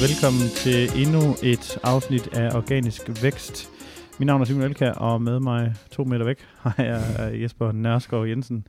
velkommen 0.00 0.48
til 0.54 1.02
endnu 1.02 1.20
et 1.42 1.78
afsnit 1.82 2.26
af 2.36 2.56
Organisk 2.56 3.22
Vækst. 3.22 3.70
Mit 4.18 4.26
navn 4.26 4.40
er 4.40 4.44
Simon 4.44 4.62
Elkær, 4.62 4.92
og 4.92 5.22
med 5.22 5.40
mig 5.40 5.74
to 5.90 6.04
meter 6.04 6.24
væk 6.24 6.38
har 6.62 6.82
jeg 6.82 7.42
Jesper 7.42 7.72
Nørskov 7.72 8.26
Jensen. 8.26 8.66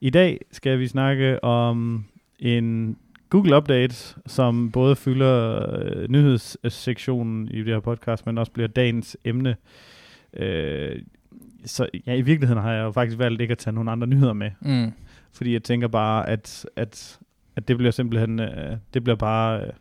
I 0.00 0.10
dag 0.10 0.40
skal 0.52 0.78
vi 0.78 0.88
snakke 0.88 1.44
om 1.44 2.04
en 2.38 2.96
Google 3.30 3.56
Update, 3.56 4.16
som 4.26 4.70
både 4.70 4.96
fylder 4.96 5.66
øh, 5.78 6.08
nyhedssektionen 6.08 7.48
i 7.48 7.58
det 7.58 7.66
her 7.66 7.80
podcast, 7.80 8.26
men 8.26 8.38
også 8.38 8.52
bliver 8.52 8.68
dagens 8.68 9.16
emne. 9.24 9.56
Øh, 10.32 11.02
så 11.64 11.88
ja, 12.06 12.14
i 12.14 12.22
virkeligheden 12.22 12.62
har 12.62 12.72
jeg 12.72 12.82
jo 12.82 12.92
faktisk 12.92 13.18
valgt 13.18 13.40
ikke 13.40 13.52
at 13.52 13.58
tage 13.58 13.74
nogle 13.74 13.90
andre 13.90 14.06
nyheder 14.06 14.32
med. 14.32 14.50
Mm. 14.60 14.92
Fordi 15.32 15.52
jeg 15.52 15.62
tænker 15.62 15.88
bare, 15.88 16.28
at, 16.28 16.66
at, 16.76 17.18
at 17.56 17.68
det 17.68 17.76
bliver 17.76 17.90
simpelthen, 17.90 18.40
øh, 18.40 18.76
det 18.94 19.04
bliver 19.04 19.16
bare, 19.16 19.60
øh, 19.60 19.72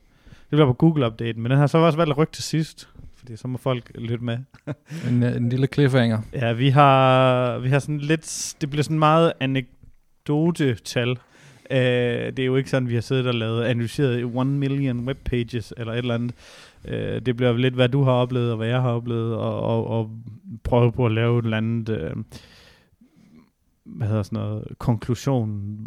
bliver 0.56 0.68
på 0.68 0.74
Google 0.74 1.08
Update. 1.08 1.40
Men 1.40 1.52
den 1.52 1.60
har 1.60 1.68
så 1.68 1.78
også 1.78 1.98
valgt 1.98 2.12
at 2.12 2.18
rykke 2.18 2.34
til 2.34 2.44
sidst, 2.44 2.90
fordi 3.16 3.36
så 3.36 3.48
må 3.48 3.58
folk 3.58 3.92
lytte 3.96 4.24
med. 4.24 4.38
En, 5.10 5.24
øh, 5.24 5.36
en 5.36 5.50
lille 5.50 5.68
cliffhanger. 5.74 6.20
Ja, 6.34 6.54
vi 6.54 6.70
har, 6.70 7.58
vi 7.60 7.70
har 7.70 7.80
sådan 7.80 8.00
lidt, 8.00 8.56
det 8.62 8.70
bliver 8.70 8.84
sådan 8.84 9.00
meget 9.00 9.34
anekdotetal. 9.40 11.10
Uh, 11.72 11.78
det 11.78 12.40
er 12.40 12.46
jo 12.46 12.56
ikke 12.56 12.70
sådan, 12.70 12.90
vi 12.90 12.94
har 12.94 13.02
siddet 13.02 13.28
og 13.28 13.34
lavet, 13.34 13.64
analyseret 13.64 14.38
1 14.40 14.48
million 14.48 15.00
webpages 15.08 15.74
eller 15.78 15.94
et 15.94 15.98
eller 15.98 16.14
andet. 16.14 16.36
Uh, 16.88 16.94
det 17.26 17.36
bliver 17.38 17.58
lidt, 17.58 17.74
hvad 17.74 17.90
du 17.90 18.04
har 18.04 18.12
oplevet, 18.12 18.52
og 18.52 18.58
hvad 18.58 18.68
jeg 18.68 18.82
har 18.82 18.92
oplevet, 18.92 19.36
og, 19.36 19.62
og, 19.62 19.88
og 19.88 20.10
prøve 20.64 20.92
på 20.92 21.06
at 21.06 21.12
lave 21.12 21.40
et 21.40 21.44
eller 21.44 21.58
andet, 21.58 21.90
uh, 21.90 22.24
hvad 23.86 24.08
hedder 24.08 24.24
sådan 24.24 24.40
noget, 24.40 24.64
konklusion. 24.78 25.78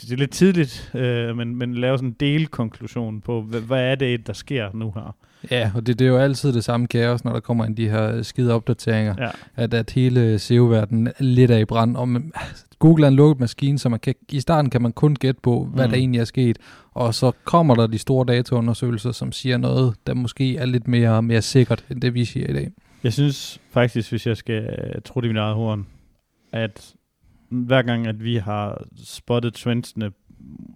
Det 0.00 0.12
er 0.12 0.16
lidt 0.16 0.30
tidligt, 0.30 0.90
uh, 0.94 1.36
men, 1.36 1.56
men 1.56 1.74
lave 1.74 1.98
sådan 1.98 2.08
en 2.08 2.16
delkonklusion 2.20 3.20
på, 3.20 3.42
hvad, 3.42 3.60
hvad 3.60 3.90
er 3.90 3.94
det, 3.94 4.26
der 4.26 4.32
sker 4.32 4.68
nu 4.74 4.92
her. 4.94 5.16
Ja, 5.50 5.70
og 5.74 5.86
det, 5.86 5.98
det 5.98 6.04
er 6.04 6.08
jo 6.08 6.16
altid 6.18 6.52
det 6.52 6.64
samme 6.64 6.86
kaos, 6.86 7.24
når 7.24 7.32
der 7.32 7.40
kommer 7.40 7.64
ind 7.64 7.76
de 7.76 7.88
her 7.88 8.22
skide 8.22 8.52
opdateringer, 8.54 9.14
Ja. 9.18 9.30
at, 9.56 9.74
at 9.74 9.90
hele 9.90 10.38
SEO-verdenen 10.38 11.12
lidt 11.20 11.50
er 11.50 11.56
i 11.58 11.64
brand. 11.64 11.96
Og 11.96 12.08
man, 12.08 12.32
Google 12.78 13.04
er 13.04 13.08
en 13.08 13.16
lukket 13.16 13.40
maskine, 13.40 13.78
så 13.78 13.88
man 13.88 14.00
kan, 14.00 14.14
i 14.32 14.40
starten 14.40 14.70
kan 14.70 14.82
man 14.82 14.92
kun 14.92 15.14
gætte 15.14 15.40
på, 15.42 15.64
hvad 15.74 15.84
Mm. 15.86 15.90
der 15.90 15.98
egentlig 15.98 16.20
er 16.20 16.24
sket. 16.24 16.58
Og 16.92 17.14
så 17.14 17.32
kommer 17.44 17.74
der 17.74 17.86
de 17.86 17.98
store 17.98 18.24
dataundersøgelser, 18.26 19.12
som 19.12 19.32
siger 19.32 19.56
noget, 19.56 19.94
der 20.06 20.14
måske 20.14 20.56
er 20.56 20.66
lidt 20.66 20.88
mere, 20.88 21.22
mere 21.22 21.42
sikkert, 21.42 21.84
end 21.90 22.00
det 22.00 22.14
vi 22.14 22.24
siger 22.24 22.46
i 22.48 22.52
dag. 22.52 22.70
Jeg 23.04 23.12
synes 23.12 23.60
faktisk, 23.70 24.10
hvis 24.10 24.26
jeg 24.26 24.36
skal 24.36 24.62
øh, 24.62 25.02
tro 25.04 25.20
det 25.20 25.26
i 25.26 25.28
min 25.28 25.36
eget 25.36 25.54
horn, 25.54 25.86
at 26.52 26.94
hver 27.48 27.82
gang, 27.82 28.06
at 28.06 28.24
vi 28.24 28.36
har 28.36 28.84
spottet 29.04 29.54
trendsene 29.54 30.10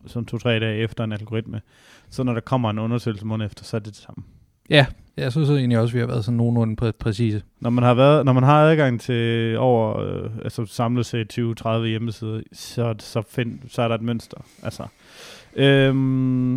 som 0.07 0.25
to-tre 0.25 0.61
dage 0.61 0.77
efter 0.77 1.05
en 1.05 1.13
algoritme, 1.13 1.61
så 2.11 2.23
når 2.23 2.33
der 2.33 2.41
kommer 2.41 2.71
en 2.71 2.79
undersøgelse 2.79 3.27
måned 3.27 3.47
efter, 3.47 3.65
så 3.65 3.77
er 3.77 3.79
det 3.79 3.89
det 3.89 4.03
samme. 4.03 4.25
Ja, 4.71 4.87
jeg 5.17 5.33
synes 5.33 5.51
egentlig 5.51 5.79
også, 5.79 5.93
at 5.93 5.95
vi 5.95 6.01
har 6.01 6.07
været 6.07 6.25
sådan 6.25 6.37
nogenlunde 6.37 6.89
præ- 6.89 6.91
præcise. 6.99 7.43
Når 7.61 7.71
man 7.71 7.85
har, 7.85 7.95
været, 7.95 8.25
når 8.25 8.33
man 8.33 8.43
har 8.43 8.63
adgang 8.63 9.01
til 9.01 9.57
over, 9.59 9.99
øh, 10.01 10.31
altså 10.45 10.67
samlet 10.67 11.07
set 11.07 11.39
20-30 11.39 11.87
hjemmesider, 11.87 12.41
så, 12.53 12.95
så, 12.99 13.23
find, 13.29 13.59
så 13.69 13.83
er 13.83 13.89
der 13.89 13.95
et 13.95 14.03
mønster. 14.03 14.37
Altså. 14.63 14.87
Øhm, 15.57 16.55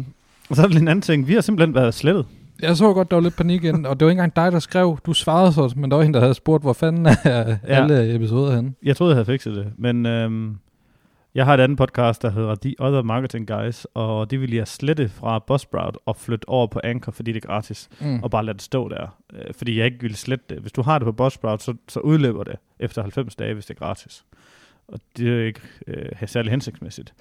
og 0.49 0.55
så 0.55 0.63
er 0.63 0.67
der 0.67 0.79
en 0.79 0.87
anden 0.87 1.01
ting. 1.01 1.27
Vi 1.27 1.33
har 1.33 1.41
simpelthen 1.41 1.75
været 1.75 1.93
slettet. 1.93 2.25
Jeg 2.63 2.77
så 2.77 2.93
godt, 2.93 3.11
der 3.11 3.15
var 3.17 3.21
lidt 3.23 3.37
panik 3.37 3.63
ind, 3.63 3.85
og 3.85 3.99
det 3.99 4.05
var 4.05 4.11
ikke 4.11 4.19
engang 4.23 4.35
dig, 4.35 4.51
der 4.51 4.59
skrev. 4.59 4.97
Du 5.05 5.13
svarede 5.13 5.53
så, 5.53 5.73
men 5.75 5.91
der 5.91 5.97
var 5.97 6.03
en, 6.03 6.13
der 6.13 6.19
havde 6.19 6.33
spurgt, 6.33 6.63
hvor 6.63 6.73
fanden 6.73 7.05
er 7.05 7.15
Ja. 7.25 7.57
alle 7.67 8.15
episoder 8.15 8.55
henne. 8.55 8.73
Jeg 8.83 8.97
troede, 8.97 9.11
jeg 9.11 9.15
havde 9.15 9.25
fikset 9.25 9.55
det, 9.55 9.71
men 9.77 10.05
øhm, 10.05 10.57
jeg 11.35 11.45
har 11.45 11.53
et 11.53 11.59
andet 11.59 11.77
podcast, 11.77 12.21
der 12.21 12.29
hedder 12.31 12.55
The 12.55 12.75
Other 12.79 13.01
Marketing 13.01 13.47
Guys, 13.47 13.87
og 13.93 14.31
det 14.31 14.41
vil 14.41 14.53
jeg 14.53 14.67
slette 14.67 15.09
fra 15.09 15.39
Buzzsprout 15.47 15.97
og 16.05 16.15
flytte 16.15 16.49
over 16.49 16.67
på 16.67 16.79
Anchor, 16.83 17.11
fordi 17.11 17.31
det 17.31 17.43
er 17.43 17.47
gratis, 17.47 17.89
Mm. 18.01 18.23
og 18.23 18.31
bare 18.31 18.45
lade 18.45 18.53
det 18.53 18.61
stå 18.63 18.89
der, 18.89 19.17
øh, 19.33 19.53
fordi 19.57 19.77
jeg 19.77 19.85
ikke 19.85 20.01
vil 20.01 20.15
slette 20.15 20.45
det. 20.49 20.57
Hvis 20.57 20.71
du 20.71 20.81
har 20.81 20.99
det 20.99 21.05
på 21.05 21.11
Buzzsprout, 21.11 21.61
så, 21.63 21.73
så 21.87 21.99
udløber 21.99 22.43
det 22.43 22.55
efter 22.79 23.01
90 23.01 23.35
dage, 23.35 23.53
hvis 23.53 23.65
det 23.65 23.75
er 23.75 23.85
gratis. 23.85 24.23
Og 24.87 24.99
det 25.17 25.27
er 25.27 25.31
jo 25.35 25.41
ikke 25.43 25.61
øh, 25.87 26.05
særlig 26.27 26.51
hensigtsmæssigt. 26.51 27.13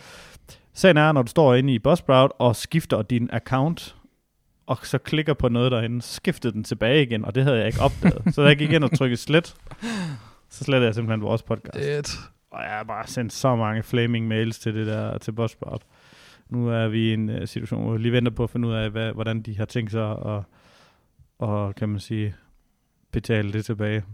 Sagen 0.75 0.97
er, 0.97 1.13
når 1.13 1.23
du 1.23 1.29
står 1.31 1.55
inde 1.55 1.75
i 1.75 1.79
Buzzsprout 1.79 2.31
og 2.39 2.57
skifter 2.57 3.03
din 3.03 3.29
account, 3.33 3.95
og 4.67 4.79
så 4.83 4.99
klikker 4.99 5.35
på 5.35 5.49
noget 5.49 5.73
derinde, 5.73 6.03
skiftede 6.03 6.53
den 6.53 6.65
tilbage 6.65 7.03
igen, 7.03 7.25
og 7.25 7.35
det 7.35 7.45
havde 7.45 7.59
jeg 7.59 7.67
ikke 7.67 7.81
opdaget. 7.81 8.35
så 8.35 8.43
jeg 8.43 8.57
gik 8.57 8.73
ind 8.73 8.85
og 8.85 8.99
trykkede 8.99 9.21
slet, 9.21 9.55
så 10.49 10.65
slettede 10.65 10.87
jeg 10.87 10.95
simpelthen 10.95 11.23
vores 11.23 11.43
podcast. 11.43 11.79
Et. 11.79 12.19
Og 12.51 12.63
jeg 12.63 12.71
har 12.71 12.85
bare 12.85 13.07
sendt 13.07 13.33
så 13.33 13.57
mange 13.57 13.83
flaming 13.83 14.29
mails 14.29 14.59
til 14.59 14.75
det 14.75 14.87
der, 14.87 15.19
til 15.19 15.33
Buzzsprout. 15.33 15.83
Nu 16.49 16.69
er 16.69 16.89
vi 16.89 17.11
i 17.11 17.13
en 17.13 17.29
uh, 17.29 17.45
situation, 17.45 17.83
hvor 17.83 17.93
vi 17.93 17.99
lige 17.99 18.13
venter 18.13 18.33
på 18.33 18.45
at 18.45 18.51
finde 18.51 18.69
ud 18.69 18.75
af, 18.75 18.91
hvad, 18.91 19.13
hvordan 19.13 19.43
de 19.43 19.57
har 19.57 19.65
tænkt 19.65 19.91
sig 19.91 20.11
at, 20.11 20.43
og, 21.39 21.75
kan 21.75 21.89
man 21.89 22.01
sige, 22.01 22.35
betale 23.13 23.53
det 23.53 23.65
tilbage. 23.65 24.05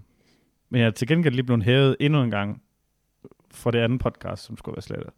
Men 0.70 0.80
jeg 0.80 0.86
er 0.86 0.90
til 0.90 1.08
gengæld 1.08 1.34
lige 1.34 1.44
blevet 1.44 1.62
hævet 1.62 1.96
endnu 2.00 2.22
en 2.22 2.30
gang 2.30 2.62
for 3.50 3.70
det 3.70 3.78
andet 3.78 4.00
podcast, 4.00 4.44
som 4.44 4.56
skulle 4.56 4.76
være 4.76 4.82
slettet. 4.82 5.10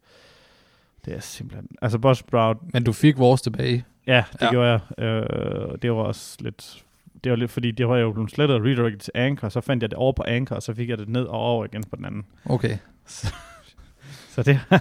Det 1.05 1.15
er 1.15 1.21
simpelthen... 1.21 1.69
Altså 1.83 1.99
Buzzsprout, 1.99 2.57
Men 2.73 2.85
du 2.85 2.93
fik 2.93 3.19
vores 3.19 3.43
tilbage. 3.43 3.85
Ja, 4.07 4.25
det 4.33 4.43
ja. 4.43 4.51
Gjorde 4.51 4.69
jeg. 4.69 5.05
Øh, 5.05 5.79
det 5.83 5.93
var 5.93 6.03
også 6.03 6.37
lidt... 6.41 6.85
Det 7.25 7.31
var 7.31 7.37
lidt, 7.37 7.51
fordi 7.51 7.71
det 7.71 7.89
var 7.89 7.97
jo 7.97 8.13
blevet 8.13 8.31
slettet 8.31 8.57
og 8.57 8.65
redirected 8.65 8.99
til 8.99 9.13
Anchor, 9.15 9.49
så 9.49 9.61
fandt 9.61 9.83
jeg 9.83 9.91
det 9.91 9.99
over 9.99 10.13
på 10.13 10.25
Anchor, 10.27 10.57
og 10.57 10.63
så 10.63 10.75
fik 10.75 10.89
jeg 10.89 10.99
det 10.99 11.09
ned 11.09 11.25
og 11.25 11.39
over 11.39 11.65
igen 11.65 11.85
på 11.85 11.97
den 11.97 12.05
anden. 12.05 12.27
Okay. 12.45 12.79
Så 13.05 14.43
det, 14.47 14.61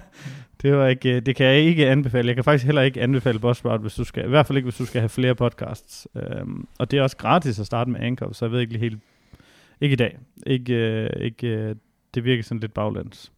det, 0.61 0.75
var 0.75 0.87
ikke, 0.87 1.19
det 1.19 1.35
kan 1.35 1.45
jeg 1.45 1.55
ikke 1.55 1.89
anbefale. 1.89 2.27
Jeg 2.27 2.35
kan 2.35 2.43
faktisk 2.43 2.65
heller 2.65 2.81
ikke 2.81 3.01
anbefale 3.01 3.39
Buzzsprout, 3.39 3.81
hvis 3.81 3.95
du 3.95 4.03
skal, 4.03 4.25
i 4.25 4.29
hvert 4.29 4.45
fald 4.45 4.57
ikke, 4.57 4.65
hvis 4.65 4.77
du 4.77 4.85
skal 4.85 5.01
have 5.01 5.09
flere 5.09 5.35
podcasts. 5.35 6.07
Um, 6.41 6.67
og 6.79 6.91
det 6.91 6.99
er 6.99 7.03
også 7.03 7.17
gratis 7.17 7.59
at 7.59 7.65
starte 7.65 7.91
med 7.91 7.99
Anchor, 7.99 8.31
så 8.31 8.45
jeg 8.45 8.51
ved 8.51 8.59
ikke 8.59 8.73
lige 8.73 8.81
helt, 8.81 8.99
ikke 9.81 9.93
i 9.93 9.95
dag. 9.95 10.17
Ikke, 10.47 11.09
uh, 11.15 11.21
ikke, 11.21 11.69
uh, 11.69 11.75
det 12.13 12.23
virker 12.23 12.43
sådan 12.43 12.59
lidt 12.59 12.73
baglæns. 12.73 13.31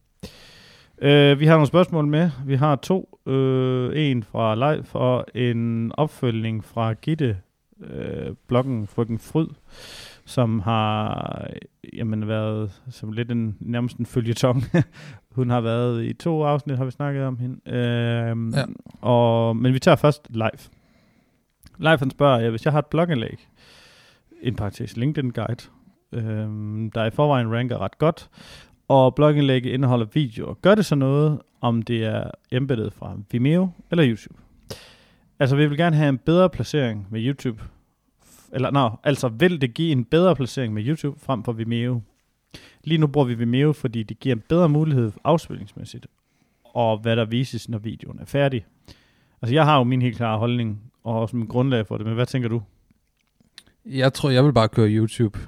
Uh, 1.04 1.40
vi 1.40 1.46
har 1.46 1.54
nogle 1.54 1.66
spørgsmål 1.66 2.06
med. 2.06 2.30
Vi 2.46 2.54
har 2.54 2.76
to. 2.76 3.18
Uh, 3.26 3.90
en 3.96 4.22
fra 4.22 4.54
live 4.54 4.84
og 4.92 5.24
en 5.34 5.92
opfølgning 5.94 6.64
fra 6.64 6.92
Gitte, 6.92 7.36
uh, 7.80 8.36
bloggen 8.48 8.86
Frøken 8.86 9.18
Fryd, 9.18 9.46
som 10.24 10.60
har 10.60 11.46
jamen, 11.92 12.28
været 12.28 12.82
som 12.90 13.12
lidt 13.12 13.30
en, 13.30 13.56
nærmest 13.60 13.96
en 13.96 14.06
følgetong. 14.06 14.62
Hun 15.36 15.50
har 15.50 15.60
været 15.60 16.04
i 16.04 16.12
to 16.12 16.44
afsnit, 16.44 16.78
har 16.78 16.84
vi 16.84 16.90
snakket 16.90 17.24
om 17.24 17.38
hende. 17.38 17.74
Øhm, 17.76 18.54
Ja. 18.54 18.64
og, 19.00 19.56
men 19.56 19.74
vi 19.74 19.78
tager 19.78 19.96
først 19.96 20.26
live. 20.30 20.50
Live 21.78 21.98
han 21.98 22.10
spørger, 22.10 22.40
ja, 22.40 22.50
hvis 22.50 22.64
jeg 22.64 22.72
har 22.72 22.78
et 22.78 22.86
blogindlæg, 22.86 23.48
en 24.42 24.56
parentes 24.56 24.96
LinkedIn 24.96 25.30
guide, 25.30 25.64
øhm, 26.12 26.90
der 26.90 27.04
i 27.04 27.10
forvejen 27.10 27.52
ranker 27.52 27.78
ret 27.78 27.98
godt, 27.98 28.30
og 28.88 29.14
blogindlæg 29.14 29.66
indeholder 29.66 30.06
videoer. 30.14 30.54
Gør 30.54 30.74
det 30.74 30.86
så 30.86 30.94
noget, 30.94 31.40
om 31.60 31.82
det 31.82 32.04
er 32.04 32.30
embeddet 32.50 32.92
fra 32.92 33.16
Vimeo 33.30 33.70
eller 33.90 34.08
YouTube? 34.08 34.38
Altså, 35.38 35.56
vi 35.56 35.66
vil 35.66 35.78
gerne 35.78 35.96
have 35.96 36.08
en 36.08 36.18
bedre 36.18 36.50
placering 36.50 37.06
med 37.10 37.26
YouTube. 37.26 37.62
Eller, 38.52 38.70
nå, 38.70 38.90
altså, 39.04 39.28
vil 39.28 39.60
det 39.60 39.74
give 39.74 39.92
en 39.92 40.04
bedre 40.04 40.36
placering 40.36 40.74
med 40.74 40.86
YouTube 40.86 41.20
frem 41.20 41.44
for 41.44 41.52
Vimeo? 41.52 42.00
Lige 42.84 42.98
nu 42.98 43.06
bruger 43.06 43.26
vi 43.26 43.34
Vimeo, 43.34 43.72
fordi 43.72 44.02
det 44.02 44.20
giver 44.20 44.34
en 44.34 44.42
bedre 44.48 44.68
mulighed 44.68 45.12
afspilningsmæssigt, 45.24 46.06
og 46.64 46.98
hvad 46.98 47.16
der 47.16 47.24
vises, 47.24 47.68
når 47.68 47.78
videoen 47.78 48.18
er 48.18 48.24
færdig. 48.24 48.66
Altså, 49.42 49.54
jeg 49.54 49.64
har 49.64 49.78
jo 49.78 49.84
min 49.84 50.02
helt 50.02 50.16
klare 50.16 50.38
holdning, 50.38 50.92
og 51.04 51.20
også 51.20 51.36
min 51.36 51.46
grundlag 51.46 51.86
for 51.86 51.96
det, 51.96 52.06
men 52.06 52.14
hvad 52.14 52.26
tænker 52.26 52.48
du? 52.48 52.62
Jeg 53.86 54.12
tror, 54.12 54.30
jeg 54.30 54.44
vil 54.44 54.52
bare 54.52 54.68
køre 54.68 54.88
YouTube, 54.88 55.38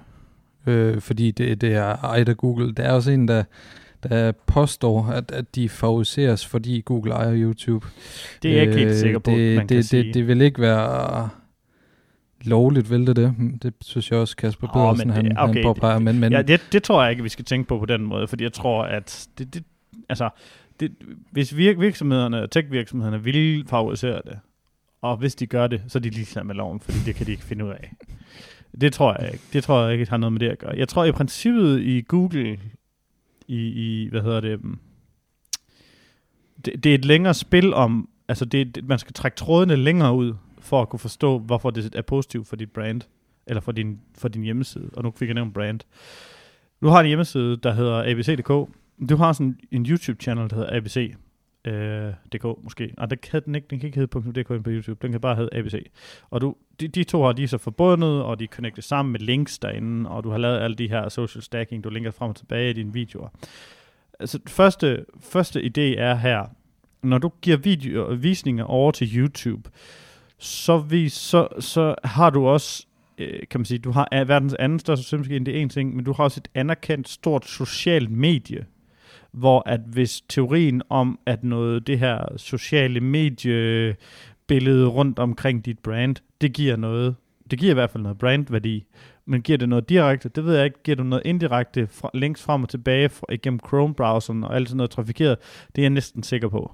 øh, 0.67 1.01
fordi 1.01 1.31
det, 1.31 1.61
det 1.61 1.75
er 1.75 1.97
ejet 1.97 2.29
af 2.29 2.37
Google. 2.37 2.73
Der 2.75 2.83
er 2.83 2.93
også 2.93 3.11
en, 3.11 3.29
der, 3.29 3.45
der 4.03 4.33
påstår, 4.33 5.07
at, 5.07 5.31
at 5.33 5.55
de 5.55 5.69
favoriseres, 5.69 6.47
fordi 6.47 6.81
Google 6.85 7.13
ejer 7.13 7.33
YouTube. 7.35 7.87
Det 8.43 8.51
er 8.51 8.55
jeg 8.55 8.63
ikke 8.63 8.79
helt 8.79 8.95
sikker 8.97 9.19
på, 9.19 9.31
det, 9.31 9.57
man 9.57 9.67
kan 9.69 9.77
det, 9.77 9.85
sige. 9.89 10.03
det, 10.03 10.15
det 10.15 10.27
vil 10.29 10.41
ikke 10.41 10.61
være 10.61 11.29
lovligt, 12.45 12.91
vil 12.91 13.07
det 13.07 13.17
det? 13.17 13.35
Det 13.63 13.75
synes 13.81 14.11
jeg 14.11 14.19
også, 14.19 14.37
Kasper 14.37 14.67
Pedersen, 14.67 15.09
men 15.09 15.15
han, 15.17 15.25
det- 15.25 15.35
okay, 15.39 15.55
han 15.55 15.63
påpeger. 15.63 15.99
Men, 15.99 16.21
men 16.21 16.33
ja, 16.33 16.43
det, 16.43 16.61
det 16.73 16.83
tror 16.83 17.03
jeg 17.03 17.11
ikke, 17.11 17.23
vi 17.23 17.29
skal 17.29 17.45
tænke 17.45 17.69
på 17.69 17.79
på 17.79 17.87
den 17.87 18.03
måde, 18.03 18.29
fordi 18.29 18.45
jeg 18.45 18.53
tror, 18.53 18.83
at 18.85 19.29
det, 19.39 19.55
det, 19.55 19.65
altså, 20.09 20.29
det, 20.81 20.93
hvis 21.31 21.57
virk, 21.57 21.81
virksomhederne, 21.81 22.47
tech-virksomhederne 22.51 23.23
vil 23.23 23.65
favorisere 23.69 24.21
det, 24.25 24.39
og 25.03 25.17
hvis 25.17 25.35
de 25.35 25.47
gør 25.47 25.67
det, 25.67 25.83
så 25.89 25.99
er 25.99 26.01
de 26.03 26.11
ligeglade 26.11 26.47
med 26.47 26.55
loven, 26.55 26.81
fordi 26.81 26.99
det 27.07 27.15
kan 27.15 27.27
de 27.27 27.31
ikke 27.31 27.45
finde 27.45 27.65
ud 27.65 27.71
af. 27.71 27.93
Det 28.81 28.93
tror 28.93 29.17
jeg 29.23 29.33
ikke. 29.33 29.45
Det 29.53 29.65
tror 29.65 29.83
jeg 29.83 29.93
ikke 29.93 30.11
har 30.11 30.17
noget 30.17 30.33
med 30.33 30.41
det 30.41 30.49
at 30.49 30.59
gøre. 30.59 30.77
Jeg 30.77 30.89
tror 30.89 31.05
i 31.05 31.13
princippet 31.13 31.81
i 31.81 32.05
Google, 32.09 32.59
i, 33.49 33.57
i 33.57 34.09
hvad 34.11 34.23
hedder 34.23 34.41
det, 34.41 34.65
mm, 34.65 34.79
det, 36.65 36.85
det 36.85 36.91
er 36.91 36.95
et 36.95 37.05
længere 37.05 37.35
spil 37.35 37.75
om, 37.75 38.09
altså 38.29 38.45
det, 38.45 38.75
det, 38.75 38.85
man 38.89 38.99
skal 38.99 39.13
trække 39.13 39.37
trådene 39.37 39.77
længere 39.77 40.15
ud, 40.15 40.35
for 40.59 40.83
at 40.83 40.89
kunne 40.89 41.01
forstå, 41.01 41.39
hvorfor 41.39 41.71
det 41.71 41.95
er 41.95 42.03
positivt 42.03 42.49
for 42.49 42.57
dit 42.57 42.71
brand, 42.71 43.01
eller 43.47 43.61
for 43.61 43.73
din, 43.73 44.01
for 44.19 44.29
din 44.29 44.43
hjemmeside. 44.43 44.91
Og 44.93 45.03
nu 45.03 45.13
fik 45.17 45.29
jeg 45.29 45.35
nævnt 45.35 45.55
brand. 45.55 45.81
Du 46.83 46.89
har 46.89 47.01
en 47.01 47.07
hjemmeside, 47.07 47.57
der 47.57 47.73
hedder 47.73 48.11
abc.dk. 48.11 48.71
Du 49.09 49.17
har 49.17 49.33
sådan 49.33 49.59
en 49.71 49.87
YouTube-channel, 49.87 50.51
der 50.51 50.57
hedder 50.57 50.77
ABC 50.77 51.15
øh, 51.65 52.13
.dk 52.33 52.45
måske. 52.63 52.95
Nej, 52.97 53.07
den 53.07 53.19
kan 53.23 53.43
den 53.45 53.55
ikke. 53.55 53.67
Den 53.71 53.79
kan 53.79 53.87
ikke 53.87 53.99
hedde 53.99 54.43
.dk 54.43 54.47
på 54.47 54.71
YouTube. 54.71 54.99
Den 55.03 55.13
kan 55.13 55.21
bare 55.21 55.37
hedde 55.37 55.57
ABC. 55.57 55.91
Og 56.31 56.41
du, 56.41 56.57
de, 56.81 56.89
de 56.89 57.05
to 57.05 57.23
har 57.23 57.33
de 57.33 57.49
så 57.49 57.59
forbundet, 57.59 58.23
og 58.23 58.39
de 58.39 58.45
er 58.45 58.49
connectet 58.49 58.85
sammen 58.85 59.13
med 59.13 59.21
links 59.21 59.59
derinde, 59.59 60.11
og 60.11 60.25
du 60.25 60.31
har 60.31 60.39
lavet 60.39 60.59
alle 60.59 60.77
de 60.77 60.89
her 60.89 61.09
social 61.09 61.43
stacking, 61.43 61.85
du 61.85 61.89
linker 61.89 62.11
frem 62.11 62.29
og 62.29 62.37
tilbage 62.37 62.71
i 62.71 62.73
dine 62.73 62.93
videoer. 62.93 63.29
Altså, 64.21 64.39
første, 64.47 65.05
første 65.21 65.63
idé 65.63 66.01
er 66.01 66.15
her, 66.15 66.47
når 67.03 67.19
du 67.19 67.33
giver 67.43 67.57
video, 67.57 68.05
visninger 68.05 68.65
over 68.65 68.91
til 68.91 69.17
YouTube, 69.17 69.71
så, 70.39 70.79
vis, 70.79 71.13
så, 71.13 71.49
så 71.61 71.95
har 72.05 72.31
du 72.31 72.47
også 72.47 72.87
øh, 73.19 73.41
kan 73.51 73.61
man 73.61 73.65
sige, 73.65 73.79
du 73.79 73.91
har 73.91 74.25
verdens 74.25 74.55
anden 74.55 74.79
største 74.79 75.05
søgemaskine, 75.05 75.47
det 75.47 75.57
er 75.57 75.63
en 75.63 75.69
ting, 75.69 75.97
men 75.97 76.05
du 76.05 76.13
har 76.13 76.25
også 76.25 76.41
et 76.41 76.49
anerkendt 76.55 77.09
stort 77.09 77.47
socialt 77.47 78.11
medie, 78.11 78.67
hvor 79.35 79.63
at 79.67 79.81
hvis 79.87 80.21
teorien 80.29 80.83
om, 80.89 81.19
at 81.27 81.45
noget 81.45 81.87
det 81.87 81.99
her 81.99 82.37
sociale 82.37 83.01
medie 83.01 83.97
billede 84.47 84.87
rundt 84.87 85.19
omkring 85.19 85.65
dit 85.65 85.79
brand, 85.79 86.17
det 86.41 86.53
giver 86.53 86.77
noget, 86.77 87.15
det 87.51 87.59
giver 87.59 87.71
i 87.71 87.75
hvert 87.75 87.91
fald 87.91 88.03
noget 88.03 88.19
brandværdi, 88.19 88.85
men 89.27 89.43
giver 89.43 89.59
det 89.59 89.69
noget 89.69 89.89
direkte, 89.89 90.29
det 90.29 90.45
ved 90.45 90.57
jeg 90.57 90.65
ikke, 90.65 90.83
giver 90.83 90.97
du 90.97 91.03
noget 91.03 91.23
indirekte 91.25 91.87
fra, 91.87 92.11
links 92.15 92.43
frem 92.43 92.63
og 92.63 92.69
tilbage 92.69 93.09
fra, 93.09 93.27
igennem 93.33 93.61
Chrome-browseren 93.67 94.45
og 94.45 94.57
alt 94.57 94.69
sådan 94.69 94.77
noget 94.77 94.91
trafikeret, 94.91 95.39
det 95.77 95.83
er 95.83 95.85
jeg 95.85 95.91
næsten 95.91 96.23
sikker 96.23 96.49
på. 96.49 96.73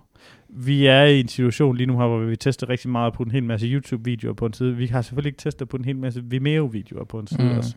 Vi 0.48 0.86
er 0.86 1.04
i 1.04 1.20
en 1.20 1.28
situation 1.28 1.76
lige 1.76 1.86
nu 1.86 1.98
her, 1.98 2.06
hvor 2.06 2.18
vi 2.18 2.36
tester 2.36 2.68
rigtig 2.68 2.90
meget 2.90 3.12
på 3.12 3.22
en 3.22 3.30
hel 3.30 3.44
masse 3.44 3.66
YouTube-videoer 3.66 4.34
på 4.34 4.46
en 4.46 4.52
side. 4.52 4.76
Vi 4.76 4.86
har 4.86 5.02
selvfølgelig 5.02 5.28
ikke 5.28 5.40
testet 5.42 5.68
på 5.68 5.76
en 5.76 5.84
hel 5.84 5.96
masse 5.96 6.24
Vimeo-videoer 6.24 7.04
på 7.04 7.18
en 7.18 7.26
side 7.26 7.42
mm. 7.42 7.58
også. 7.58 7.76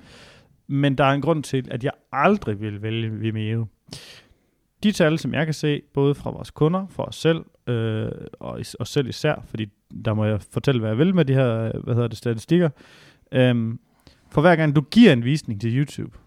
Men 0.67 0.97
der 0.97 1.03
er 1.03 1.11
en 1.11 1.21
grund 1.21 1.43
til, 1.43 1.67
at 1.71 1.83
jeg 1.83 1.91
aldrig 2.11 2.61
vil 2.61 2.81
vælge 2.81 3.11
Vimeo 3.11 3.65
de 4.83 4.91
tal, 4.91 5.19
som 5.19 5.33
jeg 5.33 5.45
kan 5.45 5.53
se, 5.53 5.81
både 5.93 6.15
fra 6.15 6.31
vores 6.31 6.51
kunder, 6.51 6.87
fra 6.89 7.03
os 7.03 7.15
selv, 7.15 7.45
øh, 7.67 8.11
og 8.39 8.59
os 8.79 8.89
selv 8.89 9.07
især, 9.07 9.43
fordi 9.47 9.65
der 10.05 10.13
må 10.13 10.25
jeg 10.25 10.41
fortælle, 10.41 10.79
hvad 10.79 10.89
jeg 10.89 10.97
vil 10.97 11.15
med 11.15 11.25
de 11.25 11.33
her 11.33 11.79
hvad 11.83 11.93
hedder 11.93 12.07
det, 12.07 12.17
statistikker. 12.17 12.69
Øh, 13.31 13.75
for 14.31 14.41
hver 14.41 14.55
gang 14.55 14.75
du 14.75 14.81
giver 14.81 15.13
en 15.13 15.23
visning 15.23 15.61
til 15.61 15.77
YouTube, 15.77 16.17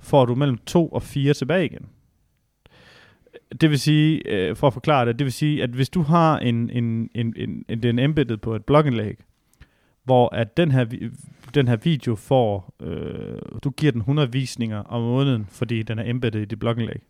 får 0.00 0.24
du 0.24 0.34
mellem 0.34 0.58
2 0.58 0.88
og 0.88 1.02
4 1.02 1.34
tilbage 1.34 1.64
igen. 1.64 1.86
Det 3.60 3.70
vil 3.70 3.80
sige, 3.80 4.22
øh, 4.26 4.56
for 4.56 4.66
at 4.66 4.72
forklare 4.72 5.06
det, 5.06 5.18
det 5.18 5.24
vil 5.24 5.32
sige, 5.32 5.62
at 5.62 5.70
hvis 5.70 5.88
du 5.88 6.02
har 6.02 6.38
en, 6.38 6.70
en, 6.70 7.10
en, 7.14 7.34
en, 7.36 7.64
en, 7.68 7.84
en 7.84 7.98
embeddet 7.98 8.40
på 8.40 8.54
et 8.54 8.64
blogindlæg, 8.64 9.18
hvor 10.04 10.34
at 10.34 10.56
den 10.56 10.70
her, 10.70 10.84
den 11.54 11.68
her 11.68 11.76
video 11.76 12.14
får, 12.14 12.74
øh, 12.82 13.38
du 13.64 13.70
giver 13.70 13.92
den 13.92 14.00
100 14.00 14.32
visninger 14.32 14.78
om 14.78 15.02
måneden, 15.02 15.46
fordi 15.50 15.82
den 15.82 15.98
er 15.98 16.10
embeddet 16.10 16.40
i 16.40 16.44
dit 16.44 16.58
blogindlæg 16.58 17.02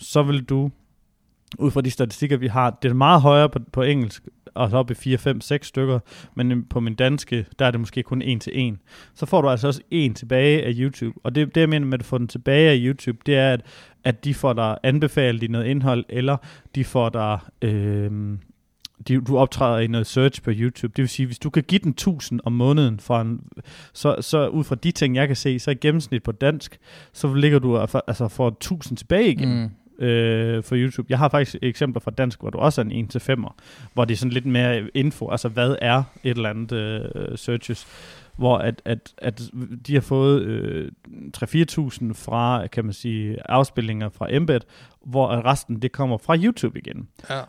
så 0.00 0.22
vil 0.22 0.42
du, 0.42 0.70
ud 1.58 1.70
fra 1.70 1.80
de 1.80 1.90
statistikker, 1.90 2.36
vi 2.36 2.46
har, 2.46 2.78
det 2.82 2.90
er 2.90 2.94
meget 2.94 3.20
højere 3.20 3.48
på, 3.48 3.58
på 3.72 3.82
engelsk, 3.82 4.22
og 4.54 4.70
så 4.70 4.76
op 4.76 4.90
i 4.90 4.94
4, 4.94 5.18
5, 5.18 5.40
6 5.40 5.66
stykker, 5.66 5.98
men 6.34 6.64
på 6.64 6.80
min 6.80 6.94
danske, 6.94 7.46
der 7.58 7.66
er 7.66 7.70
det 7.70 7.80
måske 7.80 8.02
kun 8.02 8.22
1 8.22 8.40
til 8.40 8.68
1. 8.68 8.78
Så 9.14 9.26
får 9.26 9.42
du 9.42 9.48
altså 9.48 9.66
også 9.66 9.80
en 9.90 10.14
tilbage 10.14 10.64
af 10.64 10.72
YouTube, 10.76 11.20
og 11.24 11.34
det, 11.34 11.54
det 11.54 11.60
jeg 11.60 11.68
mener 11.68 11.86
med 11.86 11.98
at 11.98 12.04
få 12.04 12.18
den 12.18 12.28
tilbage 12.28 12.70
af 12.70 12.76
YouTube, 12.80 13.18
det 13.26 13.36
er, 13.36 13.52
at, 13.52 13.60
at 14.04 14.24
de 14.24 14.34
får 14.34 14.52
dig 14.52 14.78
anbefalet 14.82 15.42
i 15.42 15.46
noget 15.46 15.66
indhold, 15.66 16.04
eller 16.08 16.36
de 16.74 16.84
får 16.84 17.08
dig... 17.08 17.38
Øh, 17.62 18.38
de, 19.08 19.20
du 19.20 19.38
optræder 19.38 19.78
i 19.78 19.86
noget 19.86 20.06
search 20.06 20.42
på 20.42 20.50
YouTube. 20.54 20.92
Det 20.96 21.02
vil 21.02 21.08
sige, 21.08 21.26
hvis 21.26 21.38
du 21.38 21.50
kan 21.50 21.62
give 21.62 21.78
den 21.78 21.90
1000 21.90 22.40
om 22.44 22.52
måneden, 22.52 23.00
for 23.00 23.20
en, 23.20 23.40
så, 23.92 24.16
så 24.20 24.48
ud 24.48 24.64
fra 24.64 24.74
de 24.74 24.90
ting, 24.90 25.16
jeg 25.16 25.26
kan 25.26 25.36
se, 25.36 25.58
så 25.58 25.70
i 25.70 25.74
gennemsnit 25.74 26.22
på 26.22 26.32
dansk, 26.32 26.78
så 27.12 27.34
ligger 27.34 27.58
du 27.58 27.78
altså, 27.78 28.00
altså 28.06 28.28
for 28.28 28.48
1000 28.48 28.96
tilbage 28.96 29.32
igen. 29.32 29.60
Mm 29.62 29.70
øh, 30.00 30.62
for 30.62 30.76
YouTube. 30.76 31.06
Jeg 31.10 31.18
har 31.18 31.28
faktisk 31.28 31.56
eksempler 31.62 32.00
fra 32.00 32.10
dansk, 32.10 32.40
hvor 32.40 32.50
du 32.50 32.58
også 32.58 32.80
er 32.80 32.84
en 32.84 33.10
1-5'er, 33.16 33.54
hvor 33.94 34.04
det 34.04 34.14
er 34.14 34.18
sådan 34.18 34.32
lidt 34.32 34.46
mere 34.46 34.90
info, 34.94 35.30
altså 35.30 35.48
hvad 35.48 35.76
er 35.82 36.02
et 36.24 36.36
eller 36.36 36.50
andet 36.50 36.72
øh, 36.72 37.38
searches, 37.38 37.86
hvor 38.36 38.58
at, 38.58 38.82
at, 38.84 39.14
at 39.18 39.42
de 39.86 39.94
har 39.94 40.00
fået 40.00 40.42
øh, 40.42 40.92
3-4.000 41.36 42.12
fra, 42.12 42.66
kan 42.66 42.84
man 42.84 42.92
sige, 42.92 43.50
afspillinger 43.50 44.08
fra 44.08 44.34
Embed, 44.34 44.60
hvor 45.04 45.46
resten 45.46 45.82
det 45.82 45.92
kommer 45.92 46.18
fra 46.18 46.36
YouTube 46.36 46.78
igen. 46.78 47.08
Ja. 47.30 47.40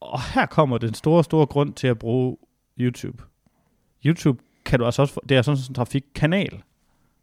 Og 0.00 0.20
her 0.34 0.46
kommer 0.46 0.78
den 0.78 0.94
store, 0.94 1.24
store 1.24 1.46
grund 1.46 1.72
til 1.72 1.86
at 1.86 1.98
bruge 1.98 2.36
YouTube. 2.80 3.22
YouTube 4.04 4.42
kan 4.64 4.78
du 4.78 4.84
altså 4.84 5.02
også, 5.02 5.14
få, 5.14 5.22
det 5.28 5.36
er 5.36 5.42
sådan 5.42 5.60
en 5.68 5.74
trafikkanal. 5.74 6.62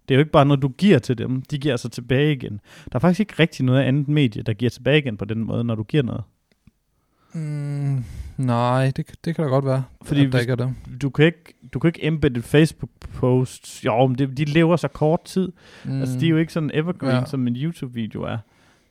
Det 0.08 0.14
er 0.14 0.16
jo 0.16 0.20
ikke 0.20 0.32
bare 0.32 0.46
noget, 0.46 0.62
du 0.62 0.68
giver 0.68 1.00
til 1.00 1.18
dem. 1.18 1.42
De 1.42 1.58
giver 1.58 1.78
sig 1.78 1.92
tilbage 1.92 2.34
igen. 2.34 2.60
Der 2.92 2.96
er 2.96 3.00
faktisk 3.00 3.20
ikke 3.20 3.34
rigtig 3.40 3.66
noget 3.66 3.82
andet 3.84 4.08
medie, 4.08 4.42
der 4.42 4.54
giver 4.54 4.70
tilbage 4.70 4.98
igen 4.98 5.18
på 5.18 5.26
den 5.26 5.44
måde, 5.44 5.64
når 5.64 5.76
du 5.76 5.84
giver 5.84 6.04
noget. 6.04 6.24
Mm, 7.34 8.04
nej, 8.38 8.92
det, 8.96 9.12
det 9.26 9.36
kan 9.36 9.44
da 9.44 9.50
godt 9.50 9.66
være. 9.66 9.84
Fordi 10.02 10.24
hvis, 10.24 10.42
ikke 10.42 10.56
det. 10.56 10.74
Du, 11.02 11.10
kan 11.10 11.26
ikke, 11.26 11.54
du 11.74 11.80
kan 11.80 11.88
ikke 11.88 12.04
embedde 12.04 12.42
Facebook-posts. 12.42 13.86
Jo, 13.86 14.08
men 14.08 14.18
det, 14.18 14.38
de 14.38 14.46
lever 14.46 14.76
så 14.76 14.88
kort 14.88 15.24
tid. 15.24 15.52
Mm. 15.86 16.00
Altså, 16.00 16.20
de 16.20 16.26
er 16.26 16.30
jo 16.30 16.38
ikke 16.38 16.54
sådan 16.54 16.72
evergreen, 16.74 17.16
ja. 17.16 17.26
som 17.26 17.48
en 17.48 17.56
YouTube-video 17.56 18.24
er 18.24 18.38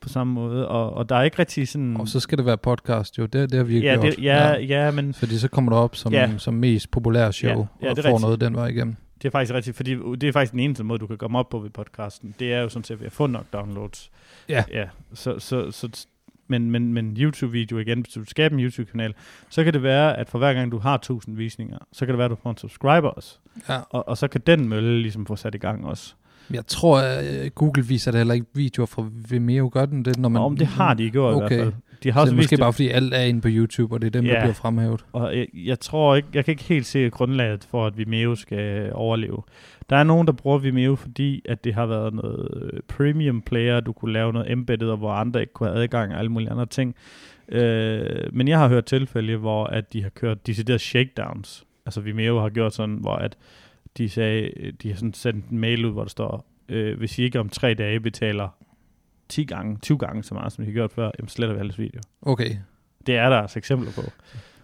på 0.01 0.09
samme 0.09 0.33
måde, 0.33 0.69
og, 0.69 0.95
og 0.95 1.09
der 1.09 1.17
er 1.17 1.23
ikke 1.23 1.39
rigtig 1.39 1.69
sådan... 1.69 1.97
Og 1.97 2.09
så 2.09 2.21
skal 2.21 2.39
det 2.39 2.47
være 2.47 2.57
podcast, 2.57 3.19
jo, 3.19 3.27
det, 3.27 3.51
det 3.51 3.57
har 3.57 3.65
vi 3.65 3.81
ja, 3.81 3.93
gjort. 3.93 4.17
Det, 4.17 4.25
ja, 4.25 4.53
ja, 4.53 4.85
ja, 4.85 4.91
men... 4.91 5.15
Fordi 5.15 5.39
så 5.39 5.49
kommer 5.49 5.71
du 5.71 5.77
op 5.77 5.97
som, 5.97 6.13
ja. 6.13 6.31
som 6.39 6.55
mest 6.55 6.91
populær 6.91 7.31
show, 7.31 7.51
ja, 7.51 7.57
ja, 7.87 7.91
og 7.91 7.97
får 7.97 8.05
rigtigt. 8.05 8.21
noget 8.21 8.41
den 8.41 8.55
vej 8.55 8.67
igennem. 8.67 8.97
Det 9.25 9.29
er 9.29 9.33
faktisk 9.33 9.55
rigtigt, 9.55 9.77
fordi 9.77 9.95
det 9.95 10.25
er 10.25 10.33
faktisk 10.33 10.53
den 10.53 10.61
eneste 10.61 10.85
måde, 10.85 10.99
du 10.99 11.07
kan 11.07 11.19
komme 11.19 11.39
op 11.39 11.49
på 11.49 11.59
ved 11.59 11.71
podcasten. 11.71 12.35
Det 12.39 12.53
er 12.53 12.61
jo 12.61 12.69
sådan 12.69 12.85
set 12.85 13.01
ved 13.01 13.07
at 13.07 13.13
få 13.13 13.27
nok 13.27 13.45
downloads. 13.53 14.11
Ja. 14.49 14.65
ja 14.73 14.89
så, 15.15 15.39
så, 15.39 15.71
så, 15.71 16.07
men, 16.47 16.71
men, 16.71 16.95
men 16.95 17.17
YouTube-video 17.17 17.79
igen, 17.79 18.01
hvis 18.01 18.15
du 18.15 18.25
skaber 18.25 18.57
en 18.57 18.65
YouTube-kanal, 18.65 19.15
så 19.49 19.65
kan 19.65 19.73
det 19.73 19.83
være, 19.83 20.17
at 20.17 20.29
for 20.29 20.39
hver 20.39 20.55
gang 20.55 20.73
du 20.73 20.79
har 20.79 20.95
1000 20.95 21.37
visninger, 21.37 21.79
så 21.93 22.07
kan 22.07 22.13
det 22.13 22.19
være, 22.19 22.25
at 22.25 22.31
du 22.31 22.37
får 22.43 22.51
en 22.51 22.57
subscriber 22.57 23.09
også. 23.09 23.39
Ja. 23.69 23.81
Og, 23.91 24.09
og 24.09 24.19
så 24.19 24.29
kan 24.29 24.41
den 24.47 24.69
mølle 24.69 25.03
ligesom 25.03 25.27
få 25.27 25.37
sat 25.37 25.55
i 25.55 25.59
gang 25.59 25.87
også. 25.87 26.15
Jeg 26.51 26.67
tror, 26.67 26.99
at 26.99 27.55
Google 27.55 27.87
viser 27.87 28.11
det 28.11 28.19
heller 28.19 28.35
ikke 28.35 28.47
videoer 28.55 28.87
fra 28.87 29.09
Vimeo, 29.29 29.71
gør 29.73 29.87
den 29.87 30.05
det? 30.05 30.19
Når 30.19 30.29
man, 30.29 30.43
Om 30.43 30.57
det 30.57 30.67
har 30.67 30.95
de 30.95 31.11
gjort 31.11 31.35
okay. 31.35 31.45
i 31.45 31.55
hvert 31.55 31.65
fald. 31.65 31.75
De 32.03 32.13
har 32.13 32.21
så 32.21 32.27
det 32.27 32.33
er 32.33 32.37
måske 32.37 32.57
bare, 32.57 32.73
fordi 32.73 32.89
alt 32.89 33.15
er 33.15 33.21
inde 33.21 33.41
på 33.41 33.49
YouTube, 33.51 33.95
og 33.95 34.01
det 34.01 34.07
er 34.07 34.11
dem, 34.11 34.25
ja. 34.25 34.33
der 34.33 34.41
bliver 34.41 34.55
fremhævet. 34.55 35.05
Og 35.13 35.37
jeg, 35.37 35.47
jeg 35.55 35.81
tror 35.81 36.15
ikke, 36.15 36.29
jeg 36.35 36.45
kan 36.45 36.53
ikke 36.53 36.65
helt 36.65 36.87
se 36.87 37.11
grundlaget 37.11 37.67
for, 37.71 37.87
at 37.87 37.99
Vimeo 37.99 38.35
skal 38.35 38.93
overleve. 38.93 39.43
Der 39.91 39.97
er 39.97 40.05
nogen, 40.05 40.27
der 40.27 40.33
bruger 40.33 40.59
Vimeo, 40.59 40.95
fordi 40.95 41.43
at 41.49 41.65
det 41.65 41.75
har 41.75 41.87
været 41.87 42.15
noget 42.15 42.71
øh, 42.73 42.81
premium 42.89 43.43
player, 43.43 43.81
du 43.81 43.93
kunne 43.93 44.13
lave 44.13 44.33
noget 44.33 44.53
embedded, 44.53 44.89
og 44.89 44.97
hvor 44.97 45.13
andre 45.13 45.41
ikke 45.41 45.53
kunne 45.53 45.69
have 45.69 45.83
adgang 45.83 46.13
og 46.13 46.19
alle 46.19 46.31
mulige 46.31 46.51
andre 46.51 46.67
ting. 46.67 46.95
Øh, 47.49 48.07
men 48.33 48.49
jeg 48.49 48.59
har 48.59 48.69
hørt 48.69 48.85
tilfælde, 48.85 49.37
hvor 49.37 49.65
at 49.65 49.93
de 49.93 50.03
har 50.03 50.11
kørt 50.11 50.47
deciderede 50.47 50.79
shakedowns. 50.79 51.65
Altså 51.87 52.01
Vimeo 52.01 52.41
har 52.41 52.49
gjort 52.49 52.75
sådan, 52.75 52.95
hvor 52.95 53.15
at 53.15 53.37
de 53.99 54.09
sagde, 54.09 54.73
de 54.83 54.89
har 54.89 54.97
sådan 54.97 55.15
sendt 55.15 55.49
en 55.49 55.59
mail 55.59 55.85
ud, 55.85 55.93
hvor 55.93 56.03
der 56.03 56.11
står, 56.11 56.47
øh, 56.69 56.99
hvis 56.99 57.19
I 57.19 57.23
ikke 57.23 57.41
om 57.41 57.49
tre 57.49 57.75
dage 57.75 58.01
betaler 58.01 58.49
10 59.29 59.45
gange, 59.45 59.79
20 59.83 59.99
gange 59.99 60.23
så 60.23 60.35
meget, 60.35 60.53
som 60.53 60.65
de 60.65 60.71
har 60.71 60.75
gjort 60.75 60.93
før, 60.93 61.11
jamen 61.19 61.29
sletter 61.29 61.55
vi 61.55 61.61
alles 61.61 61.79
video. 61.79 62.01
Okay. 62.23 62.57
Det 63.07 63.17
er 63.17 63.29
der 63.29 63.37
altså 63.37 63.59
eksempler 63.59 63.93
på. 63.93 64.03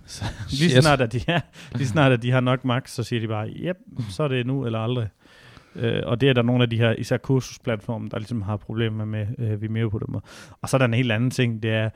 Så, 0.06 0.24
lige, 0.60 0.82
snart, 0.82 1.00
at 1.00 1.12
de, 1.12 1.20
ja, 1.28 1.40
lige 1.74 1.88
snart, 1.88 2.12
at 2.12 2.22
de 2.22 2.30
har 2.30 2.40
nok 2.40 2.64
max, 2.64 2.90
så 2.90 3.02
siger 3.02 3.20
de 3.20 3.28
bare, 3.28 3.48
yep, 3.48 3.76
så 4.10 4.22
er 4.22 4.28
det 4.28 4.46
nu 4.46 4.66
eller 4.66 4.78
aldrig. 4.78 5.08
Øh, 5.76 6.02
og 6.06 6.20
det 6.20 6.28
er 6.28 6.32
der 6.32 6.42
nogle 6.42 6.62
af 6.62 6.70
de 6.70 6.76
her, 6.76 6.92
især 6.92 7.16
kursusplatforme, 7.16 8.08
der 8.08 8.18
ligesom 8.18 8.42
har 8.42 8.56
problemer 8.56 9.04
med 9.04 9.26
øh, 9.38 9.62
Vimeo 9.62 9.88
på 9.88 9.98
dem. 9.98 10.14
Og 10.62 10.68
så 10.68 10.76
er 10.76 10.78
der 10.78 10.84
en 10.84 10.94
helt 10.94 11.12
anden 11.12 11.30
ting, 11.30 11.62
det 11.62 11.70
er, 11.70 11.90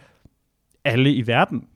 alle 0.85 1.15
i 1.15 1.27
verden 1.27 1.69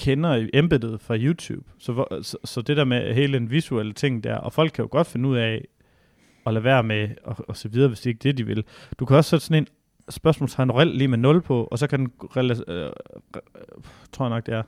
kender 0.00 0.48
embedet 0.54 1.00
fra 1.00 1.16
YouTube. 1.16 1.64
Så, 1.78 2.20
så, 2.22 2.38
så 2.44 2.62
det 2.62 2.76
der 2.76 2.84
med 2.84 3.14
hele 3.14 3.38
den 3.38 3.50
visuelle 3.50 3.92
ting 3.92 4.24
der, 4.24 4.36
og 4.36 4.52
folk 4.52 4.72
kan 4.72 4.82
jo 4.82 4.88
godt 4.90 5.06
finde 5.06 5.28
ud 5.28 5.36
af 5.36 5.64
at 6.46 6.54
lade 6.54 6.64
være 6.64 6.82
med 6.82 7.08
og, 7.24 7.36
og 7.48 7.56
så 7.56 7.68
videre, 7.68 7.88
hvis 7.88 8.00
det 8.00 8.10
ikke 8.10 8.18
er 8.18 8.32
det, 8.32 8.38
de 8.38 8.46
vil. 8.46 8.64
Du 8.98 9.04
kan 9.04 9.16
også 9.16 9.30
sætte 9.30 9.46
sådan 9.46 9.62
en 9.62 9.66
spørgsmålstegn 10.08 10.72
rel 10.72 10.88
lige 10.88 11.08
med 11.08 11.18
0 11.18 11.42
på, 11.42 11.64
og 11.64 11.78
så 11.78 11.86
kan 11.86 11.98
den, 11.98 12.12
rela- 12.22 12.72
øh, 12.72 12.86
øh 13.36 13.42
tror 14.12 14.24
jeg 14.24 14.30
nok 14.30 14.46
det 14.46 14.54
er, 14.54 14.62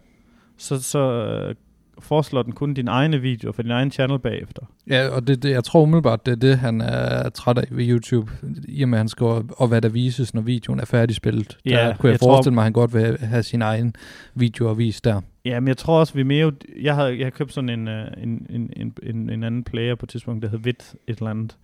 så, 0.56 0.82
så 0.82 0.98
øh, 0.98 1.54
foreslår 1.98 2.42
den 2.42 2.52
kun 2.52 2.74
din 2.74 2.88
egne 2.88 3.20
video 3.20 3.52
for 3.52 3.62
din 3.62 3.70
egen 3.70 3.90
channel 3.90 4.18
bagefter. 4.18 4.62
Ja, 4.90 5.08
og 5.08 5.26
det, 5.26 5.42
det, 5.42 5.50
jeg 5.50 5.64
tror 5.64 5.82
umiddelbart, 5.82 6.26
det 6.26 6.32
er 6.32 6.36
det, 6.36 6.58
han 6.58 6.80
er 6.80 7.28
træt 7.28 7.58
af 7.58 7.68
ved 7.70 7.88
YouTube, 7.88 8.32
i 8.68 8.82
og 8.82 8.88
med, 8.88 8.98
han 8.98 9.08
skriver, 9.08 9.42
og 9.56 9.68
hvad 9.68 9.80
der 9.80 9.88
vises, 9.88 10.34
når 10.34 10.42
videoen 10.42 10.80
er 10.80 10.84
færdigspillet. 10.84 11.58
Der 11.64 11.70
ja, 11.70 11.96
kunne 11.96 12.08
jeg, 12.08 12.12
jeg 12.12 12.20
forestille 12.20 12.54
tror, 12.54 12.54
mig, 12.54 12.62
at 12.62 12.64
han 12.64 12.72
godt 12.72 12.94
vil 12.94 13.18
have 13.18 13.42
sin 13.42 13.62
egen 13.62 13.94
video 14.34 14.70
at 14.70 14.78
vise 14.78 15.00
der. 15.04 15.20
Ja, 15.44 15.60
men 15.60 15.68
jeg 15.68 15.76
tror 15.76 16.00
også, 16.00 16.14
vi 16.14 16.22
mere... 16.22 16.52
Jeg 16.80 16.94
har, 16.94 17.06
jeg 17.06 17.26
har 17.26 17.30
købt 17.30 17.52
sådan 17.52 17.68
en, 17.68 17.88
øh, 17.88 18.06
en, 18.16 18.46
en, 18.50 18.72
en, 18.76 18.94
en, 19.02 19.30
en 19.30 19.44
anden 19.44 19.64
player 19.64 19.94
på 19.94 20.06
et 20.06 20.10
tidspunkt, 20.10 20.42
der 20.42 20.48
hedder 20.48 20.62
Vit 20.62 20.94
et 21.06 21.18
eller 21.18 21.30
andet. 21.30 21.56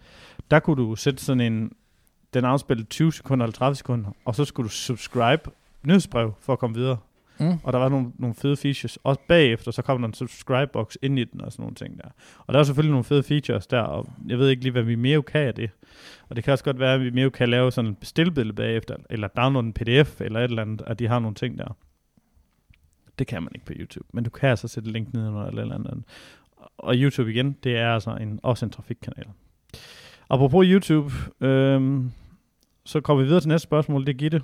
Der 0.51 0.59
kunne 0.59 0.77
du 0.77 0.97
sætte 0.97 1.25
sådan 1.25 1.41
en... 1.41 1.73
Den 2.35 2.45
afspillet 2.45 2.89
20 2.89 3.13
sekunder 3.13 3.47
eller 3.47 3.57
30 3.57 3.75
sekunder, 3.75 4.11
og 4.25 4.35
så 4.35 4.45
skulle 4.45 4.69
du 4.69 4.73
subscribe 4.73 5.51
nyhedsbrev 5.83 6.33
for 6.41 6.53
at 6.53 6.59
komme 6.59 6.77
videre. 6.77 6.97
Mm. 7.41 7.59
Og 7.63 7.73
der 7.73 7.79
var 7.79 7.89
nogle, 7.89 8.13
nogle 8.19 8.35
fede 8.35 8.57
features. 8.57 8.99
Også 9.05 9.21
bagefter, 9.29 9.71
så 9.71 9.83
kom 9.83 10.01
der 10.01 10.09
en 10.09 10.15
subscribe-box 10.15 10.95
ind 11.03 11.19
i 11.19 11.25
den 11.25 11.41
og 11.41 11.53
sådan 11.53 11.63
nogle 11.63 11.75
ting 11.75 11.99
der. 11.99 12.09
Og 12.47 12.55
der 12.55 12.61
er 12.61 12.65
selvfølgelig 12.65 12.91
nogle 12.91 13.05
fede 13.05 13.23
features 13.23 13.67
der, 13.67 13.81
og 13.81 14.09
jeg 14.29 14.39
ved 14.39 14.49
ikke 14.49 14.63
lige, 14.63 14.73
hvad 14.73 14.83
vi 14.83 14.95
mere 14.95 15.23
kan 15.23 15.41
af 15.41 15.55
det. 15.55 15.71
Og 16.29 16.37
det 16.37 16.45
kan 16.45 16.53
også 16.53 16.65
godt 16.65 16.79
være, 16.79 16.95
at 16.95 17.01
vi 17.01 17.11
mere 17.11 17.31
kan 17.31 17.49
lave 17.49 17.73
sådan 17.73 17.91
en 17.91 17.95
bestilbillede 17.95 18.57
bagefter, 18.57 18.97
eller 19.11 19.29
downloade 19.29 19.67
en 19.67 19.73
pdf, 19.73 20.21
eller 20.21 20.41
et 20.41 20.45
eller 20.45 20.63
andet, 20.63 20.83
at 20.87 20.99
de 20.99 21.09
har 21.09 21.19
nogle 21.19 21.35
ting 21.35 21.59
der. 21.59 21.77
Det 23.19 23.27
kan 23.27 23.43
man 23.43 23.53
ikke 23.55 23.67
på 23.67 23.73
YouTube. 23.77 24.07
Men 24.13 24.25
du 24.25 24.31
kan 24.31 24.49
altså 24.49 24.69
sætte 24.69 24.93
link 24.93 25.13
ned 25.13 25.27
eller 25.27 25.45
eller 25.45 25.75
andet. 25.75 26.05
Og 26.79 26.95
YouTube 26.97 27.31
igen, 27.31 27.57
det 27.65 27.77
er 27.77 27.95
altså 27.95 28.11
en, 28.11 28.41
også 28.43 28.67
en 28.67 28.71
trafikkanal. 28.71 29.27
Apropos 30.31 30.67
YouTube, 30.69 31.13
øhm, 31.41 32.11
så 32.85 33.01
kommer 33.01 33.23
vi 33.23 33.27
videre 33.27 33.41
til 33.41 33.49
næste 33.49 33.63
spørgsmål. 33.63 34.07
Det 34.07 34.13
er 34.13 34.19
Gitte. 34.19 34.43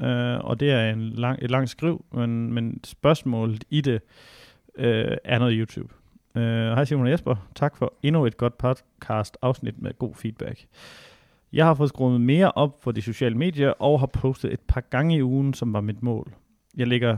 Øh, 0.00 0.38
og 0.38 0.60
det 0.60 0.70
er 0.70 0.90
en 0.90 1.08
lang, 1.08 1.38
et 1.42 1.50
langt 1.50 1.70
skriv, 1.70 2.04
men, 2.12 2.52
men 2.52 2.80
spørgsmålet 2.84 3.64
i 3.70 3.80
det 3.80 4.00
øh, 4.76 5.16
er 5.24 5.38
noget 5.38 5.54
YouTube. 5.58 5.94
Øh, 6.34 6.42
hej 6.42 6.84
Simon 6.84 7.06
og 7.06 7.10
Jesper. 7.10 7.48
Tak 7.54 7.76
for 7.76 7.94
endnu 8.02 8.26
et 8.26 8.36
godt 8.36 8.58
podcast 8.58 9.36
afsnit 9.42 9.82
med 9.82 9.98
god 9.98 10.14
feedback. 10.14 10.66
Jeg 11.52 11.66
har 11.66 11.74
fået 11.74 11.88
skruet 11.88 12.20
mere 12.20 12.52
op 12.52 12.82
for 12.82 12.92
de 12.92 13.02
sociale 13.02 13.34
medier 13.34 13.70
og 13.70 14.00
har 14.00 14.06
postet 14.06 14.52
et 14.52 14.60
par 14.60 14.80
gange 14.80 15.16
i 15.16 15.22
ugen, 15.22 15.54
som 15.54 15.72
var 15.72 15.80
mit 15.80 16.02
mål. 16.02 16.32
Jeg 16.76 16.86
ligger 16.86 17.16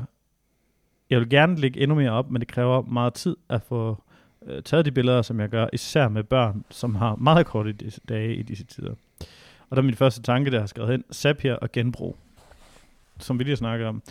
jeg 1.11 1.20
vil 1.20 1.28
gerne 1.28 1.56
lægge 1.56 1.80
endnu 1.80 1.94
mere 1.94 2.11
op, 2.11 2.30
men 2.30 2.40
det 2.40 2.49
kræver 2.49 2.82
meget 2.82 3.14
tid 3.14 3.37
at 3.49 3.62
få 3.62 4.02
øh, 4.47 4.62
taget 4.62 4.85
de 4.85 4.92
billeder, 4.92 5.23
som 5.23 5.40
jeg 5.40 5.49
gør, 5.49 5.66
især 5.73 6.08
med 6.08 6.25
børn, 6.25 6.64
som 6.70 6.94
har 6.94 7.16
meget 7.16 7.47
korte 7.47 7.73
disse 7.73 8.00
dage 8.08 8.35
i 8.35 8.42
disse 8.42 8.64
tider. 8.64 8.94
Og 9.70 9.76
der 9.76 9.82
er 9.82 9.87
min 9.87 9.94
første 9.94 10.23
tanke, 10.23 10.50
der 10.50 10.61
har 10.61 10.66
skrevet 10.66 10.90
hen, 10.90 11.04
Zapier 11.12 11.54
og 11.54 11.73
genbrug. 11.73 12.16
Som 13.20 13.38
vi 13.38 13.44
lige 13.44 13.56
snakker 13.56 13.87
om. 13.87 14.02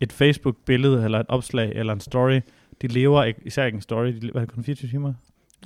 Et 0.00 0.12
Facebook-billede, 0.12 1.04
eller 1.04 1.20
et 1.20 1.26
opslag, 1.28 1.72
eller 1.74 1.92
en 1.92 2.00
story, 2.00 2.40
de 2.82 2.86
lever 2.86 3.24
ikke, 3.24 3.40
især 3.44 3.64
ikke 3.64 3.76
en 3.76 3.82
story, 3.82 4.06
de 4.06 4.20
lever 4.20 4.44
kun 4.44 4.64
24 4.64 4.90
timer. 4.90 5.14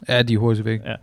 Ja, 0.09 0.23
de 0.23 0.35
er 0.35 0.39
hurtigt 0.39 0.65
væk. 0.65 0.81
Ja. 0.85 0.97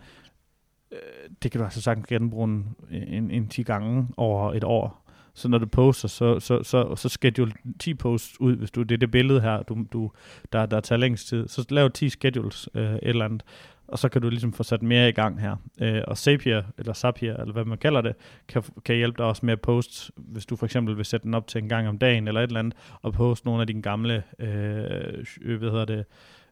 Øh, 0.92 0.98
det 1.42 1.50
kan 1.50 1.58
du 1.58 1.64
altså 1.64 1.80
sagtens 1.80 2.06
genbruge 2.06 2.44
en, 2.44 2.76
en, 2.90 3.30
en 3.30 3.48
10 3.48 3.62
gange 3.62 4.08
over 4.16 4.54
et 4.54 4.64
år. 4.64 5.08
Så 5.34 5.48
når 5.48 5.58
du 5.58 5.66
poster, 5.66 6.08
så, 6.08 6.40
så, 6.40 6.62
så, 6.62 6.96
så 6.96 7.08
schedule 7.08 7.52
10 7.78 7.94
posts 7.94 8.40
ud, 8.40 8.56
hvis 8.56 8.70
du 8.70 8.82
det 8.82 8.94
er 8.94 8.98
det 8.98 9.10
billede 9.10 9.40
her, 9.40 9.62
du, 9.62 9.86
du, 9.92 10.10
der, 10.52 10.66
der 10.66 10.80
tager 10.80 10.98
længst 10.98 11.28
tid. 11.28 11.48
Så 11.48 11.64
lav 11.70 11.90
10 11.90 12.08
schedules 12.08 12.68
øh, 12.74 12.94
et 12.94 12.98
eller 13.02 13.24
andet, 13.24 13.42
og 13.88 13.98
så 13.98 14.08
kan 14.08 14.22
du 14.22 14.28
ligesom 14.28 14.52
få 14.52 14.62
sat 14.62 14.82
mere 14.82 15.08
i 15.08 15.12
gang 15.12 15.40
her. 15.40 15.56
Øh, 15.80 16.02
og 16.06 16.18
Zapier, 16.18 16.62
eller 16.78 16.92
Zapier, 16.92 17.36
eller 17.36 17.52
hvad 17.52 17.64
man 17.64 17.78
kalder 17.78 18.00
det, 18.00 18.14
kan, 18.48 18.62
kan 18.84 18.96
hjælpe 18.96 19.18
dig 19.18 19.26
også 19.26 19.46
med 19.46 19.52
at 19.52 19.60
poste, 19.60 20.12
hvis 20.16 20.46
du 20.46 20.56
for 20.56 20.66
eksempel 20.66 20.96
vil 20.96 21.04
sætte 21.04 21.24
den 21.24 21.34
op 21.34 21.46
til 21.46 21.62
en 21.62 21.68
gang 21.68 21.88
om 21.88 21.98
dagen, 21.98 22.28
eller 22.28 22.40
et 22.40 22.46
eller 22.46 22.60
andet, 22.60 22.74
og 23.02 23.12
poste 23.12 23.46
nogle 23.46 23.60
af 23.60 23.66
dine 23.66 23.82
gamle, 23.82 24.22
øh, 24.38 25.58
hvad 25.58 25.70
hedder 25.70 25.84
det, 25.84 26.04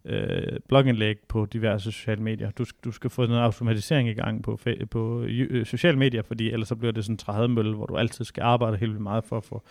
øh, 0.05 0.61
blogindlæg 0.69 1.17
på 1.29 1.47
diverse 1.47 1.93
sociale 1.93 2.23
medier. 2.23 2.51
Du, 2.51 2.65
du 2.85 2.93
skal 2.93 3.11
få 3.11 3.27
noget 3.27 3.43
automatisering 3.43 4.09
i 4.09 4.15
gang 4.15 4.43
på, 4.43 4.61
på 4.91 5.23
øh, 5.23 5.67
sociale 5.67 5.99
medier, 5.99 6.23
fordi 6.23 6.51
ellers 6.51 6.69
så 6.69 6.77
bliver 6.77 6.93
det 6.93 7.05
sådan 7.05 7.15
en 7.15 7.19
trædemølle, 7.19 7.75
hvor 7.75 7.87
du 7.87 7.97
altid 7.97 8.25
skal 8.25 8.43
arbejde 8.43 8.77
helt 8.77 8.91
vildt 8.91 9.03
meget 9.03 9.25
for 9.25 9.37
at 9.37 9.45
få 9.45 9.63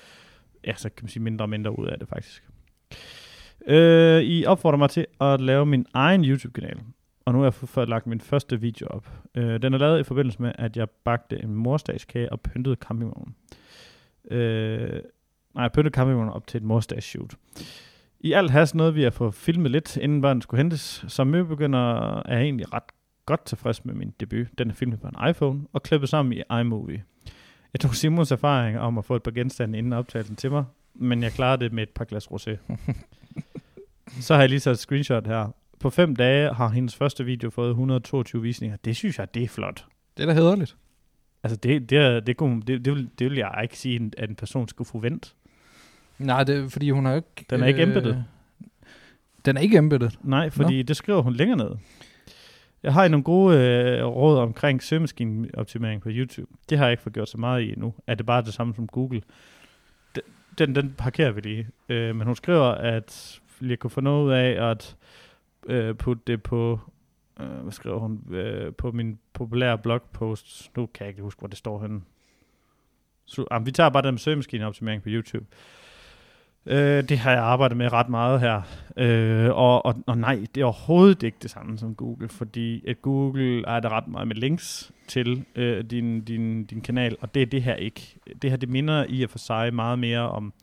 ja, 0.65 0.73
så 0.75 0.89
kan 0.89 1.03
man 1.03 1.09
sige 1.09 1.23
mindre 1.23 1.45
og 1.45 1.49
mindre 1.49 1.79
ud 1.79 1.87
af 1.87 1.99
det 1.99 2.07
faktisk. 2.07 2.43
Øh, 3.67 4.21
I 4.21 4.45
opfordrer 4.45 4.77
mig 4.77 4.89
til 4.89 5.05
at 5.21 5.41
lave 5.41 5.65
min 5.65 5.85
egen 5.93 6.25
YouTube-kanal, 6.25 6.77
og 7.25 7.33
nu 7.33 7.39
har 7.39 7.45
jeg 7.45 7.53
fået 7.53 7.89
lagt 7.89 8.07
min 8.07 8.21
første 8.21 8.61
video 8.61 8.87
op. 8.87 9.11
Øh, 9.35 9.61
den 9.61 9.73
er 9.73 9.77
lavet 9.77 9.99
i 9.99 10.03
forbindelse 10.03 10.41
med, 10.41 10.51
at 10.55 10.77
jeg 10.77 10.89
bagte 10.89 11.43
en 11.43 11.55
morsdagskage 11.55 12.31
og 12.31 12.41
pyntede 12.41 12.75
campingvognen. 12.75 13.35
Øh, 14.31 15.01
nej, 15.53 15.63
jeg 15.63 15.71
pyntede 15.71 15.93
campingvognen 15.93 16.33
op 16.33 16.47
til 16.47 16.57
et 16.57 16.63
morsdagsshoot. 16.63 17.31
shoot. 17.31 17.67
I 18.19 18.33
alt 18.33 18.51
hast 18.51 18.75
noget 18.75 18.95
vi 18.95 19.03
at 19.03 19.13
få 19.13 19.31
filmet 19.31 19.71
lidt, 19.71 19.97
inden 19.97 20.21
børn 20.21 20.41
skulle 20.41 20.59
hentes. 20.59 21.05
Som 21.07 21.27
møbegynder 21.27 22.15
er 22.25 22.39
egentlig 22.39 22.73
ret 22.73 22.83
godt 23.25 23.45
tilfreds 23.45 23.85
med 23.85 23.93
min 23.93 24.13
debut. 24.19 24.47
Den 24.57 24.69
er 24.69 24.73
filmet 24.73 24.99
på 25.01 25.07
en 25.07 25.29
iPhone 25.29 25.61
og 25.73 25.83
klippet 25.83 26.09
sammen 26.09 26.33
i 26.33 26.59
iMovie. 26.59 27.03
Jeg 27.73 27.79
tog 27.79 27.95
Simons 27.95 28.31
erfaring 28.31 28.79
om 28.79 28.97
at 28.97 29.05
få 29.05 29.15
et 29.15 29.23
par 29.23 29.31
genstande 29.31 29.77
inden 29.77 29.93
optagelsen 29.93 30.35
til 30.35 30.51
mig, 30.51 30.65
men 30.93 31.23
jeg 31.23 31.31
klarede 31.31 31.63
det 31.63 31.73
med 31.73 31.83
et 31.83 31.89
par 31.89 32.05
glas 32.05 32.27
rosé. 32.27 32.57
Så 34.25 34.33
har 34.33 34.41
jeg 34.41 34.49
lige 34.49 34.59
sat 34.59 34.71
et 34.71 34.79
screenshot 34.79 35.27
her. 35.27 35.51
På 35.79 35.89
fem 35.89 36.15
dage 36.15 36.53
har 36.53 36.69
hendes 36.69 36.95
første 36.95 37.25
video 37.25 37.49
fået 37.49 37.69
122 37.69 38.41
visninger. 38.41 38.77
Det 38.85 38.95
synes 38.95 39.19
jeg, 39.19 39.33
det 39.33 39.43
er 39.43 39.47
flot. 39.47 39.85
Det 40.17 40.23
er 40.23 40.27
da 40.27 40.33
hederligt. 40.33 40.75
Altså, 41.43 41.55
det, 41.55 41.89
det, 41.89 42.27
det, 42.27 42.37
kunne, 42.37 42.61
det, 42.61 42.85
det, 42.85 42.93
vil, 42.93 43.09
det 43.19 43.29
vil 43.29 43.37
jeg 43.37 43.59
ikke 43.63 43.77
sige, 43.77 44.11
at 44.17 44.29
en 44.29 44.35
person 44.35 44.67
skulle 44.67 44.87
forvente. 44.87 45.29
Nej, 46.19 46.43
det 46.43 46.57
er 46.57 46.69
fordi 46.69 46.89
hun 46.89 47.05
har 47.05 47.15
ikke... 47.15 47.45
Den 47.49 47.63
er 47.63 47.67
ikke 47.67 47.81
øh, 47.81 47.87
embedded. 47.87 48.15
Den 49.45 49.57
er 49.57 49.61
ikke 49.61 49.77
embedded? 49.77 50.09
Nej, 50.21 50.49
fordi 50.49 50.77
Nå. 50.77 50.83
det 50.83 50.97
skriver 50.97 51.21
hun 51.21 51.33
længere 51.33 51.57
ned. 51.57 51.71
Jeg 52.83 52.93
har 52.93 53.07
nogle 53.07 53.23
gode 53.23 53.57
øh, 53.57 54.05
råd 54.05 54.37
omkring 54.37 54.83
søgemaskineoptimering 54.83 56.01
på 56.01 56.09
YouTube. 56.11 56.51
Det 56.69 56.77
har 56.77 56.85
jeg 56.85 56.91
ikke 56.91 57.03
fået 57.03 57.13
gjort 57.13 57.29
så 57.29 57.37
meget 57.37 57.61
i 57.61 57.71
endnu. 57.71 57.93
Er 58.07 58.15
det 58.15 58.25
bare 58.25 58.41
det 58.41 58.53
samme 58.53 58.75
som 58.75 58.87
Google? 58.87 59.21
Den, 60.57 60.75
den 60.75 60.95
parkerer 60.97 61.31
vi 61.31 61.41
lige. 61.41 61.67
Øh, 61.89 62.15
men 62.15 62.27
hun 62.27 62.35
skriver, 62.35 62.65
at 62.65 63.39
jeg 63.61 63.79
kunne 63.79 63.89
få 63.89 64.01
noget 64.01 64.25
ud 64.25 64.31
af 64.31 64.71
at 64.71 64.95
øh, 65.65 65.95
putte 65.95 66.23
det 66.27 66.43
på, 66.43 66.79
øh, 67.39 67.47
hvad 67.47 67.71
skriver 67.71 67.99
hun, 67.99 68.21
øh, 68.29 68.73
på 68.73 68.91
min 68.91 69.19
populære 69.33 69.77
blogpost. 69.77 70.71
Nu 70.77 70.85
kan 70.85 71.05
jeg 71.05 71.09
ikke 71.09 71.21
huske, 71.21 71.39
hvor 71.39 71.47
det 71.47 71.57
står 71.57 71.81
henne. 71.81 72.01
Så, 73.25 73.45
jamen, 73.51 73.65
vi 73.65 73.71
tager 73.71 73.89
bare 73.89 74.03
den 74.03 74.13
med 74.13 74.19
søgemaskineoptimering 74.19 75.03
på 75.03 75.09
YouTube. 75.09 75.45
Øh, 76.65 77.09
det 77.09 77.17
har 77.17 77.31
jeg 77.31 77.41
arbejdet 77.41 77.77
med 77.77 77.93
ret 77.93 78.09
meget 78.09 78.39
her. 78.39 78.61
Øh, 78.97 79.49
og, 79.49 79.85
og, 79.85 79.95
og 80.07 80.17
nej, 80.17 80.45
det 80.55 80.61
er 80.61 80.65
overhovedet 80.65 81.23
ikke 81.23 81.37
det 81.41 81.51
samme 81.51 81.77
som 81.77 81.95
Google, 81.95 82.29
fordi 82.29 82.87
at 82.87 83.01
Google 83.01 83.67
er 83.67 83.79
der 83.79 83.89
ret 83.89 84.07
meget 84.07 84.27
med 84.27 84.35
links 84.35 84.91
til 85.07 85.45
øh, 85.55 85.83
din, 85.83 86.21
din, 86.21 86.65
din 86.65 86.81
kanal, 86.81 87.17
og 87.21 87.35
det 87.35 87.41
er 87.41 87.45
det 87.45 87.63
her 87.63 87.75
ikke. 87.75 88.15
Det 88.41 88.49
her, 88.49 88.57
det 88.57 88.69
minder 88.69 89.05
i 89.09 89.23
og 89.23 89.29
for 89.29 89.37
sig 89.37 89.73
meget 89.73 89.99
mere 89.99 90.29
om 90.29 90.53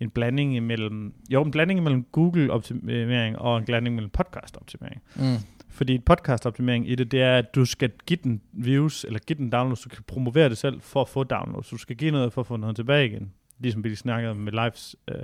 en 0.00 0.10
blanding 0.10 0.56
imellem, 0.56 1.14
jo, 1.30 1.42
en 1.42 1.50
blanding 1.50 1.80
imellem 1.80 2.04
Google-optimering 2.12 3.38
og 3.38 3.58
en 3.58 3.64
blanding 3.64 3.94
mellem 3.94 4.10
podcast-optimering. 4.10 5.02
Mm. 5.16 5.36
Fordi 5.70 5.98
podcast-optimering 6.10 6.90
i 6.90 6.94
det, 6.94 7.12
det 7.12 7.22
er, 7.22 7.38
at 7.38 7.54
du 7.54 7.64
skal 7.64 7.90
give 8.06 8.18
den 8.24 8.40
views, 8.52 9.04
eller 9.04 9.18
give 9.18 9.36
den 9.36 9.50
downloads, 9.50 9.80
du 9.80 9.88
kan 9.88 10.02
promovere 10.06 10.48
det 10.48 10.58
selv 10.58 10.80
for 10.80 11.00
at 11.00 11.08
få 11.08 11.24
downloads. 11.24 11.68
Du 11.68 11.76
skal 11.76 11.96
give 11.96 12.10
noget 12.10 12.32
for 12.32 12.40
at 12.40 12.46
få 12.46 12.56
noget 12.56 12.76
tilbage 12.76 13.06
igen 13.06 13.32
ligesom 13.58 13.84
vi 13.84 13.94
snakkede 13.94 14.34
med 14.34 14.52
lives 14.52 14.96
øh, 15.08 15.22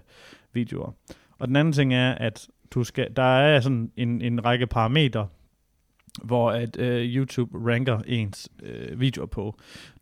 videoer. 0.53 0.93
Og 1.39 1.49
den 1.49 1.57
anden 1.57 1.73
ting 1.73 1.95
er, 1.95 2.13
at 2.13 2.49
du 2.71 2.85
skal, 2.85 3.09
der 3.17 3.23
er 3.23 3.61
sådan 3.61 3.93
en, 3.97 4.23
en 4.23 4.45
række 4.45 4.67
parametre, 4.67 5.29
hvor 6.23 6.51
at 6.51 6.77
øh, 6.79 7.17
YouTube 7.17 7.71
ranker 7.71 7.99
ens 8.07 8.49
øh, 8.63 9.01
videoer 9.01 9.27
på. 9.27 9.59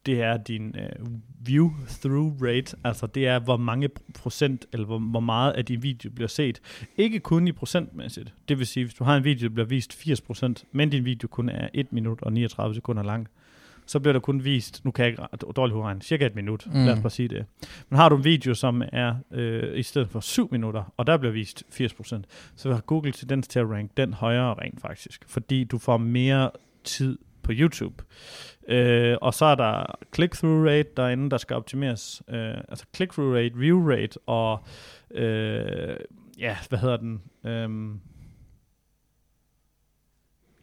Det 0.07 0.23
er 0.23 0.37
din 0.37 0.77
øh, 0.79 1.07
view-through 1.49 2.47
rate, 2.47 2.77
altså 2.85 3.07
det 3.07 3.27
er, 3.27 3.39
hvor 3.39 3.57
mange 3.57 3.89
procent, 4.15 4.67
eller 4.73 4.87
hvor, 4.87 4.99
hvor 4.99 5.21
meget 5.21 5.53
af 5.53 5.65
din 5.65 5.83
video 5.83 6.11
bliver 6.11 6.29
set. 6.29 6.61
Ikke 6.97 7.21
kun 7.21 7.49
i 7.49 7.53
procentmæssigt. 7.53 8.35
Det 8.49 8.59
vil 8.59 8.67
sige, 8.67 8.85
hvis 8.85 8.95
du 8.95 9.05
har 9.05 9.17
en 9.17 9.25
video, 9.25 9.49
der 9.49 9.55
bliver 9.55 9.67
vist 9.67 9.93
80%, 9.93 10.65
men 10.73 10.91
din 10.91 11.05
video 11.05 11.29
kun 11.29 11.49
er 11.49 11.69
1 11.75 11.93
minut 11.93 12.23
og 12.23 12.33
39 12.33 12.75
sekunder 12.75 13.03
lang, 13.03 13.29
så 13.87 14.01
bliver 14.01 14.13
der 14.13 14.21
kun 14.21 14.45
vist, 14.45 14.85
nu 14.85 14.91
kan 14.91 15.05
jeg 15.05 15.13
ikke 15.13 15.53
dårligt 15.57 15.77
udregne, 15.77 16.03
cirka 16.03 16.27
et 16.27 16.35
minut, 16.35 16.67
mm. 16.67 16.73
lad 16.73 16.93
os 16.93 17.01
bare 17.01 17.11
sige 17.11 17.29
det. 17.29 17.45
Men 17.89 17.97
har 17.97 18.09
du 18.09 18.17
en 18.17 18.25
video, 18.25 18.55
som 18.55 18.83
er 18.93 19.15
øh, 19.31 19.79
i 19.79 19.83
stedet 19.83 20.09
for 20.09 20.21
7 20.21 20.49
minutter, 20.51 20.93
og 20.97 21.07
der 21.07 21.17
bliver 21.17 21.33
vist 21.33 21.65
80%, 21.71 22.23
så 22.57 22.73
har 22.73 22.81
Google 22.81 23.13
tendens 23.13 23.49
til 23.49 23.59
at 23.59 23.71
rank 23.71 23.91
den 23.97 24.15
højere 24.15 24.55
rent 24.55 24.81
faktisk, 24.81 25.25
fordi 25.27 25.65
du 25.65 25.79
får 25.79 25.97
mere 25.97 26.51
tid 26.85 27.19
på 27.43 27.53
YouTube. 27.55 28.05
Øh, 28.69 29.17
og 29.21 29.35
så 29.35 29.45
er 29.45 29.55
der 29.55 29.85
click-through 30.17 30.67
rate 30.69 30.89
derinde, 30.97 31.31
der 31.31 31.37
skal 31.37 31.57
optimeres. 31.57 32.23
Øh, 32.29 32.55
altså 32.69 32.85
click-through 32.97 33.35
rate, 33.37 33.55
view 33.57 33.91
rate 33.91 34.19
og 34.27 34.65
øh, 35.11 35.97
ja, 36.39 36.57
hvad 36.69 36.79
hedder 36.79 36.97
den? 36.97 37.23
Øh, 37.45 37.95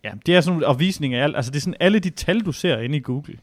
Ja, 0.04 0.12
det 0.26 0.36
er 0.36 0.42
sådan 0.42 0.64
en 0.72 0.80
visning 0.80 1.14
af 1.14 1.24
alt. 1.24 1.36
Altså 1.36 1.52
det 1.52 1.58
er 1.58 1.62
sådan 1.62 1.78
alle 1.80 2.00
de 2.00 2.10
tal, 2.10 2.40
du 2.40 2.52
ser 2.52 2.78
inde 2.78 2.98
i 2.98 3.02
Google. 3.02 3.38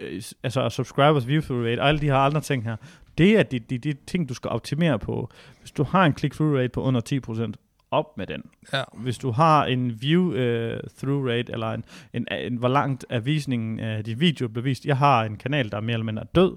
Øh, 0.00 0.22
altså 0.42 0.68
subscribers, 0.68 1.26
view 1.26 1.40
through 1.40 1.64
rate, 1.64 1.82
alle 1.82 2.00
de 2.00 2.06
her 2.06 2.16
andre 2.16 2.40
ting 2.40 2.64
her. 2.64 2.76
Det 3.18 3.38
er 3.38 3.42
de, 3.42 3.58
de, 3.58 3.78
de 3.78 3.94
ting, 4.06 4.28
du 4.28 4.34
skal 4.34 4.50
optimere 4.50 4.98
på. 4.98 5.30
Hvis 5.60 5.70
du 5.70 5.82
har 5.82 6.04
en 6.04 6.14
click-through 6.18 6.56
rate 6.58 6.68
på 6.68 6.82
under 6.82 7.00
10%, 7.48 7.52
op 7.90 8.18
med 8.18 8.26
den. 8.26 8.42
Ja. 8.72 8.82
Hvis 8.94 9.18
du 9.18 9.30
har 9.30 9.64
en 9.64 9.90
view-through 9.90 11.22
uh, 11.22 11.26
rate, 11.26 11.52
eller 11.52 11.72
en, 11.72 11.84
en, 12.12 12.26
en, 12.30 12.56
hvor 12.56 12.68
langt 12.68 13.06
er 13.08 13.20
visningen 13.20 13.80
af 13.80 14.04
din 14.04 14.20
video 14.20 14.48
bliver 14.48 14.62
vist. 14.62 14.84
Jeg 14.84 14.96
har 14.96 15.24
en 15.24 15.36
kanal, 15.36 15.70
der 15.70 15.76
er 15.76 15.80
mere 15.80 15.94
eller 15.94 16.04
mindre 16.04 16.24
død, 16.34 16.56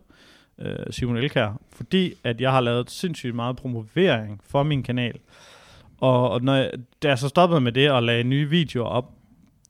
uh, 0.58 0.66
Simon 0.90 1.18
Elkær, 1.18 1.62
fordi 1.72 2.14
at 2.24 2.42
jeg 2.42 2.52
har 2.52 2.62
lavet 2.62 2.92
sindssygt 2.92 3.36
meget 3.36 3.56
promovering 3.56 4.42
for 4.44 4.64
min 4.64 4.84
kanal. 4.84 5.20
Og, 6.00 6.30
og 6.30 6.42
når 6.42 6.56
jeg, 6.56 6.72
da 7.04 7.08
jeg 7.08 7.20
så 7.20 7.28
stoppede 7.28 7.62
med 7.62 7.72
det 7.72 7.92
og 7.92 8.04
lagde 8.04 8.24
nye 8.24 8.50
videoer 8.50 8.88
op, 8.88 9.12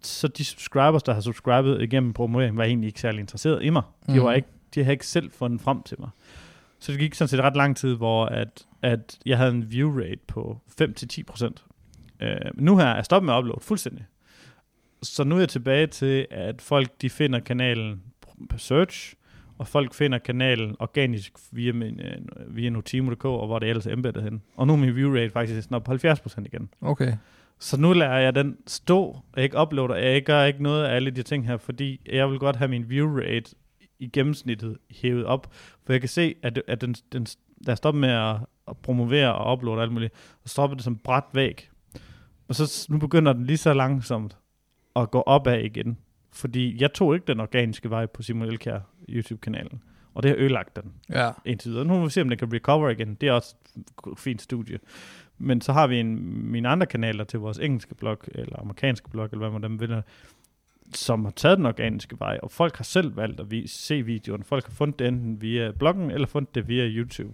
så 0.01 0.27
de 0.27 0.45
subscribers, 0.45 1.03
der 1.03 1.13
har 1.13 1.21
subscribet 1.21 1.81
igennem 1.81 2.13
promovering, 2.13 2.57
var 2.57 2.63
egentlig 2.63 2.87
ikke 2.87 2.99
særlig 2.99 3.19
interesseret 3.19 3.63
i 3.63 3.69
mig. 3.69 3.83
De, 4.07 4.17
mm. 4.17 4.23
var 4.23 4.33
ikke, 4.33 4.47
de 4.75 4.83
havde 4.83 4.93
ikke 4.93 5.07
selv 5.07 5.31
fundet 5.31 5.61
frem 5.61 5.83
til 5.83 5.99
mig. 5.99 6.09
Så 6.79 6.91
det 6.91 6.99
gik 6.99 7.13
sådan 7.13 7.27
set 7.29 7.39
ret 7.39 7.55
lang 7.55 7.77
tid, 7.77 7.95
hvor 7.95 8.25
at, 8.25 8.65
at 8.81 9.19
jeg 9.25 9.37
havde 9.37 9.51
en 9.51 9.71
view 9.71 9.99
rate 9.99 10.19
på 10.27 10.61
5-10%. 10.81 11.45
Uh, 11.45 12.27
øh, 12.27 12.35
nu 12.55 12.77
her 12.77 12.85
er 12.85 12.95
jeg 12.95 13.05
stoppet 13.05 13.25
med 13.25 13.33
at 13.33 13.37
uploade 13.37 13.63
fuldstændig. 13.63 14.05
Så 15.03 15.23
nu 15.23 15.35
er 15.35 15.39
jeg 15.39 15.49
tilbage 15.49 15.87
til, 15.87 16.27
at 16.31 16.61
folk 16.61 16.89
de 17.01 17.09
finder 17.09 17.39
kanalen 17.39 18.01
på 18.49 18.57
search, 18.57 19.13
og 19.59 19.67
folk 19.67 19.93
finder 19.93 20.17
kanalen 20.17 20.75
organisk 20.79 21.33
via, 21.51 21.73
min, 21.73 21.99
øh, 21.99 22.55
via 22.55 22.69
Notimo.dk, 22.69 23.25
og 23.25 23.47
hvor 23.47 23.59
det 23.59 23.69
ellers 23.69 23.87
er 23.87 23.93
embedded 23.93 24.21
hen. 24.21 24.41
Og 24.55 24.67
nu 24.67 24.73
er 24.73 24.77
min 24.77 24.95
view 24.95 25.15
rate 25.15 25.29
faktisk 25.29 25.63
sådan 25.63 25.81
på 25.81 25.91
70% 25.91 26.45
igen. 26.45 26.69
Okay. 26.81 27.13
Så 27.59 27.77
nu 27.77 27.93
lader 27.93 28.17
jeg 28.17 28.35
den 28.35 28.57
stå, 28.67 29.03
og 29.03 29.23
jeg 29.35 29.43
ikke 29.43 29.61
uploader, 29.61 29.95
jeg 29.95 30.23
gør 30.23 30.43
ikke 30.43 30.63
noget 30.63 30.85
af 30.85 30.95
alle 30.95 31.11
de 31.11 31.23
ting 31.23 31.47
her, 31.47 31.57
fordi 31.57 32.01
jeg 32.11 32.29
vil 32.29 32.39
godt 32.39 32.55
have 32.55 32.67
min 32.67 32.89
view 32.89 33.19
rate 33.19 33.55
i 33.99 34.07
gennemsnittet 34.07 34.77
hævet 34.91 35.25
op, 35.25 35.53
for 35.85 35.93
jeg 35.93 36.01
kan 36.01 36.09
se, 36.09 36.35
at, 36.43 36.61
at 36.67 36.81
den, 36.81 36.93
den, 36.93 37.27
jeg 37.67 37.77
stopper 37.77 37.99
med 37.99 38.09
at, 38.09 38.35
at 38.67 38.77
promovere 38.77 39.35
og 39.35 39.53
uploade 39.53 39.81
alt 39.81 39.91
muligt, 39.91 40.13
så 40.45 40.51
stopper 40.51 40.75
det 40.75 40.83
som 40.83 40.97
bræt 40.97 41.23
væg. 41.33 41.69
Og 42.47 42.55
så 42.55 42.87
nu 42.89 42.97
begynder 42.97 43.33
den 43.33 43.45
lige 43.45 43.57
så 43.57 43.73
langsomt 43.73 44.37
at 44.95 45.11
gå 45.11 45.21
opad 45.21 45.59
igen. 45.59 45.97
Fordi 46.39 46.81
jeg 46.81 46.93
tog 46.93 47.13
ikke 47.15 47.27
den 47.27 47.39
organiske 47.39 47.89
vej 47.89 48.05
på 48.05 48.21
Simon 48.23 48.47
Elkjær 48.47 48.79
YouTube-kanalen. 49.09 49.81
Og 50.13 50.23
det 50.23 50.29
har 50.31 50.37
ødelagt 50.37 50.75
den 50.75 50.93
Ja. 51.09 51.31
indtil 51.45 51.71
videre. 51.71 51.85
Nu 51.85 51.93
må 51.93 52.03
vi 52.03 52.09
se, 52.09 52.21
om 52.21 52.29
den 52.29 52.37
kan 52.37 52.53
recover 52.53 52.89
igen. 52.89 53.15
Det 53.15 53.29
er 53.29 53.33
også 53.33 53.55
et 53.77 54.19
fint 54.19 54.41
studie. 54.41 54.79
Men 55.37 55.61
så 55.61 55.73
har 55.73 55.87
vi 55.87 55.99
en, 55.99 56.19
mine 56.51 56.69
andre 56.69 56.85
kanaler 56.87 57.23
til 57.23 57.39
vores 57.39 57.59
engelske 57.59 57.95
blog, 57.95 58.17
eller 58.27 58.59
amerikanske 58.59 59.09
blog, 59.09 59.25
eller 59.31 59.37
hvad 59.37 59.59
man 59.59 59.63
dem 59.63 59.79
vil, 59.79 60.03
som 60.93 61.25
har 61.25 61.31
taget 61.31 61.57
den 61.57 61.65
organiske 61.65 62.19
vej, 62.19 62.39
og 62.43 62.51
folk 62.51 62.77
har 62.77 62.83
selv 62.83 63.15
valgt 63.15 63.39
at 63.39 63.51
vi- 63.51 63.67
se 63.67 64.01
videoen. 64.01 64.43
Folk 64.43 64.65
har 64.65 64.71
fundet 64.73 64.99
det 64.99 65.07
enten 65.07 65.41
via 65.41 65.71
bloggen, 65.71 66.11
eller 66.11 66.27
fundet 66.27 66.55
det 66.55 66.67
via 66.67 66.87
YouTube. 66.87 67.33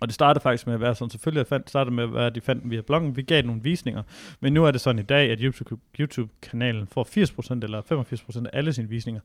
Og 0.00 0.08
det 0.08 0.14
startede 0.14 0.42
faktisk 0.42 0.66
med 0.66 0.74
at 0.74 0.80
være 0.80 0.94
sådan, 0.94 1.10
selvfølgelig 1.10 1.40
at 1.40 1.46
fandt, 1.46 1.68
startede 1.68 1.94
med 1.94 2.04
at 2.04 2.14
være, 2.14 2.26
at 2.26 2.34
de 2.34 2.40
fandt 2.40 2.62
den 2.62 2.70
via 2.70 2.80
bloggen. 2.80 3.16
Vi 3.16 3.22
gav 3.22 3.42
nogle 3.42 3.62
visninger, 3.62 4.02
men 4.40 4.52
nu 4.52 4.64
er 4.64 4.70
det 4.70 4.80
sådan 4.80 4.98
i 4.98 5.02
dag, 5.02 5.30
at 5.30 5.38
YouTube, 5.40 5.76
YouTube-kanalen 6.00 6.86
får 6.86 7.04
80% 7.58 7.64
eller 7.64 7.82
85% 8.42 8.46
af 8.46 8.58
alle 8.58 8.72
sine 8.72 8.88
visninger 8.88 9.20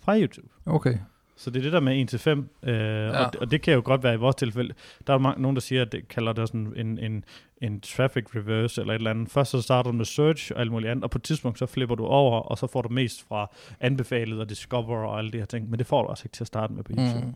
fra 0.00 0.18
YouTube. 0.18 0.48
Okay. 0.66 0.98
Så 1.36 1.50
det 1.50 1.58
er 1.58 1.62
det 1.62 1.72
der 1.72 1.80
med 1.80 2.00
1 2.00 2.08
til 2.08 2.18
5, 2.18 2.48
øh, 2.62 2.74
ja. 2.74 3.24
og, 3.24 3.32
det, 3.32 3.40
og 3.40 3.50
det 3.50 3.62
kan 3.62 3.74
jo 3.74 3.82
godt 3.84 4.02
være 4.02 4.14
i 4.14 4.16
vores 4.16 4.36
tilfælde. 4.36 4.74
Der 5.06 5.14
er 5.14 5.18
mange, 5.18 5.42
nogen, 5.42 5.56
der 5.56 5.60
siger, 5.60 5.82
at 5.82 5.92
det 5.92 6.08
kalder 6.08 6.32
det 6.32 6.48
sådan 6.48 6.72
en, 6.76 6.98
en, 6.98 7.24
en 7.60 7.80
traffic 7.80 8.24
reverse 8.36 8.80
eller 8.80 8.94
et 8.94 8.98
eller 8.98 9.10
andet. 9.10 9.30
Først 9.30 9.50
så 9.50 9.62
starter 9.62 9.90
du 9.90 9.96
med 9.96 10.04
search 10.04 10.52
og 10.54 10.60
alt 10.60 10.72
muligt 10.72 10.90
andet, 10.90 11.04
og 11.04 11.10
på 11.10 11.18
et 11.18 11.22
tidspunkt 11.22 11.58
så 11.58 11.66
flipper 11.66 11.94
du 11.94 12.06
over, 12.06 12.40
og 12.40 12.58
så 12.58 12.66
får 12.66 12.82
du 12.82 12.88
mest 12.88 13.28
fra 13.28 13.50
anbefalet 13.80 14.40
og 14.40 14.50
discover 14.50 14.96
og 14.96 15.18
alle 15.18 15.30
de 15.30 15.38
her 15.38 15.44
ting. 15.44 15.70
Men 15.70 15.78
det 15.78 15.86
får 15.86 16.02
du 16.02 16.08
også 16.08 16.22
ikke 16.26 16.34
til 16.34 16.44
at 16.44 16.48
starte 16.48 16.72
med 16.72 16.84
på 16.84 16.92
YouTube. 16.92 17.20
Mm. 17.20 17.26
Mm. 17.26 17.34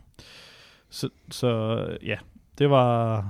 Så, 0.89 1.09
så 1.31 1.77
ja, 2.03 2.17
det 2.59 2.69
var 2.69 3.25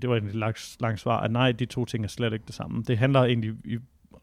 det 0.00 0.08
var 0.08 0.14
egentlig 0.14 0.30
et 0.30 0.36
langt, 0.38 0.76
langt 0.80 1.00
svar, 1.00 1.20
at 1.20 1.30
nej, 1.30 1.52
de 1.52 1.64
to 1.66 1.84
ting 1.84 2.04
er 2.04 2.08
slet 2.08 2.32
ikke 2.32 2.44
det 2.46 2.54
samme. 2.54 2.82
Det 2.88 2.98
handler 2.98 3.24
egentlig 3.24 3.52
i, 3.64 3.78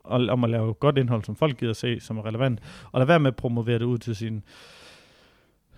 om 0.05 0.43
at 0.43 0.49
lave 0.49 0.73
godt 0.73 0.97
indhold, 0.97 1.23
som 1.23 1.35
folk 1.35 1.57
gider 1.57 1.73
se, 1.73 1.99
som 1.99 2.17
er 2.17 2.25
relevant, 2.25 2.59
og 2.91 2.99
lade 2.99 3.07
være 3.07 3.19
med 3.19 3.27
at 3.27 3.35
promovere 3.35 3.79
det 3.79 3.85
ud 3.85 3.97
til 3.97 4.15
sin 4.15 4.43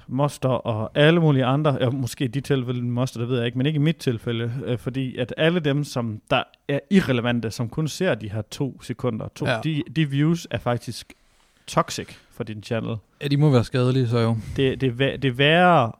moster 0.08 0.50
og 0.50 0.91
alle 0.96 1.20
mulige 1.20 1.46
andre, 1.46 1.77
ja, 1.82 1.89
måske 1.89 2.24
i 2.24 2.27
de 2.27 2.41
tilfælde 2.41 2.79
en 2.79 2.91
moster, 2.91 3.20
det 3.20 3.29
ved 3.29 3.38
jeg 3.38 3.46
ikke, 3.46 3.58
men 3.58 3.67
ikke 3.67 3.77
i 3.77 3.82
mit 3.82 3.96
tilfælde, 3.98 4.51
øh, 4.65 4.77
fordi 4.77 5.17
at 5.17 5.34
alle 5.38 5.60
dem, 5.60 5.84
som 5.84 6.22
der 6.29 6.43
er 6.67 6.79
irrelevante, 6.91 7.51
som 7.51 7.70
kun 7.70 7.88
ser 7.88 8.15
de 8.15 8.29
her 8.32 8.41
to 8.41 8.82
sekunder, 8.82 9.27
to, 9.36 9.46
Ja. 9.46 9.60
de, 9.63 9.84
de 9.96 10.10
views 10.10 10.48
er 10.51 10.58
faktisk 10.58 11.13
toxic 11.67 12.08
for 12.32 12.43
din 12.43 12.63
channel 12.63 12.96
Ja, 13.22 13.27
de 13.27 13.38
må 13.38 13.50
være 13.50 13.63
skadelige 13.63 14.08
så 14.08 14.20
jo. 14.20 14.38
det, 14.55 14.82
det, 14.82 15.00
det 15.00 15.25
er 15.25 15.32
værre 15.32 15.91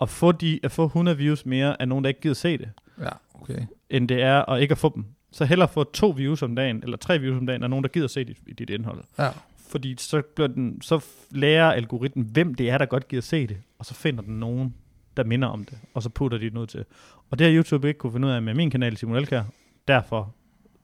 at 0.00 0.08
få, 0.08 0.32
de, 0.32 0.60
at 0.62 0.70
få 0.70 0.84
100 0.84 1.16
views 1.18 1.46
mere 1.46 1.82
af 1.82 1.88
nogen, 1.88 2.04
der 2.04 2.08
ikke 2.08 2.20
gider 2.20 2.34
se 2.34 2.58
det, 2.58 2.68
Ja, 3.00 3.08
okay. 3.34 3.66
end 3.90 4.08
det 4.08 4.22
er 4.22 4.50
at 4.50 4.62
ikke 4.62 4.72
at 4.72 4.78
få 4.78 4.92
dem. 4.94 5.04
Så 5.32 5.44
hellere 5.44 5.68
få 5.68 5.84
to 5.84 6.08
views 6.10 6.42
om 6.42 6.56
dagen, 6.56 6.80
eller 6.82 6.96
tre 6.96 7.18
views 7.18 7.38
om 7.38 7.46
dagen, 7.46 7.62
af 7.62 7.70
nogen, 7.70 7.82
der 7.82 7.88
gider 7.88 8.06
se 8.06 8.24
dit, 8.24 8.58
dit 8.58 8.70
indhold. 8.70 9.04
Ja. 9.18 9.28
Fordi 9.68 9.94
så, 9.98 10.22
bliver 10.34 10.48
den, 10.48 10.82
så 10.82 11.04
lærer 11.30 11.72
algoritmen, 11.72 12.24
hvem 12.24 12.54
det 12.54 12.70
er, 12.70 12.78
der 12.78 12.86
godt 12.86 13.08
gider 13.08 13.22
se 13.22 13.46
det, 13.46 13.56
og 13.78 13.86
så 13.86 13.94
finder 13.94 14.22
den 14.22 14.40
nogen, 14.40 14.74
der 15.16 15.24
minder 15.24 15.48
om 15.48 15.64
det, 15.64 15.78
og 15.94 16.02
så 16.02 16.08
putter 16.08 16.38
de 16.38 16.44
det 16.44 16.56
ud 16.56 16.66
til. 16.66 16.84
Og 17.30 17.38
det 17.38 17.46
har 17.46 17.54
YouTube 17.54 17.88
ikke 17.88 17.98
kunne 17.98 18.12
finde 18.12 18.28
ud 18.28 18.32
af 18.32 18.42
med 18.42 18.54
min 18.54 18.70
kanal, 18.70 18.96
Simon 18.96 19.16
Elkær. 19.16 19.42
Derfor 19.88 20.34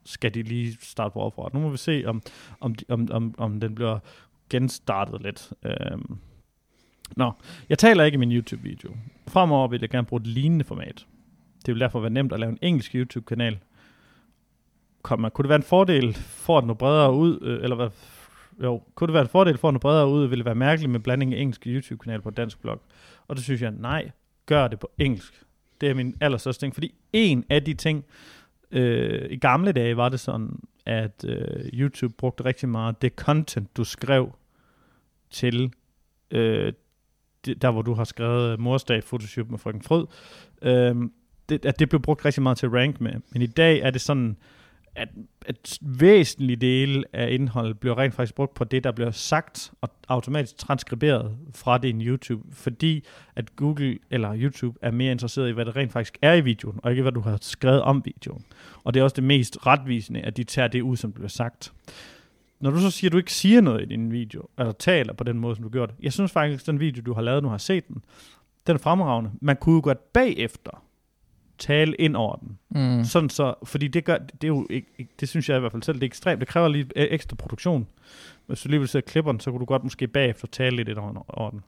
skal 0.04 0.34
de 0.34 0.42
lige 0.42 0.76
starte 0.80 1.12
forfra. 1.12 1.50
Nu 1.52 1.60
må 1.60 1.68
vi 1.68 1.76
se, 1.76 2.02
om, 2.06 2.22
om, 2.60 2.74
de, 2.74 2.84
om, 2.88 3.08
om, 3.10 3.34
om 3.38 3.60
den 3.60 3.74
bliver 3.74 3.98
genstartet 4.50 5.22
lidt. 5.22 5.52
Øhm. 5.64 6.18
Nå, 7.16 7.32
jeg 7.68 7.78
taler 7.78 8.04
ikke 8.04 8.14
i 8.16 8.18
min 8.18 8.32
YouTube-video. 8.32 8.96
Fremover 9.28 9.68
vil 9.68 9.80
jeg 9.80 9.90
gerne 9.90 10.06
bruge 10.06 10.20
et 10.20 10.26
lignende 10.26 10.64
format. 10.64 11.06
Det 11.66 11.74
vil 11.74 11.80
derfor 11.80 12.00
være 12.00 12.10
nemt 12.10 12.32
at 12.32 12.40
lave 12.40 12.50
en 12.50 12.58
engelsk 12.62 12.94
YouTube-kanal. 12.94 13.58
Kommer, 15.02 15.28
kunne 15.28 15.42
det 15.42 15.48
være 15.48 15.56
en 15.56 15.62
fordel 15.62 16.14
for 16.14 16.58
at 16.58 16.64
nå 16.64 16.74
bredere 16.74 17.12
ud, 17.12 17.38
øh, 17.42 17.62
eller 17.62 17.76
hvad, 17.76 17.88
jo, 18.62 18.82
kunne 18.94 19.06
det 19.06 19.14
være 19.14 19.22
en 19.22 19.28
fordel 19.28 19.58
for 19.58 19.68
at 19.68 19.74
nå 19.74 19.78
bredere 19.78 20.08
ud, 20.08 20.26
ville 20.26 20.38
det 20.38 20.44
være 20.44 20.54
mærkeligt 20.54 20.92
med 20.92 21.00
blanding 21.00 21.34
af 21.34 21.38
engelsk 21.38 21.66
YouTube-kanal 21.66 22.22
på 22.22 22.30
dansk 22.30 22.60
blog. 22.60 22.82
Og 23.28 23.36
det 23.36 23.44
synes 23.44 23.62
jeg, 23.62 23.70
nej, 23.70 24.10
gør 24.46 24.68
det 24.68 24.78
på 24.78 24.90
engelsk. 24.98 25.42
Det 25.80 25.90
er 25.90 25.94
min 25.94 26.16
allerstørste 26.20 26.64
ting, 26.64 26.74
fordi 26.74 26.94
en 27.12 27.44
af 27.50 27.64
de 27.64 27.74
ting, 27.74 28.04
øh, 28.70 29.30
i 29.30 29.36
gamle 29.36 29.72
dage 29.72 29.96
var 29.96 30.08
det 30.08 30.20
sådan, 30.20 30.60
at 30.86 31.24
øh, 31.28 31.66
YouTube 31.72 32.14
brugte 32.18 32.44
rigtig 32.44 32.68
meget 32.68 33.02
det 33.02 33.12
content, 33.12 33.76
du 33.76 33.84
skrev 33.84 34.32
til 35.30 35.72
øh, 36.30 36.72
der, 37.54 37.70
hvor 37.70 37.82
du 37.82 37.94
har 37.94 38.04
skrevet 38.04 38.52
øh, 38.52 38.60
morsdag 38.60 39.02
Photoshop 39.04 39.50
med 39.50 39.58
frøken 39.58 39.82
Frød, 39.82 40.06
øh, 40.62 40.96
det, 41.48 41.66
at 41.66 41.78
det 41.78 41.88
blev 41.88 42.02
brugt 42.02 42.24
rigtig 42.24 42.42
meget 42.42 42.58
til 42.58 42.68
rank 42.68 43.00
med. 43.00 43.12
Men 43.32 43.42
i 43.42 43.46
dag 43.46 43.78
er 43.78 43.90
det 43.90 44.00
sådan, 44.00 44.36
at, 44.96 45.08
at 45.46 45.78
væsentlige 45.82 46.56
dele 46.56 47.04
af 47.12 47.32
indholdet 47.32 47.78
bliver 47.78 47.98
rent 47.98 48.14
faktisk 48.14 48.34
brugt 48.34 48.54
på 48.54 48.64
det, 48.64 48.84
der 48.84 48.92
bliver 48.92 49.10
sagt 49.10 49.72
og 49.80 49.90
automatisk 50.08 50.56
transkriberet 50.56 51.36
fra 51.54 51.78
din 51.78 52.00
YouTube, 52.00 52.42
fordi 52.52 53.04
at 53.36 53.56
Google 53.56 53.98
eller 54.10 54.36
YouTube 54.36 54.78
er 54.82 54.90
mere 54.90 55.12
interesseret 55.12 55.48
i, 55.48 55.52
hvad 55.52 55.64
det 55.64 55.76
rent 55.76 55.92
faktisk 55.92 56.18
er 56.22 56.32
i 56.32 56.40
videoen, 56.40 56.80
og 56.82 56.90
ikke 56.90 57.02
hvad 57.02 57.12
du 57.12 57.20
har 57.20 57.38
skrevet 57.40 57.82
om 57.82 58.02
videoen. 58.04 58.44
Og 58.84 58.94
det 58.94 59.00
er 59.00 59.04
også 59.04 59.16
det 59.16 59.24
mest 59.24 59.66
retvisende, 59.66 60.20
at 60.20 60.36
de 60.36 60.44
tager 60.44 60.68
det 60.68 60.80
ud, 60.80 60.96
som 60.96 61.12
bliver 61.12 61.28
sagt. 61.28 61.72
Når 62.60 62.70
du 62.70 62.80
så 62.80 62.90
siger, 62.90 63.08
at 63.08 63.12
du 63.12 63.18
ikke 63.18 63.32
siger 63.32 63.60
noget 63.60 63.82
i 63.82 63.84
din 63.84 64.12
video, 64.12 64.48
eller 64.58 64.72
taler 64.72 65.12
på 65.12 65.24
den 65.24 65.38
måde, 65.38 65.56
som 65.56 65.62
du 65.62 65.70
gjorde 65.70 65.92
det, 65.92 66.04
jeg 66.04 66.12
synes 66.12 66.32
faktisk, 66.32 66.62
at 66.62 66.66
den 66.66 66.80
video, 66.80 67.02
du 67.02 67.14
har 67.14 67.22
lavet, 67.22 67.42
nu 67.42 67.48
har 67.48 67.58
set 67.58 67.88
den, 67.88 68.02
den 68.66 68.74
er 68.74 68.78
fremragende. 68.78 69.30
Man 69.40 69.56
kunne 69.56 69.74
jo 69.74 69.80
godt 69.84 70.12
bagefter 70.12 70.82
tale 71.58 71.94
ind 71.94 72.16
over 72.16 72.36
den. 72.36 72.58
Mm. 72.70 73.04
Sådan 73.04 73.30
så, 73.30 73.54
fordi 73.64 73.88
det 73.88 74.04
gør, 74.04 74.18
det 74.18 74.44
er 74.44 74.48
jo 74.48 74.66
ikke, 74.70 75.08
det 75.20 75.28
synes 75.28 75.48
jeg 75.48 75.56
i 75.56 75.60
hvert 75.60 75.72
fald 75.72 75.82
selv, 75.82 75.94
det 75.94 76.02
er 76.02 76.06
ekstremt, 76.06 76.40
det 76.40 76.48
kræver 76.48 76.68
lige 76.68 76.84
e- 76.84 76.90
ekstra 77.14 77.36
produktion. 77.36 77.86
Hvis 78.46 78.62
du 78.62 78.68
lige 78.68 78.80
vil 78.80 78.88
se 78.88 79.00
klipperen, 79.00 79.40
så 79.40 79.50
kunne 79.50 79.60
du 79.60 79.64
godt 79.64 79.84
måske 79.84 80.08
bagefter 80.08 80.46
tale 80.46 80.76
lidt 80.76 80.88
ind 80.88 80.98
over, 80.98 81.50
den. 81.50 81.60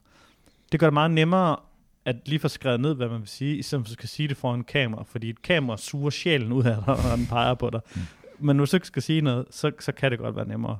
Det 0.72 0.81
gør 0.81 0.87
det 0.87 0.94
meget 0.94 1.11
nemmere 1.11 1.57
at 2.05 2.16
lige 2.27 2.38
få 2.38 2.48
skrevet 2.48 2.81
ned, 2.81 2.94
hvad 2.94 3.09
man 3.09 3.20
vil 3.20 3.29
sige, 3.29 3.57
i 3.57 3.62
stedet 3.62 3.85
for 3.85 3.88
at 3.88 3.92
skal 3.92 4.09
sige 4.09 4.29
det 4.29 4.37
foran 4.37 4.64
kamera, 4.64 5.03
fordi 5.03 5.31
et 5.31 5.42
kamera 5.42 5.77
suger 5.77 6.11
sjælen 6.11 6.53
ud 6.53 6.64
af 6.64 6.77
dig, 6.77 6.85
når 7.05 7.16
den 7.16 7.27
peger 7.27 7.55
på 7.55 7.70
dig. 7.70 7.81
Men 8.38 8.59
hvis 8.59 8.70
du 8.70 8.77
ikke 8.77 8.87
skal 8.87 9.03
sige 9.03 9.20
noget, 9.20 9.46
så, 9.51 9.72
så 9.81 9.92
kan 9.92 10.11
det 10.11 10.18
godt 10.18 10.37
være 10.37 10.48
nemmere. 10.48 10.79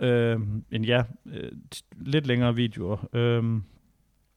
Øhm, 0.00 0.64
end 0.72 0.84
ja, 0.84 1.02
øh, 1.26 1.52
lidt 1.96 2.26
længere 2.26 2.54
videoer. 2.54 3.08
Øhm, 3.12 3.62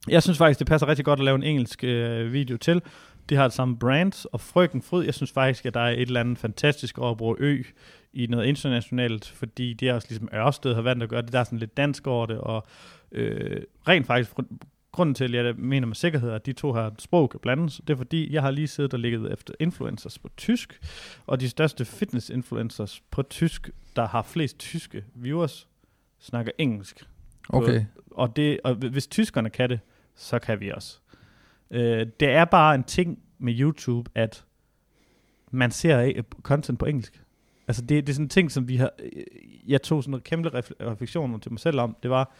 jeg 0.08 0.24
synes 0.24 0.38
faktisk, 0.38 0.60
det 0.60 0.68
passer 0.68 0.88
rigtig 0.88 1.06
godt 1.06 1.20
at 1.20 1.26
lave 1.26 1.36
en 1.36 1.44
engelsk 1.44 1.84
øh, 1.84 2.34
video 2.34 2.58
til. 2.58 2.82
De 3.30 3.36
har 3.36 3.44
det 3.44 3.54
samme 3.54 3.78
brand, 3.78 4.26
og 4.32 4.42
Frøken 4.42 4.82
Fryd, 4.82 5.06
jeg 5.06 5.14
synes 5.14 5.32
faktisk, 5.32 5.66
at 5.66 5.74
der 5.74 5.80
er 5.80 5.90
et 5.90 6.02
eller 6.02 6.20
andet 6.20 6.38
fantastisk 6.38 6.98
over 6.98 7.12
at 7.12 7.18
bruge 7.18 7.36
ø 7.40 7.64
i 8.14 8.28
noget 8.28 8.46
internationalt, 8.46 9.28
fordi 9.28 9.74
det 9.74 9.90
er 9.90 9.94
også 9.94 10.08
ligesom 10.10 10.30
Ørsted 10.34 10.74
har 10.74 10.82
valgt 10.82 11.04
at 11.04 11.10
gøre 11.10 11.22
det, 11.22 11.34
der 11.34 11.40
er 11.40 11.44
sådan 11.44 11.60
lidt 11.60 11.78
dansk 11.78 12.08
over 12.08 12.26
det, 12.26 12.38
og 12.38 12.68
øh, 13.12 13.62
rent 13.88 14.08
faktisk, 14.08 14.32
grunden 14.92 15.16
til, 15.16 15.36
at 15.36 15.46
jeg 15.46 15.56
mener 15.56 15.88
med 15.88 15.96
sikkerhed, 15.96 16.32
at 16.32 16.46
de 16.46 16.54
to 16.54 16.74
her 16.74 16.92
sprog 17.00 17.30
kan 17.30 17.40
blandes, 17.40 17.82
det 17.88 17.94
er 17.94 17.98
fordi, 17.98 18.34
jeg 18.34 18.42
har 18.42 18.52
lige 18.52 18.68
siddet 18.68 18.94
og 18.94 19.00
ligget 19.00 19.34
efter 19.34 19.54
influencers 19.60 20.20
på 20.20 20.30
tysk, 20.38 20.80
og 21.26 21.40
de 21.40 21.50
største 21.50 21.86
fitness-influencers 21.86 23.02
på 23.12 23.22
tysk, 23.22 23.70
der 23.96 24.08
har 24.08 24.22
flest 24.22 24.58
tyske 24.60 25.06
viewers, 25.16 25.68
snakker 26.20 26.52
engelsk. 26.58 27.08
Okay. 27.50 27.86
Og, 28.12 28.36
det, 28.36 28.60
og 28.64 28.76
hvis 28.76 29.08
tyskerne 29.08 29.50
kan 29.50 29.70
det, 29.70 29.80
så 30.16 30.40
kan 30.40 30.60
vi 30.60 30.70
også. 30.72 31.00
Øh, 31.72 32.08
det 32.20 32.30
er 32.30 32.46
bare 32.46 32.76
en 32.76 32.84
ting 32.84 33.20
med 33.38 33.60
YouTube, 33.60 34.12
at 34.16 34.46
man 35.52 35.72
ser 35.72 36.02
ikke 36.02 36.24
content 36.42 36.80
på 36.80 36.86
engelsk. 36.86 37.24
Altså 37.68 37.82
det, 37.82 38.08
det 38.08 38.10
er 38.10 38.14
sådan 38.14 38.26
en 38.26 38.30
ting, 38.30 38.52
som 38.52 38.68
vi 38.68 38.76
har... 38.76 38.92
øh, 39.00 39.24
Jeg 39.68 39.82
tog 39.82 40.04
sådan 40.04 40.14
en 40.14 40.22
kæmpe 40.22 40.50
ref- 40.50 40.72
refleksion 40.82 41.40
til 41.40 41.52
mig 41.52 41.60
selv 41.60 41.80
om. 41.80 41.98
Det 42.04 42.12
var, 42.12 42.34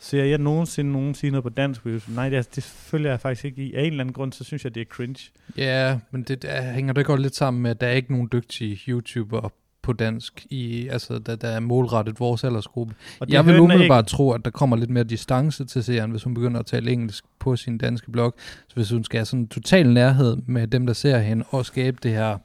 ser 0.00 0.24
jeg 0.24 0.38
nogensinde 0.38 0.92
nogen 0.92 1.14
sige 1.14 1.30
noget 1.30 1.42
på 1.42 1.48
dansk 1.48 1.86
YouTube? 1.86 2.14
Nej, 2.14 2.28
det, 2.28 2.54
det 2.56 2.64
følger 2.64 3.10
jeg 3.10 3.20
faktisk 3.20 3.44
ikke 3.44 3.62
i. 3.62 3.74
Af 3.74 3.80
en 3.80 3.86
eller 3.86 4.00
anden 4.00 4.12
grund, 4.12 4.32
så 4.32 4.44
synes 4.44 4.64
jeg, 4.64 4.74
det 4.74 4.80
er 4.80 4.84
cringe. 4.84 5.30
Ja, 5.56 5.98
men 6.10 6.22
det 6.22 6.42
der, 6.42 6.72
hænger 6.72 6.92
det 6.92 7.06
godt 7.06 7.22
lidt 7.22 7.36
sammen 7.36 7.62
med, 7.62 7.70
at 7.70 7.80
der 7.80 7.86
er 7.86 7.92
ikke 7.92 8.12
nogen 8.12 8.28
dygtige 8.32 8.80
YouTubere 8.88 9.50
på 9.82 9.92
dansk, 9.92 10.46
i, 10.50 10.88
altså, 10.88 11.18
der, 11.18 11.36
der 11.36 11.48
er 11.48 11.60
målrettet 11.60 12.20
vores 12.20 12.44
aldersgruppe. 12.44 12.94
Og 13.20 13.26
Jeg 13.30 13.46
vil 13.46 13.60
umiddelbart 13.60 14.06
tro, 14.06 14.32
at 14.32 14.44
der 14.44 14.50
kommer 14.50 14.76
lidt 14.76 14.90
mere 14.90 15.04
distance 15.04 15.64
til 15.64 15.84
seeren, 15.84 16.10
hvis 16.10 16.22
hun 16.22 16.34
begynder 16.34 16.60
at 16.60 16.66
tale 16.66 16.90
engelsk 16.90 17.24
på 17.38 17.56
sin 17.56 17.78
danske 17.78 18.10
blog. 18.10 18.34
Så 18.68 18.74
hvis 18.74 18.90
hun 18.90 19.04
skal 19.04 19.18
have 19.18 19.26
sådan 19.26 19.40
en 19.40 19.48
total 19.48 19.92
nærhed 19.92 20.36
med 20.46 20.66
dem, 20.66 20.86
der 20.86 20.92
ser 20.92 21.18
hende, 21.18 21.44
og 21.50 21.66
skabe 21.66 21.96
det 22.02 22.10
her 22.10 22.38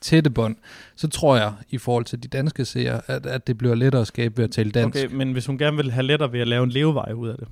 tætte 0.00 0.30
bånd, 0.30 0.56
så 0.96 1.08
tror 1.08 1.36
jeg, 1.36 1.52
i 1.70 1.78
forhold 1.78 2.04
til 2.04 2.22
de 2.22 2.28
danske 2.28 2.64
seere, 2.64 3.00
at, 3.06 3.26
at 3.26 3.46
det 3.46 3.58
bliver 3.58 3.74
lettere 3.74 4.00
at 4.02 4.06
skabe 4.08 4.36
ved 4.36 4.44
at 4.44 4.50
tale 4.50 4.70
dansk. 4.70 5.04
Okay, 5.04 5.14
men 5.14 5.32
hvis 5.32 5.46
hun 5.46 5.58
gerne 5.58 5.76
vil 5.76 5.90
have 5.92 6.06
lettere 6.06 6.32
ved 6.32 6.40
at 6.40 6.48
lave 6.48 6.64
en 6.64 6.70
levevej 6.70 7.12
ud 7.12 7.28
af 7.28 7.36
det, 7.38 7.48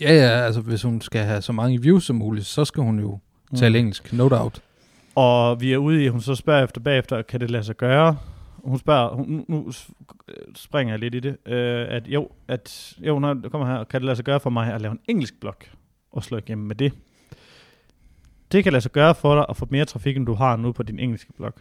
Ja, 0.00 0.14
ja, 0.14 0.28
altså 0.28 0.60
hvis 0.60 0.82
hun 0.82 1.00
skal 1.00 1.24
have 1.24 1.42
så 1.42 1.52
mange 1.52 1.82
views 1.82 2.04
som 2.04 2.16
muligt, 2.16 2.46
så 2.46 2.64
skal 2.64 2.82
hun 2.82 2.98
jo 3.00 3.18
tale 3.56 3.72
Mm. 3.72 3.76
engelsk, 3.78 4.12
no 4.12 4.28
doubt. 4.28 4.62
Og 5.14 5.60
vi 5.60 5.72
er 5.72 5.76
ude 5.78 6.04
i, 6.04 6.08
hun 6.08 6.20
så 6.20 6.34
spørger 6.34 6.64
efter 6.64 6.80
bagefter, 6.80 7.22
kan 7.22 7.40
det 7.40 7.50
lade 7.50 7.64
sig 7.64 7.76
gøre? 7.76 8.16
Hun 8.64 8.78
spørger, 8.78 9.14
hun, 9.14 9.44
nu- 9.48 9.72
springer 10.54 10.92
jeg 10.92 10.98
lidt 11.00 11.14
i 11.14 11.20
det, 11.20 11.36
øh, 11.46 11.86
at 11.88 12.08
jo, 12.08 12.28
at 12.48 12.94
jo, 12.98 13.18
når 13.18 13.34
det 13.34 13.50
kommer 13.50 13.66
her, 13.66 13.84
kan 13.84 14.00
det 14.00 14.04
lade 14.06 14.16
sig 14.16 14.24
gøre 14.24 14.40
for 14.40 14.50
mig 14.50 14.72
at 14.74 14.80
lave 14.80 14.92
en 14.92 14.98
engelsk 15.08 15.40
blog 15.40 15.54
og 16.12 16.24
slå 16.24 16.38
igennem 16.38 16.66
med 16.66 16.76
det? 16.76 16.92
Det 18.52 18.64
kan 18.64 18.72
lade 18.72 18.80
sig 18.82 18.92
gøre 18.92 19.14
for 19.14 19.34
dig 19.34 19.46
at 19.48 19.56
få 19.56 19.66
mere 19.70 19.84
trafik, 19.84 20.16
end 20.16 20.26
du 20.26 20.34
har 20.34 20.56
nu 20.56 20.72
på 20.72 20.82
din 20.82 20.98
engelske 20.98 21.32
blog. 21.36 21.52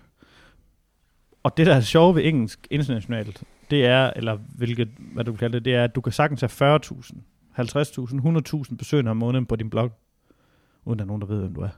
Og 1.46 1.58
det, 1.58 1.66
der 1.66 1.76
er 1.76 1.82
sjovt 1.82 2.16
ved 2.16 2.26
engelsk 2.26 2.68
internationalt, 2.72 3.44
det 3.72 3.86
er, 3.86 4.12
eller 4.16 4.38
hvilket, 4.56 4.88
hvad 4.98 5.24
du 5.24 5.34
kalder 5.34 5.60
det, 5.60 5.66
det 5.66 5.76
er, 5.76 5.84
at 5.84 5.96
du 5.96 6.02
kan 6.02 6.14
sagtens 6.14 6.42
have 6.42 6.76
40.000, 6.76 7.16
50.000, 7.60 8.64
100.000 8.70 8.76
besøgende 8.76 9.12
om 9.12 9.18
måneden 9.18 9.46
på 9.46 9.56
din 9.56 9.70
blog, 9.70 9.92
uden 10.86 11.00
at 11.00 11.08
nogen, 11.08 11.22
der 11.22 11.28
ved, 11.28 11.40
hvem 11.40 11.56
du 11.56 11.62
er. 11.62 11.70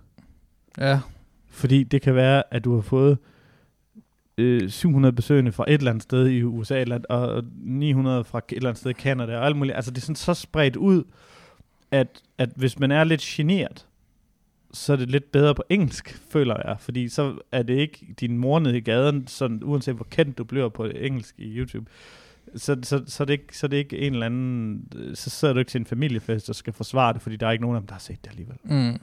Ja, 0.77 0.99
Fordi 1.49 1.83
det 1.83 2.01
kan 2.01 2.15
være, 2.15 2.43
at 2.51 2.63
du 2.63 2.75
har 2.75 2.81
fået 2.81 3.17
øh, 4.37 4.69
700 4.69 5.13
besøgende 5.13 5.51
fra 5.51 5.65
et 5.67 5.73
eller 5.73 5.91
andet 5.91 6.03
sted 6.03 6.27
i 6.27 6.43
USA, 6.43 6.81
eller- 6.81 6.99
og 7.09 7.43
900 7.55 8.23
fra 8.23 8.37
et 8.37 8.55
eller 8.55 8.69
andet 8.69 8.79
sted 8.79 8.91
i 8.91 8.93
Canada, 8.93 9.37
og 9.37 9.45
alt 9.45 9.55
muligt. 9.55 9.75
Altså 9.75 9.91
det 9.91 9.97
er 9.97 10.01
sådan 10.01 10.15
så 10.15 10.33
spredt 10.33 10.75
ud, 10.75 11.03
at, 11.91 12.21
at 12.37 12.49
hvis 12.55 12.79
man 12.79 12.91
er 12.91 13.03
lidt 13.03 13.21
generet, 13.21 13.86
så 14.73 14.93
er 14.93 14.97
det 14.97 15.09
lidt 15.09 15.31
bedre 15.31 15.55
på 15.55 15.63
engelsk, 15.69 16.21
føler 16.29 16.55
jeg. 16.65 16.75
Fordi 16.79 17.09
så 17.09 17.35
er 17.51 17.63
det 17.63 17.73
ikke 17.73 18.07
din 18.19 18.37
mor 18.37 18.59
nede 18.59 18.77
i 18.77 18.81
gaden, 18.81 19.27
sådan, 19.27 19.61
uanset 19.63 19.95
hvor 19.95 20.07
kendt 20.09 20.37
du 20.37 20.43
bliver 20.43 20.69
på 20.69 20.85
engelsk 20.85 21.35
i 21.37 21.57
YouTube, 21.57 21.89
så, 22.55 22.77
så, 22.83 23.03
så, 23.07 23.23
er 23.23 23.25
det 23.25 23.33
ikke, 23.33 23.57
så 23.57 23.65
er 23.65 23.69
det 23.69 23.77
ikke 23.77 23.97
en 23.99 24.13
eller 24.13 24.25
anden, 24.25 24.87
så 25.13 25.29
sidder 25.29 25.53
du 25.53 25.59
ikke 25.59 25.71
til 25.71 25.79
en 25.79 25.85
familiefest 25.85 26.49
og 26.49 26.55
skal 26.55 26.73
forsvare 26.73 27.13
det, 27.13 27.21
fordi 27.21 27.35
der 27.35 27.47
er 27.47 27.51
ikke 27.51 27.61
nogen 27.61 27.75
af 27.75 27.81
dem, 27.81 27.87
der 27.87 27.93
har 27.93 27.99
set 27.99 28.25
det 28.25 28.29
alligevel. 28.29 28.57
mm. 28.63 28.99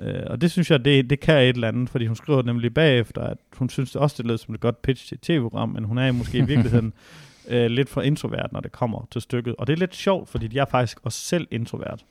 Øh, 0.00 0.22
og 0.26 0.40
det 0.40 0.50
synes 0.50 0.70
jeg, 0.70 0.84
det, 0.84 1.10
det 1.10 1.20
kan 1.20 1.42
et 1.42 1.48
eller 1.48 1.68
andet, 1.68 1.88
fordi 1.88 2.06
hun 2.06 2.16
skriver 2.16 2.42
nemlig 2.42 2.74
bagefter, 2.74 3.22
at 3.22 3.38
hun 3.52 3.68
synes 3.68 3.96
også, 3.96 4.14
det 4.18 4.26
lød 4.26 4.38
som 4.38 4.54
et 4.54 4.60
godt 4.60 4.82
pitch 4.82 5.08
til 5.08 5.14
et 5.14 5.20
tv-program, 5.20 5.68
men 5.68 5.84
hun 5.84 5.98
er 5.98 6.12
måske 6.12 6.38
i 6.38 6.44
virkeligheden 6.52 6.92
øh, 7.48 7.66
lidt 7.66 7.88
for 7.88 8.02
introvert, 8.02 8.52
når 8.52 8.60
det 8.60 8.72
kommer 8.72 9.08
til 9.10 9.20
stykket. 9.20 9.56
Og 9.56 9.66
det 9.66 9.72
er 9.72 9.76
lidt 9.76 9.94
sjovt, 9.94 10.28
fordi 10.28 10.48
jeg 10.52 10.60
er 10.60 10.70
faktisk 10.70 10.98
også 11.02 11.20
selv 11.20 11.48
introvert. 11.50 12.04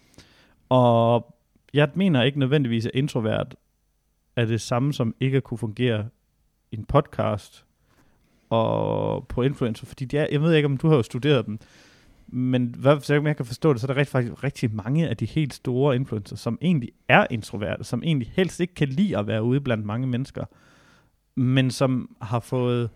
Og 0.69 1.34
jeg 1.75 1.89
mener 1.95 2.23
ikke 2.23 2.39
nødvendigvis, 2.39 2.85
at 2.85 2.91
introvert 2.93 3.55
er 4.35 4.45
det 4.45 4.61
samme 4.61 4.93
som 4.93 5.15
ikke 5.19 5.37
at 5.37 5.43
kunne 5.43 5.57
fungere 5.57 6.05
i 6.71 6.75
en 6.77 6.85
podcast 6.85 7.65
og 8.49 9.27
på 9.27 9.41
influencer, 9.41 9.85
fordi 9.85 10.05
de 10.05 10.17
er, 10.17 10.27
jeg 10.31 10.41
ved 10.41 10.53
ikke, 10.53 10.65
om 10.65 10.77
du 10.77 10.87
har 10.87 10.95
jo 10.95 11.03
studeret 11.03 11.45
dem, 11.45 11.59
men 12.27 12.75
hvad, 12.77 12.99
så 13.01 13.13
jeg 13.13 13.37
kan 13.37 13.45
forstå 13.45 13.73
det, 13.73 13.81
så 13.81 13.87
er 13.87 13.93
der 13.93 13.95
rigtig, 13.95 14.11
faktisk 14.11 14.43
rigtig 14.43 14.75
mange 14.75 15.09
af 15.09 15.17
de 15.17 15.25
helt 15.25 15.53
store 15.53 15.95
influencer, 15.95 16.35
som 16.35 16.57
egentlig 16.61 16.89
er 17.07 17.27
introverte, 17.29 17.83
som 17.83 18.03
egentlig 18.03 18.31
helst 18.35 18.59
ikke 18.59 18.73
kan 18.73 18.87
lide 18.87 19.17
at 19.17 19.27
være 19.27 19.43
ude 19.43 19.61
blandt 19.61 19.85
mange 19.85 20.07
mennesker, 20.07 20.45
men 21.35 21.71
som 21.71 22.15
har 22.21 22.39
fået, 22.39 22.89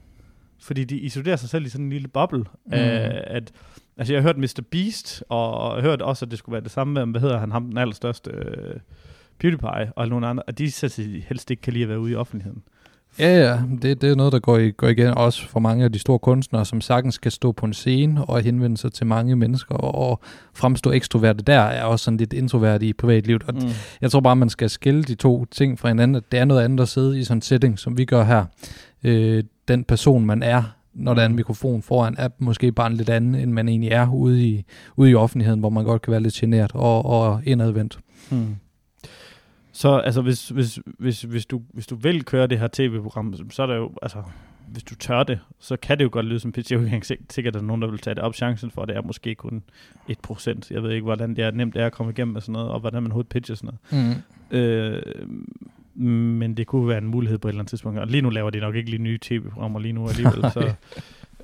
fordi 0.60 0.84
de 0.84 1.00
isolerer 1.00 1.36
sig 1.36 1.50
selv 1.50 1.66
i 1.66 1.70
sådan 1.70 1.86
en 1.86 1.92
lille 1.92 2.08
boble, 2.08 2.40
mm. 2.40 2.72
af, 2.72 3.24
at, 3.28 3.52
altså 4.00 4.14
jeg 4.14 4.22
har 4.22 4.28
hørt 4.28 4.38
Mr. 4.38 4.62
Beast, 4.72 5.24
og 5.30 5.76
jeg 5.76 5.84
har 5.84 5.90
hørt 5.90 6.02
også, 6.02 6.26
at 6.26 6.32
det 6.32 6.40
skulle 6.40 6.54
være 6.54 6.64
det 6.64 6.72
samme 6.72 6.94
med, 6.94 7.06
hvad 7.06 7.22
hedder 7.22 7.40
han, 7.40 7.52
ham 7.52 7.66
den 7.66 7.78
allerstørste 7.78 8.32
øh, 8.32 8.76
PewDiePie, 9.40 9.92
og 9.96 10.08
nogle 10.08 10.28
andre, 10.28 10.44
at 10.48 10.58
de 10.58 10.72
så 10.72 11.02
helst 11.28 11.52
ikke 11.52 11.62
kan 11.62 11.74
lide 11.74 11.84
at 11.84 11.90
være 11.90 12.00
ude 12.00 12.12
i 12.12 12.16
offentligheden. 12.16 12.62
Ja, 13.20 13.38
ja, 13.40 13.60
det, 13.82 14.02
det 14.02 14.10
er 14.12 14.16
noget, 14.16 14.34
der 14.34 14.40
går, 14.40 14.58
i, 14.58 14.72
går 14.72 14.88
igen 14.88 15.08
også 15.08 15.48
for 15.48 15.60
mange 15.60 15.84
af 15.86 15.92
de 15.92 16.00
store 16.00 16.20
kunstnere, 16.20 16.66
som 16.66 16.82
sagtens 16.82 17.18
kan 17.18 17.32
stå 17.32 17.52
på 17.52 17.66
en 17.66 17.74
scene 17.74 18.26
og 18.26 18.42
henvende 18.42 18.78
sig 18.78 18.94
til 18.94 19.06
mange 19.06 19.36
mennesker 19.36 19.76
og, 19.76 20.10
og 20.10 20.20
fremstå 20.54 20.92
ekstroverte 20.92 21.44
der, 21.44 21.60
er 21.60 21.84
også 21.84 22.04
sådan 22.06 22.18
lidt 22.18 22.34
introvert 22.34 22.84
i 22.84 22.94
privatlivet. 22.94 23.44
Og 23.44 23.54
Mm. 23.54 23.70
jeg 24.02 24.12
tror 24.12 24.20
bare, 24.20 24.36
man 24.36 24.50
skal 24.50 24.70
skille 24.70 25.04
de 25.04 25.16
to 25.16 25.46
ting 25.46 25.80
fra 25.80 25.88
hinanden. 25.88 26.16
At 26.16 26.24
det 26.32 26.40
er 26.40 26.46
noget 26.46 26.62
andet 26.64 26.80
at 26.82 26.88
sidde 26.90 27.20
i 27.20 27.24
sådan 27.24 27.38
en 27.38 27.42
setting, 27.42 27.80
som 27.80 27.98
vi 27.98 28.06
gør 28.06 28.24
her. 28.24 28.46
Øh, 29.04 29.44
den 29.68 29.84
person, 29.84 30.26
man 30.26 30.44
er, 30.44 30.64
når 30.94 31.14
der 31.14 31.22
er 31.22 31.26
en 31.26 31.36
mikrofon 31.36 31.82
foran, 31.82 32.16
er 32.18 32.30
måske 32.40 32.72
bare 32.72 32.88
en 32.88 32.94
lidt 32.98 33.10
anden, 33.10 33.36
end 33.36 33.52
man 33.52 33.70
egentlig 33.70 33.92
er 33.92 34.14
ude 34.14 34.48
i, 34.48 34.66
ude 34.96 35.10
i 35.10 35.16
offentligheden, 35.16 35.60
hvor 35.60 35.70
man 35.70 35.84
godt 35.84 36.02
kan 36.02 36.12
være 36.12 36.22
lidt 36.22 36.34
generet 36.34 36.72
og, 36.74 37.06
og 37.06 37.42
indadvendt. 37.46 38.00
Hmm. 38.32 38.56
Så 39.72 39.98
altså, 39.98 40.22
hvis, 40.22 40.50
hvis, 40.50 40.80
hvis, 40.86 41.22
hvis, 41.22 41.46
du, 41.46 41.62
hvis 41.74 41.88
du 41.88 41.96
vil 41.96 42.24
køre 42.24 42.48
det 42.48 42.60
her 42.60 42.68
tv-program, 42.74 43.50
så 43.50 43.64
er 43.64 43.68
der 43.68 43.76
jo, 43.76 43.92
altså, 44.02 44.24
hvis 44.68 44.84
du 44.84 44.96
tør 44.96 45.24
det, 45.24 45.40
så 45.60 45.78
kan 45.78 45.98
det 45.98 46.04
jo 46.04 46.10
godt 46.12 46.26
lyde 46.26 46.40
som 46.40 46.52
pitch. 46.52 46.74
Jeg 46.74 46.94
er 46.94 47.16
sikkert, 47.30 47.52
at 47.52 47.54
der 47.54 47.60
er 47.60 47.68
nogen, 47.68 47.82
der 47.82 47.88
vil 47.88 48.00
tage 48.00 48.16
det 48.16 48.24
op. 48.24 48.36
Chancen 48.36 48.72
for, 48.72 48.86
det 48.86 48.96
er 48.96 49.02
måske 49.02 49.36
kun 49.36 49.64
1%. 50.10 50.62
Jeg 50.72 50.84
ved 50.84 50.92
ikke, 50.92 51.04
hvordan 51.04 51.36
det 51.36 51.44
er 51.44 51.52
nemt 51.52 51.74
det 51.74 51.82
er 51.82 51.86
at 51.86 51.92
komme 51.92 52.12
igennem 52.12 52.34
med 52.34 52.42
sådan 52.42 52.54
noget, 52.54 52.70
og 52.70 52.80
hvordan 52.80 53.04
man 53.04 53.12
overhovedet 53.12 53.30
pitcher 53.30 53.56
sådan 53.56 53.78
noget. 53.92 54.16
Mm. 54.52 54.58
Øh, 54.58 55.02
men 56.00 56.58
det 56.58 56.68
kunne 56.68 56.88
være 56.88 56.98
en 56.98 57.08
mulighed 57.08 57.38
på 57.38 57.48
et 57.48 57.52
eller 57.52 57.62
andet 57.62 57.70
tidspunkt. 57.70 58.00
Og 58.00 58.08
lige 58.08 58.22
nu 58.22 58.30
laver 58.30 58.50
de 58.50 58.60
nok 58.60 58.76
ikke 58.76 58.90
lige 58.90 59.02
nye 59.02 59.20
tv-programmer 59.22 59.80
lige 59.80 59.94
nu 59.94 60.08
alligevel. 60.08 60.52
så, 60.52 60.74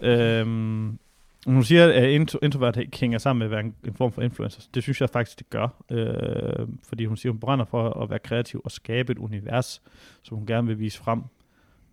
øhm, 0.10 1.00
hun 1.46 1.63
siger, 1.63 1.94
at 1.94 2.10
intro, 2.10 2.39
introvert 2.44 2.78
ikke 2.78 3.00
hænger 3.00 3.18
sammen 3.18 3.39
med 3.39 3.46
at 3.46 3.52
være 3.52 3.72
en, 3.86 3.94
form 3.94 4.12
for 4.12 4.22
influencer. 4.22 4.62
Det 4.74 4.84
synes 4.84 5.02
jeg 5.02 5.10
faktisk, 5.10 5.39
det 5.39 5.50
gør. 5.50 5.84
Øh, 5.91 6.68
fordi 6.88 7.06
hun 7.06 7.18
siger, 7.18 7.32
hun 7.32 7.39
brænder 7.39 7.65
for 7.65 7.89
at 8.04 8.10
være 8.10 8.20
kreativ 8.20 8.62
og 8.65 8.72
skabe 8.72 9.12
et 9.12 9.18
univers, 9.18 9.82
som 10.24 10.38
hun 10.38 10.48
gerne 10.48 10.68
vil 10.68 10.80
vise 10.80 10.98
frem. 10.98 11.22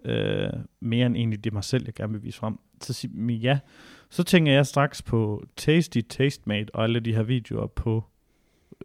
Øh, 0.05 0.53
mere 0.81 1.07
end 1.07 1.17
egentlig 1.17 1.45
det 1.45 1.53
mig 1.53 1.65
selv, 1.65 1.85
jeg 1.87 1.95
gerne 1.95 2.13
vil 2.13 2.23
vise 2.23 2.39
frem. 2.39 2.59
Så 2.81 2.93
siger 2.93 3.13
men 3.15 3.37
ja, 3.37 3.59
så 4.11 4.25
tænker 4.25 4.53
jeg 4.53 4.67
straks 4.67 5.03
på 5.03 5.45
Tasty 5.57 6.01
Tastemate 6.09 6.75
og 6.75 6.85
alle 6.85 7.01
de 7.01 7.15
her 7.15 7.23
videoer 7.23 7.67
på 7.67 8.05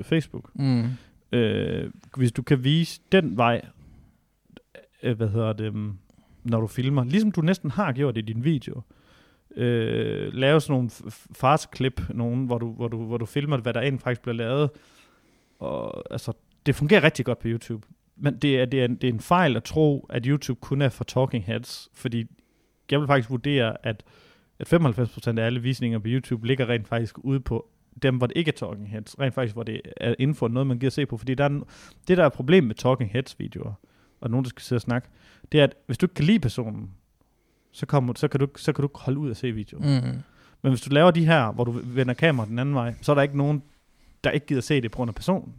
Facebook. 0.02 0.52
Mm. 0.56 0.84
Øh, 1.32 1.92
hvis 2.18 2.32
du 2.32 2.42
kan 2.42 2.64
vise 2.64 3.02
den 3.12 3.38
vej, 3.38 3.62
øh, 5.04 5.18
hvad 5.18 5.28
hedder 5.28 5.54
det, 5.54 5.74
mm, 5.74 5.94
når 6.44 6.62
du 6.62 6.68
filmer, 6.68 7.04
ligesom 7.04 7.32
du 7.32 7.42
næsten 7.42 7.72
har 7.72 7.92
gjort 7.92 8.18
i 8.18 8.22
din 8.22 8.44
video, 8.44 8.82
øh, 9.56 10.34
lave 10.34 10.62
sådan 10.62 10.74
nogle 10.74 10.90
farsklip, 11.32 12.02
nogen, 12.10 12.46
hvor 12.46 12.58
du, 12.58 12.74
hvor, 12.74 12.88
du, 12.88 13.06
hvor 13.06 13.18
du 13.18 13.26
filmer, 13.26 13.58
hvad 13.58 13.74
der 13.74 13.82
egentlig 13.82 14.02
faktisk 14.02 14.22
bliver 14.22 14.36
lavet. 14.36 14.70
Og 15.60 16.04
altså, 16.14 16.34
det 16.66 16.76
fungerer 16.76 17.04
rigtig 17.04 17.26
godt 17.26 17.40
på 17.40 17.48
YouTube. 17.48 17.88
Men 18.16 18.38
det 18.38 18.60
er, 18.60 18.66
det, 18.66 18.82
er 18.82 18.86
en, 18.86 18.96
det 18.96 19.10
er 19.10 19.14
en 19.14 19.20
fejl 19.20 19.56
at 19.56 19.64
tro, 19.64 20.06
at 20.10 20.26
YouTube 20.26 20.60
kun 20.62 20.82
er 20.82 20.90
for 20.90 21.04
talking 21.04 21.46
heads, 21.46 21.90
fordi 21.94 22.26
jeg 22.92 23.00
vil 23.00 23.08
faktisk 23.08 23.30
vurdere, 23.30 23.86
at, 23.86 24.04
at 24.60 24.74
95% 24.74 25.40
af 25.40 25.46
alle 25.46 25.62
visninger 25.62 26.00
på 26.00 26.08
YouTube 26.08 26.48
ligger 26.48 26.70
rent 26.70 26.88
faktisk 26.88 27.18
ude 27.18 27.40
på 27.40 27.70
dem, 28.04 28.18
hvor 28.18 28.28
det 28.28 28.38
ikke 28.38 28.50
er 28.50 28.54
talking 28.54 28.90
heads, 28.90 29.20
rent 29.20 29.34
faktisk, 29.34 29.56
hvor 29.56 29.64
det 29.64 29.82
er 29.98 30.16
inden 30.20 30.36
for 30.36 30.48
noget, 30.48 30.68
man 30.68 30.80
giver 30.80 30.90
se 30.90 31.06
på, 31.06 31.18
fordi 31.18 31.36
der 31.36 31.44
er 31.44 31.50
en, 31.50 31.64
det, 32.08 32.18
der 32.18 32.26
er 32.26 32.30
problem 32.30 32.64
med 32.64 32.76
talking 32.76 33.12
heads 33.12 33.40
videoer, 33.40 33.74
og 34.22 34.30
nogen, 34.30 34.44
der 34.44 34.50
skal 34.50 34.62
sidde 34.62 34.78
og 34.78 34.82
snakke, 34.82 35.08
det 35.52 35.60
er, 35.60 35.64
at 35.64 35.76
hvis 35.86 35.98
du 35.98 36.06
ikke 36.06 36.16
kan 36.16 36.26
lide 36.26 36.40
personen, 36.40 36.92
så, 37.72 37.86
kommer, 37.86 38.14
så, 38.16 38.28
kan 38.28 38.40
du, 38.40 38.48
så 38.56 38.74
kan 38.74 38.82
du 38.82 38.88
ikke 38.88 39.00
holde 39.00 39.20
ud 39.20 39.32
at 39.32 39.38
se 39.38 39.52
videoen. 39.52 39.84
Mm. 39.84 40.18
Men 40.62 40.72
hvis 40.72 40.82
du 40.82 40.90
laver 40.90 41.12
de 41.12 41.26
her, 41.26 41.52
hvor 41.52 41.64
du 41.64 41.72
vender 41.84 42.14
kameraet 42.14 42.50
den 42.50 42.60
anden 42.60 42.76
vej, 42.76 42.94
så 43.02 43.12
er 43.12 43.16
der 43.16 43.22
ikke 43.22 43.38
nogen, 43.38 43.64
der 44.24 44.32
ikke 44.32 44.46
gider 44.46 44.62
se 44.62 44.82
det 44.82 44.92
på 44.92 44.96
grund 44.96 45.10
af 45.10 45.16
personen. 45.16 45.54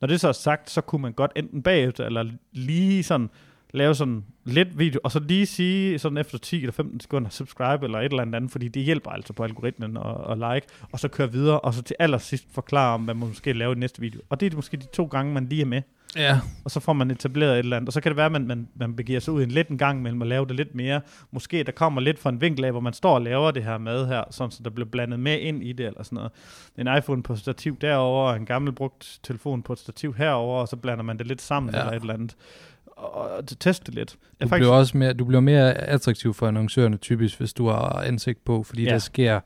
Når 0.00 0.08
det 0.08 0.20
så 0.20 0.28
er 0.28 0.32
sagt, 0.32 0.70
så 0.70 0.80
kunne 0.80 1.02
man 1.02 1.12
godt 1.12 1.32
enten 1.36 1.62
bagefter, 1.62 2.06
eller 2.06 2.30
lige 2.52 3.02
sådan 3.02 3.30
lave 3.70 3.94
sådan 3.94 4.24
lidt 4.44 4.78
video, 4.78 5.00
og 5.04 5.12
så 5.12 5.20
lige 5.20 5.46
sige 5.46 5.98
sådan 5.98 6.18
efter 6.18 6.38
10 6.38 6.56
eller 6.56 6.72
15 6.72 7.00
sekunder, 7.00 7.30
subscribe 7.30 7.84
eller 7.84 7.98
et 7.98 8.04
eller 8.04 8.22
andet, 8.22 8.50
fordi 8.50 8.68
det 8.68 8.82
hjælper 8.82 9.10
altså 9.10 9.32
på 9.32 9.44
algoritmen 9.44 9.96
og, 9.96 10.14
og 10.14 10.36
like, 10.36 10.66
og 10.92 11.00
så 11.00 11.08
køre 11.08 11.32
videre, 11.32 11.60
og 11.60 11.74
så 11.74 11.82
til 11.82 11.96
allersidst 11.98 12.44
forklare 12.52 12.94
om, 12.94 13.04
hvad 13.04 13.14
man 13.14 13.28
måske 13.28 13.52
laver 13.52 13.74
i 13.74 13.78
næste 13.78 14.00
video. 14.00 14.20
Og 14.28 14.40
det 14.40 14.52
er 14.52 14.56
måske 14.56 14.76
de 14.76 14.86
to 14.86 15.04
gange, 15.04 15.32
man 15.32 15.48
lige 15.48 15.62
er 15.62 15.66
med, 15.66 15.82
Ja, 16.16 16.40
og 16.64 16.70
så 16.70 16.80
får 16.80 16.92
man 16.92 17.10
etableret 17.10 17.52
et 17.52 17.58
eller 17.58 17.76
andet, 17.76 17.88
og 17.88 17.92
så 17.92 18.00
kan 18.00 18.10
det 18.10 18.16
være, 18.16 18.26
at 18.26 18.32
man, 18.32 18.46
man, 18.46 18.68
man 18.74 18.96
begiver 18.96 19.20
sig 19.20 19.34
ud 19.34 19.42
en 19.42 19.50
lidt 19.50 19.68
en 19.68 19.78
gang 19.78 20.02
mellem 20.02 20.22
at 20.22 20.28
lave 20.28 20.46
det 20.46 20.56
lidt 20.56 20.74
mere. 20.74 21.00
Måske 21.30 21.62
der 21.62 21.72
kommer 21.72 22.00
lidt 22.00 22.18
fra 22.18 22.30
en 22.30 22.40
vinkel 22.40 22.64
af, 22.64 22.70
hvor 22.70 22.80
man 22.80 22.92
står 22.92 23.14
og 23.14 23.22
laver 23.22 23.50
det 23.50 23.64
her 23.64 23.78
mad 23.78 24.06
her, 24.06 24.24
sådan 24.30 24.50
så 24.50 24.62
der 24.62 24.70
bliver 24.70 24.88
blandet 24.88 25.20
med 25.20 25.40
ind 25.40 25.62
i 25.64 25.72
det, 25.72 25.86
eller 25.86 26.02
sådan 26.02 26.16
noget. 26.16 26.32
En 26.78 26.98
iPhone 26.98 27.22
på 27.22 27.36
stativ 27.36 27.76
derover, 27.80 28.34
en 28.34 28.46
gammel 28.46 28.72
brugt 28.72 29.20
telefon 29.22 29.62
på 29.62 29.72
et 29.72 29.78
stativ 29.78 30.14
herover, 30.14 30.60
og 30.60 30.68
så 30.68 30.76
blander 30.76 31.04
man 31.04 31.18
det 31.18 31.26
lidt 31.26 31.42
sammen, 31.42 31.74
ja. 31.74 31.80
eller 31.80 31.92
et 31.92 32.00
eller 32.00 32.14
andet. 32.14 32.36
Og, 32.98 33.30
og 33.30 33.44
teste 33.60 33.84
det 33.86 33.94
lidt. 33.94 34.16
Jeg 34.40 34.46
du 34.46 34.48
faktisk, 34.48 34.62
bliver 34.62 34.74
også 34.74 34.96
mere, 34.96 35.12
du 35.12 35.24
bliver 35.24 35.40
mere 35.40 35.74
attraktiv 35.74 36.34
for 36.34 36.46
annoncørerne 36.48 36.96
typisk, 36.96 37.38
hvis 37.38 37.52
du 37.52 37.66
har 37.68 37.88
ansigt 38.06 38.44
på, 38.44 38.62
fordi 38.62 38.84
Ja. 38.84 38.90
der 38.90 38.98
sker, 38.98 39.40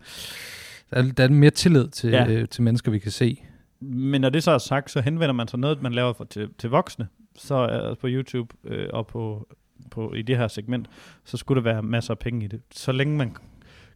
der, 0.91 0.97
er- 0.97 1.13
der 1.13 1.25
er 1.25 1.29
mere 1.29 1.51
tillid 1.51 1.89
til, 1.89 2.11
Ja. 2.11 2.27
øh, 2.29 2.49
til 2.49 2.63
mennesker, 2.63 2.91
vi 2.91 2.99
kan 2.99 3.11
se. 3.11 3.43
Men 3.81 4.21
når 4.21 4.29
det 4.29 4.43
så 4.43 4.51
er 4.51 4.59
sagt, 4.59 4.91
så 4.91 5.01
henvender 5.01 5.33
man 5.33 5.49
sig 5.49 5.59
noget, 5.59 5.83
man 5.83 5.93
laver 5.93 6.13
for, 6.13 6.25
til, 6.25 6.49
til 6.59 6.71
voksne, 6.71 7.09
så 7.37 7.55
er 7.55 7.95
på 7.95 8.07
YouTube 8.11 8.55
øh, 8.65 8.89
og 8.93 9.07
på, 9.07 9.49
på, 9.91 10.13
i 10.15 10.23
det 10.23 10.37
her 10.37 10.49
segment, 10.49 10.87
så 11.25 11.37
skulle 11.37 11.63
der 11.65 11.73
være 11.73 11.83
masser 11.83 12.11
af 12.15 12.19
penge 12.19 12.45
i 12.45 12.49
det. 12.49 12.61
Så 12.71 12.93
længe 12.93 13.17
man 13.17 13.37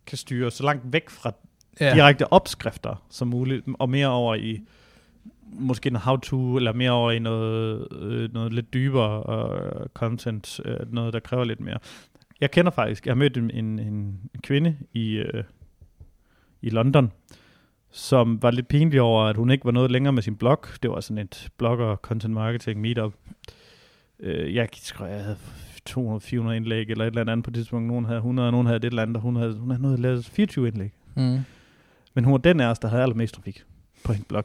kan 0.07 0.19
styre 0.19 0.51
så 0.51 0.63
langt 0.63 0.83
væk 0.93 1.11
fra 1.11 1.33
ja. 1.81 1.95
direkte 1.95 2.33
opskrifter 2.33 3.05
som 3.11 3.29
muligt, 3.29 3.67
og 3.79 3.91
mere 3.91 4.09
over 4.09 4.35
i 4.35 4.61
måske 5.53 5.87
en 5.87 5.97
how-to, 5.97 6.57
eller 6.57 6.73
mere 6.73 6.91
over 6.91 7.11
i 7.11 7.19
noget, 7.19 7.89
øh, 7.93 8.35
noget 8.35 8.53
lidt 8.53 8.75
dybere 8.75 9.23
øh, 9.29 9.87
content, 9.95 10.61
øh, 10.65 10.93
noget, 10.93 11.13
der 11.13 11.21
kræver 11.21 11.45
lidt 11.45 11.61
mere. 11.61 11.79
Jeg 12.41 12.51
kender 12.51 12.71
faktisk, 12.71 13.07
jeg 13.07 13.11
har 13.11 13.17
mødt 13.17 13.37
en, 13.37 13.51
en, 13.51 13.79
en 13.79 14.21
kvinde 14.43 14.77
i, 14.93 15.17
øh, 15.17 15.45
i 16.63 16.71
London, 16.71 17.13
som 17.91 18.43
var 18.43 18.51
lidt 18.51 18.69
pinlig 18.69 19.01
over, 19.01 19.25
at 19.25 19.37
hun 19.37 19.51
ikke 19.51 19.65
var 19.65 19.71
noget 19.71 19.91
længere 19.91 20.13
med 20.13 20.23
sin 20.23 20.37
blog. 20.37 20.65
Det 20.83 20.91
var 20.91 21.01
sådan 21.01 21.19
et 21.19 21.49
blogger 21.57 21.97
content 21.97 22.35
marketing 22.35 22.81
meetup. 22.81 23.15
Øh, 24.21 24.55
jeg 24.55 24.69
tror, 24.73 25.07
jeg 25.07 25.23
havde 25.23 25.37
200-400 25.91 26.51
indlæg 26.51 26.91
eller 26.91 27.05
et 27.05 27.09
eller 27.09 27.33
andet 27.33 27.45
på 27.45 27.51
det 27.51 27.55
tidspunkt. 27.55 27.87
Nogen 27.89 28.05
havde 28.05 28.19
100, 28.19 28.49
og 28.49 28.53
nogen 28.53 28.67
havde 28.67 28.77
et 28.77 28.85
eller 28.85 29.03
andet, 29.03 29.17
og 29.17 29.23
hun 29.23 29.37
havde, 29.37 29.55
hun 29.59 29.71
havde 29.71 29.83
noget 29.83 29.99
lavet 29.99 30.25
24 30.25 30.69
indlæg. 30.69 30.93
Mm. 31.15 31.39
Men 32.15 32.25
hun 32.25 32.33
var 32.33 32.39
den 32.39 32.61
af 32.61 32.67
os, 32.67 32.79
der 32.79 32.89
havde 32.89 33.03
allermest 33.03 33.35
trafik 33.35 33.65
på 34.05 34.13
hendes 34.13 34.29
blog. 34.29 34.45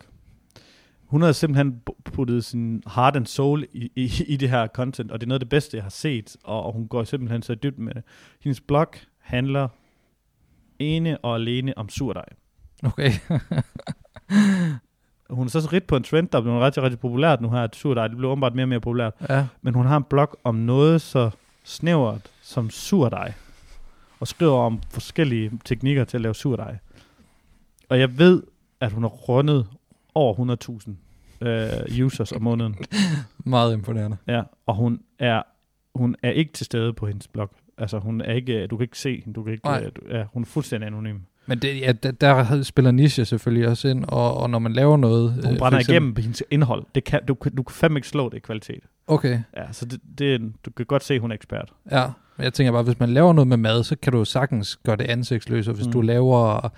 Hun 1.12 1.21
havde 1.21 1.34
simpelthen 1.34 1.82
puttet 2.04 2.45
sin 2.45 2.84
heart 2.95 3.15
and 3.15 3.26
soul 3.26 3.65
i, 3.74 3.91
i, 3.95 4.12
i 4.28 4.38
det 4.38 4.50
her 4.50 4.67
content, 4.67 5.12
og 5.12 5.21
det 5.21 5.26
er 5.26 5.28
noget 5.28 5.39
af 5.39 5.39
det 5.39 5.50
bedste, 5.50 5.78
jeg 5.78 5.84
har 5.84 5.89
set, 5.89 6.38
og, 6.43 6.63
og 6.63 6.74
hun 6.74 6.88
går 6.88 7.04
simpelthen 7.04 7.41
så 7.41 7.56
dybt 7.56 7.80
med 7.80 7.93
det. 7.93 8.04
Hendes 8.41 8.62
blog 8.62 8.88
handler 9.19 9.67
ene 10.80 11.17
og 11.17 11.36
alene 11.36 11.78
om 11.78 11.89
surdej. 11.89 12.26
Okay. 12.84 13.10
hun 15.30 15.45
er 15.45 15.50
så 15.50 15.69
ridt 15.74 15.88
på 15.88 15.95
en 15.95 16.04
trend, 16.04 16.30
der 16.30 16.38
er 16.38 16.41
blevet 16.41 16.62
rigtig, 16.62 16.84
rigtig 16.84 17.00
populært 17.00 17.41
nu 17.41 17.50
her, 17.50 17.63
at 17.63 17.76
surdej, 17.76 18.08
det 18.08 18.17
bliver 18.17 18.32
åbenbart 18.32 18.56
mere 18.56 18.63
og 18.63 18.69
mere 18.69 18.80
populært. 18.80 19.13
ja. 19.30 19.47
Men 19.62 19.74
hun 19.74 19.86
har 19.86 19.97
en 19.97 20.04
blog 20.04 20.39
om 20.43 20.56
noget 20.56 21.02
så 21.02 21.30
snævert 21.63 22.32
som 22.41 22.69
surdej, 22.69 23.34
og 24.19 24.28
skriver 24.28 24.58
om 24.58 24.82
forskellige 24.89 25.52
teknikker 25.65 26.04
til 26.04 26.17
at 26.17 26.21
lave 26.21 26.36
surdej. 26.36 26.78
Og 27.89 28.00
jeg 28.00 28.17
ved, 28.17 28.43
at 28.80 28.91
hun 28.91 29.04
har 29.04 29.10
rundet 29.10 29.67
over 30.15 30.56
100.000 31.41 31.47
øh, 31.47 32.06
users 32.06 32.32
om 32.32 32.41
måneden. 32.41 32.76
Meget 33.45 33.74
imponerende. 33.74 34.17
Ja, 34.28 34.41
og 34.65 34.76
hun 34.76 35.00
er, 35.19 35.41
hun 35.95 36.15
er 36.24 36.32
ikke 36.32 36.54
til 36.54 36.65
stede 36.65 36.93
på 36.93 37.08
hendes 37.08 37.28
blog. 37.28 37.52
Altså, 37.78 38.00
hun 38.00 38.21
er 38.21 38.34
ikke, 38.34 38.67
du 38.67 38.78
kan 38.78 38.84
ikke 38.84 39.00
se 39.00 39.21
hende, 39.26 39.34
du 39.34 39.43
kan 39.43 39.54
ikke, 39.54 39.65
Nej. 39.65 39.84
øh, 39.86 39.91
du, 39.95 40.02
ja, 40.17 40.24
hun 40.34 40.41
er 40.41 40.45
fuldstændig 40.45 40.88
anonym. 40.88 41.17
Men 41.45 41.60
det, 41.60 41.80
ja, 41.82 41.91
der, 41.91 42.12
der 42.12 42.62
spiller 42.63 42.91
niche 42.91 43.26
selvfølgelig 43.26 43.67
også 43.67 43.88
ind, 43.88 44.06
og, 44.08 44.38
og 44.38 44.50
når 44.50 44.60
man 44.60 44.74
laver 44.74 44.97
noget... 44.97 45.34
Hun 45.45 45.54
øh, 45.54 45.60
brænder 45.60 45.80
eksempel- 45.80 45.93
igennem 45.93 46.13
på 46.13 46.21
hendes 46.21 46.43
indhold. 46.52 46.86
Det 46.95 47.04
kan, 47.04 47.26
du, 47.26 47.36
du 47.58 47.63
kan 47.63 47.74
fandme 47.74 47.97
ikke 47.97 48.08
slå 48.08 48.30
det 48.30 48.38
i 48.38 48.39
kvalitet. 48.39 48.84
Okay, 49.08 49.39
Ja, 49.58 49.71
så 49.71 49.86
det, 49.86 50.00
det, 50.17 50.54
du 50.65 50.71
kan 50.71 50.86
godt 50.86 51.04
se, 51.04 51.19
hun 51.19 51.32
er 51.32 51.36
ekspert. 51.36 51.74
ja. 51.91 52.06
Men 52.41 52.45
jeg 52.45 52.54
tænker 52.54 52.71
bare, 52.71 52.84
hvis 52.84 52.99
man 52.99 53.10
laver 53.13 53.34
noget 53.34 53.47
med 53.47 53.58
mad, 53.58 53.84
så 53.84 53.95
kan 54.01 54.13
du 54.13 54.25
sagtens 54.25 54.80
gøre 54.86 54.95
det 54.95 55.04
ansigtsløst, 55.04 55.67
og 55.69 55.73
hvis 55.75 55.86
Mm. 55.86 55.89
mm. 55.89 55.93
du 55.93 56.01
laver 56.01 56.69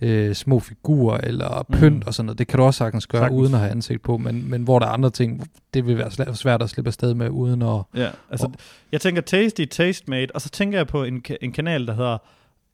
øh, 0.00 0.34
små 0.34 0.60
figurer 0.60 1.18
eller 1.18 1.66
pynt 1.72 1.96
Mm. 1.96 2.02
og 2.06 2.14
sådan 2.14 2.26
noget, 2.26 2.38
det 2.38 2.46
kan 2.46 2.58
du 2.58 2.64
også 2.64 2.78
sagtens 2.78 3.06
gøre 3.06 3.22
Sagtens. 3.22 3.38
uden 3.40 3.54
at 3.54 3.60
have 3.60 3.70
ansigt 3.70 4.02
på, 4.02 4.16
men, 4.18 4.50
men 4.50 4.62
hvor 4.62 4.78
der 4.78 4.86
er 4.86 4.90
andre 4.90 5.10
ting, 5.10 5.50
det 5.74 5.86
vil 5.86 5.98
være 5.98 6.34
svært 6.34 6.62
at 6.62 6.70
slippe 6.70 6.88
afsted 6.88 7.14
med 7.14 7.28
uden 7.28 7.62
at... 7.62 7.82
Ja, 7.96 8.10
altså, 8.30 8.46
Og- 8.46 8.52
jeg 8.92 9.00
tænker 9.00 9.22
Tasty, 9.22 9.64
Tastemade, 9.70 10.26
og 10.34 10.40
så 10.40 10.48
tænker 10.50 10.78
jeg 10.78 10.86
på 10.86 11.04
en, 11.04 11.22
en 11.40 11.52
kanal, 11.52 11.86
der 11.86 11.94
hedder 11.94 12.18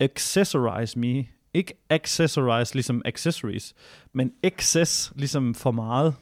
Accessorize 0.01 0.99
Me. 0.99 1.25
Ikke 1.55 1.75
accessorize 1.91 2.75
ligesom 2.75 3.03
accessories, 3.05 3.75
men 4.13 4.33
excess 4.43 5.13
ligesom 5.17 5.55
for 5.55 5.71
meget. 5.71 6.15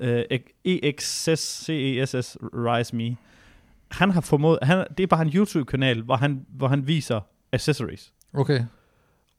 Uh, 0.00 0.08
E-X-S-C-E-S-S, 0.64 2.36
Rise 2.42 2.96
Me. 2.96 3.16
Han 3.90 4.10
har 4.10 4.20
formået, 4.20 4.58
han, 4.62 4.86
det 4.96 5.02
er 5.02 5.06
bare 5.06 5.22
en 5.22 5.32
YouTube-kanal, 5.34 6.02
hvor 6.02 6.16
han, 6.16 6.46
hvor 6.48 6.68
han 6.68 6.86
viser 6.86 7.20
accessories. 7.52 8.12
Okay, 8.34 8.64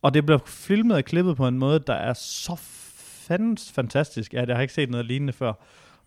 Og 0.02 0.14
det 0.14 0.26
bliver 0.26 0.40
filmet 0.46 0.98
og 0.98 1.04
klippet 1.04 1.38
på 1.38 1.48
en 1.48 1.60
måde, 1.60 1.80
der 1.80 1.94
er 1.94 2.14
så 2.14 2.56
fandens 3.28 3.72
fantastisk. 3.72 4.34
Ja, 4.34 4.46
jeg 4.48 4.56
har 4.56 4.62
ikke 4.62 4.74
set 4.74 4.90
noget 4.90 5.06
lignende 5.06 5.34
før. 5.34 5.54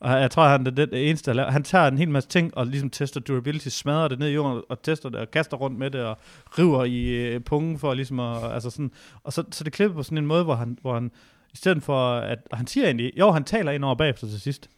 Og 0.00 0.20
jeg 0.20 0.30
tror, 0.30 0.48
han 0.48 0.66
er 0.66 0.70
den 0.70 0.94
eneste, 0.94 1.30
der 1.30 1.35
laver. 1.37 1.50
Han 1.50 1.62
tager 1.62 1.88
en 1.88 1.98
hel 1.98 2.11
masse 2.11 2.28
ting 2.28 2.57
og 2.57 2.66
ligesom 2.66 2.90
tester 2.90 3.20
durability, 3.20 3.68
smadrer 3.68 4.09
det 4.09 4.18
ned 4.18 4.28
i 4.28 4.33
jorden 4.33 4.62
og 4.68 4.83
tester 4.83 5.09
det 5.09 5.20
og 5.20 5.30
kaster 5.30 5.57
rundt 5.57 5.78
med 5.78 5.90
det 5.90 6.00
og 6.00 6.18
river 6.59 6.85
i 6.85 7.04
øh, 7.04 7.40
pungen 7.40 7.78
for 7.78 7.94
ligesom 7.94 8.20
at, 8.20 8.52
altså 8.52 8.70
sådan. 8.70 8.90
Og 9.22 9.33
så, 9.33 9.44
så 9.50 9.64
det 9.64 9.72
klippet 9.72 9.96
på 9.96 10.02
sådan 10.02 10.18
en 10.18 10.26
måde, 10.26 10.44
hvor 10.44 10.54
han, 10.54 10.78
hvor 10.80 10.94
han 10.94 11.11
i 11.52 11.57
stedet 11.57 11.83
for 11.83 12.14
at, 12.14 12.38
og 12.50 12.57
han 12.57 12.66
siger 12.66 12.87
egentlig, 12.87 13.12
jo, 13.18 13.30
han 13.30 13.44
taler 13.44 13.72
ind 13.72 13.85
over 13.85 13.94
bagefter 13.94 14.26
til 14.26 14.40
sidst. 14.40 14.70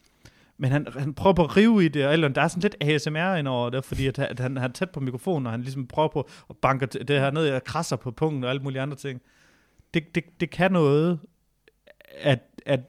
Men 0.59 0.71
han, 0.71 0.87
han 0.99 1.15
prøver 1.15 1.35
på 1.35 1.45
at 1.45 1.57
rive 1.57 1.85
i 1.85 1.89
det, 1.89 2.13
eller 2.13 2.29
der 2.29 2.43
er 2.43 2.49
sådan 2.49 2.63
lidt 2.63 2.77
ASMR 2.81 3.35
ind 3.35 3.49
over 3.49 3.71
det, 3.71 3.85
fordi 3.85 4.07
at, 4.07 4.19
at 4.19 4.41
han, 4.41 4.57
han 4.57 4.71
er 4.71 4.75
tæt 4.75 4.91
på 4.91 5.01
mikrofonen, 5.01 5.47
og 5.47 5.53
han 5.53 5.63
ligesom 5.63 5.87
prøver 5.87 6.09
på 6.09 6.29
at 6.51 6.57
banke 6.57 6.87
det 6.87 7.21
her 7.21 7.31
ned 7.31 7.51
og 7.51 7.65
krasser 7.65 7.97
på 7.97 8.11
pungen 8.11 8.45
og 8.45 8.51
alle 8.51 8.63
mulige 8.63 8.81
andre 8.81 8.97
ting. 8.97 9.21
Det, 9.95 10.15
det, 10.15 10.25
det 10.41 10.51
kan 10.51 10.73
noget, 10.73 11.19
at, 12.21 12.41
at 12.67 12.81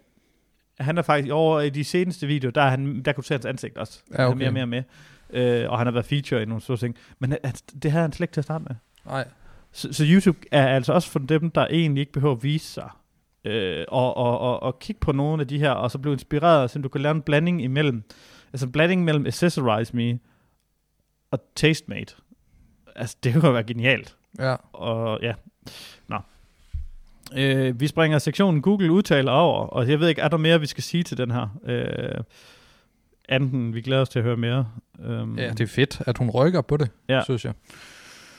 han 0.79 0.97
er 0.97 1.01
faktisk 1.01 1.33
over 1.33 1.61
i 1.61 1.69
de 1.69 1.83
seneste 1.83 2.27
videoer, 2.27 2.51
der, 2.51 2.61
er 2.61 2.69
han, 2.69 3.01
der 3.01 3.13
kunne 3.13 3.21
du 3.21 3.27
se 3.27 3.33
hans 3.33 3.45
ansigt 3.45 3.77
også. 3.77 4.03
Ja, 4.11 4.15
Han 4.15 4.25
er 4.25 4.27
okay. 4.27 4.37
mere 4.37 4.49
og 4.49 4.53
mere 4.53 4.67
med. 4.67 4.83
Øh, 5.29 5.69
og 5.69 5.77
han 5.77 5.87
har 5.87 5.91
været 5.91 6.05
feature 6.05 6.41
i 6.41 6.45
nogle 6.45 6.61
store 6.61 6.77
ting. 6.77 6.95
Men 7.19 7.31
han, 7.43 7.53
det 7.83 7.91
havde 7.91 8.01
han 8.01 8.11
slet 8.11 8.23
ikke 8.23 8.33
til 8.33 8.41
at 8.41 8.45
starte 8.45 8.65
med. 8.67 8.75
nej. 9.05 9.27
Så, 9.71 9.93
så 9.93 10.03
YouTube 10.07 10.39
er 10.51 10.67
altså 10.67 10.93
også 10.93 11.09
for 11.09 11.19
dem, 11.19 11.51
der 11.51 11.67
egentlig 11.67 12.01
ikke 12.01 12.11
behøver 12.11 12.35
at 12.35 12.43
vise 12.43 12.67
sig. 12.67 12.89
Øh, 13.47 13.85
og, 13.87 14.17
og, 14.17 14.39
og, 14.39 14.63
og 14.63 14.79
kigge 14.79 14.99
på 14.99 15.11
nogle 15.11 15.41
af 15.41 15.47
de 15.47 15.59
her, 15.59 15.71
og 15.71 15.91
så 15.91 15.97
blive 15.97 16.13
inspireret, 16.13 16.71
så 16.71 16.79
du 16.79 16.89
kan 16.89 17.01
lave 17.01 17.15
en 17.15 17.21
blanding 17.21 17.63
imellem, 17.63 18.03
altså 18.53 18.65
en 18.65 18.71
blanding 18.71 19.03
mellem 19.03 19.25
Accessorize 19.25 19.95
Me 19.95 20.19
og 21.31 21.39
Tastemade. 21.55 22.15
Altså, 22.95 23.17
det 23.23 23.33
kunne 23.33 23.53
være 23.53 23.63
genialt. 23.63 24.15
Ja, 24.39 24.55
Og 24.73 25.19
ja, 25.21 25.33
nå. 26.07 26.17
Øh, 27.37 27.79
vi 27.79 27.87
springer 27.87 28.19
sektionen 28.19 28.61
Google 28.61 28.91
udtaler 28.91 29.31
over, 29.31 29.67
og 29.67 29.89
jeg 29.89 29.99
ved 29.99 30.09
ikke, 30.09 30.21
er 30.21 30.27
der 30.27 30.37
mere, 30.37 30.59
vi 30.59 30.65
skal 30.65 30.83
sige 30.83 31.03
til 31.03 31.17
den 31.17 31.31
her? 31.31 31.47
Øh, 31.65 32.23
anden, 33.29 33.73
vi 33.73 33.81
glæder 33.81 34.01
os 34.01 34.09
til 34.09 34.19
at 34.19 34.25
høre 34.25 34.37
mere. 34.37 34.67
Um, 34.99 35.39
ja, 35.39 35.49
det 35.49 35.61
er 35.61 35.67
fedt, 35.67 36.01
at 36.05 36.17
hun 36.17 36.29
rykker 36.29 36.61
på 36.61 36.77
det, 36.77 36.89
ja. 37.09 37.23
synes 37.23 37.45
jeg. 37.45 37.53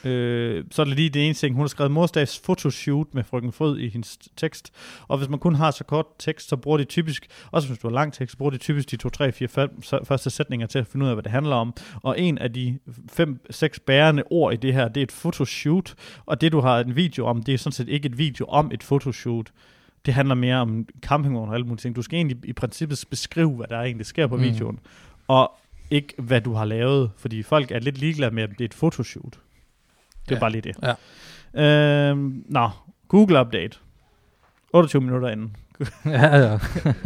Øh, 0.04 0.64
så 0.70 0.82
er 0.82 0.86
det 0.86 0.96
lige 0.96 1.10
det 1.10 1.24
ene 1.24 1.34
ting. 1.34 1.54
Hun 1.54 1.62
har 1.62 1.68
skrevet 1.68 1.90
morsdags 1.92 2.38
fotoshoot 2.44 3.06
med 3.14 3.24
frøken 3.24 3.52
Frød 3.52 3.78
i 3.78 3.88
hendes 3.88 4.18
tekst. 4.36 4.72
Og 5.08 5.18
hvis 5.18 5.28
man 5.28 5.38
kun 5.38 5.54
har 5.54 5.70
så 5.70 5.84
kort 5.84 6.06
tekst, 6.18 6.48
så 6.48 6.56
bruger 6.56 6.78
de 6.78 6.84
typisk, 6.84 7.26
også 7.50 7.68
hvis 7.68 7.78
du 7.78 7.88
har 7.88 7.94
lang 7.94 8.12
tekst, 8.12 8.32
så 8.32 8.38
bruger 8.38 8.50
de 8.50 8.58
typisk 8.58 8.90
de 8.90 8.96
2, 8.96 9.08
3, 9.08 9.32
4, 9.32 9.48
5 9.48 9.82
så- 9.82 10.04
første 10.04 10.30
sætninger 10.30 10.66
til 10.66 10.78
at 10.78 10.86
finde 10.86 11.04
ud 11.04 11.08
af, 11.10 11.16
hvad 11.16 11.22
det 11.22 11.32
handler 11.32 11.56
om. 11.56 11.74
Og 12.02 12.20
en 12.20 12.38
af 12.38 12.52
de 12.52 12.78
5-6 13.12 13.78
bærende 13.86 14.22
ord 14.30 14.52
i 14.52 14.56
det 14.56 14.74
her, 14.74 14.88
det 14.88 15.00
er 15.00 15.04
et 15.04 15.12
fotoshoot. 15.12 15.94
Og 16.26 16.40
det 16.40 16.52
du 16.52 16.60
har 16.60 16.80
en 16.80 16.96
video 16.96 17.26
om, 17.26 17.42
det 17.42 17.54
er 17.54 17.58
sådan 17.58 17.72
set 17.72 17.88
ikke 17.88 18.06
et 18.06 18.18
video 18.18 18.44
om 18.46 18.70
et 18.74 18.82
fotoshoot. 18.82 19.52
Det 20.06 20.14
handler 20.14 20.34
mere 20.34 20.56
om 20.56 20.86
campingvogn 21.02 21.48
og 21.48 21.54
alle 21.54 21.66
mulige 21.66 21.80
ting. 21.80 21.96
Du 21.96 22.02
skal 22.02 22.16
egentlig 22.16 22.36
i 22.44 22.52
princippet 22.52 23.04
beskrive, 23.10 23.50
hvad 23.56 23.66
der 23.66 23.80
egentlig 23.80 24.06
sker 24.06 24.26
på 24.26 24.36
Mm. 24.36 24.42
videoen. 24.42 24.78
Og 25.28 25.52
ikke, 25.90 26.14
hvad 26.18 26.40
du 26.40 26.52
har 26.52 26.64
lavet. 26.64 27.10
Fordi 27.16 27.42
folk 27.42 27.70
er 27.70 27.78
lidt 27.78 27.98
ligeglade 27.98 28.34
med, 28.34 28.42
at 28.42 28.50
det 28.50 28.60
er 28.60 28.64
et 28.64 28.74
fotoshoot. 28.74 29.38
Det 30.28 30.34
er 30.34 30.36
Ja. 30.36 30.40
bare 30.40 30.50
lige 30.52 30.62
det. 30.62 30.76
Ja. 31.54 32.10
Øhm, 32.10 32.44
nå, 32.48 32.68
Google 33.08 33.40
Update. 33.40 33.78
28 34.72 35.02
minutter 35.02 35.28
inden. 35.28 35.56
ja, 36.04 36.36
ja. 36.36 36.58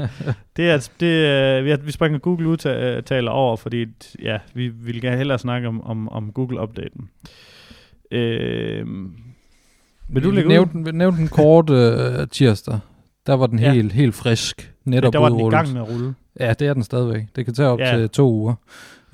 Det 0.57 0.71
er, 0.71 0.89
det, 1.01 1.27
er, 1.27 1.63
vi, 1.63 1.77
vi 1.85 1.93
springer 1.93 2.19
Google 2.19 2.49
udtaler 2.49 3.31
over, 3.31 3.57
fordi 3.57 3.87
ja, 4.23 4.39
vi 4.55 4.69
vil 4.69 5.01
gerne 5.01 5.17
hellere 5.17 5.39
snakke 5.39 5.69
om, 5.69 5.81
om, 5.85 6.09
om 6.09 6.33
Google 6.33 6.61
Updaten. 6.61 7.11
Øhm, 8.11 9.13
vil 10.09 10.23
du 10.25 10.31
lægge 10.31 10.49
ud? 10.49 10.53
nævnte, 10.53 10.93
nævnte 10.93 11.19
den 11.21 11.29
kort 11.29 11.71
øh, 11.71 12.29
tirsdag. 12.29 12.79
Der 13.27 13.35
var 13.35 13.47
den 13.47 13.59
Ja. 13.59 13.73
helt, 13.73 13.93
helt 13.93 14.15
frisk. 14.15 14.75
Ja, 14.87 14.91
Netop 14.91 15.13
der 15.13 15.19
var 15.19 15.29
den 15.29 15.41
i 15.41 15.51
gang 15.51 15.73
med 15.73 15.81
at 15.81 15.89
rulle. 15.89 16.15
Ja, 16.41 16.53
det 16.55 16.67
er 16.69 16.75
den 16.75 16.83
stadigvæk. 16.83 17.23
Det 17.37 17.45
kan 17.45 17.55
tage 17.55 17.69
op 17.69 17.79
Ja. 17.79 17.91
ja. 17.91 17.99
til 17.99 18.11
to 18.11 18.31
uger. 18.33 18.55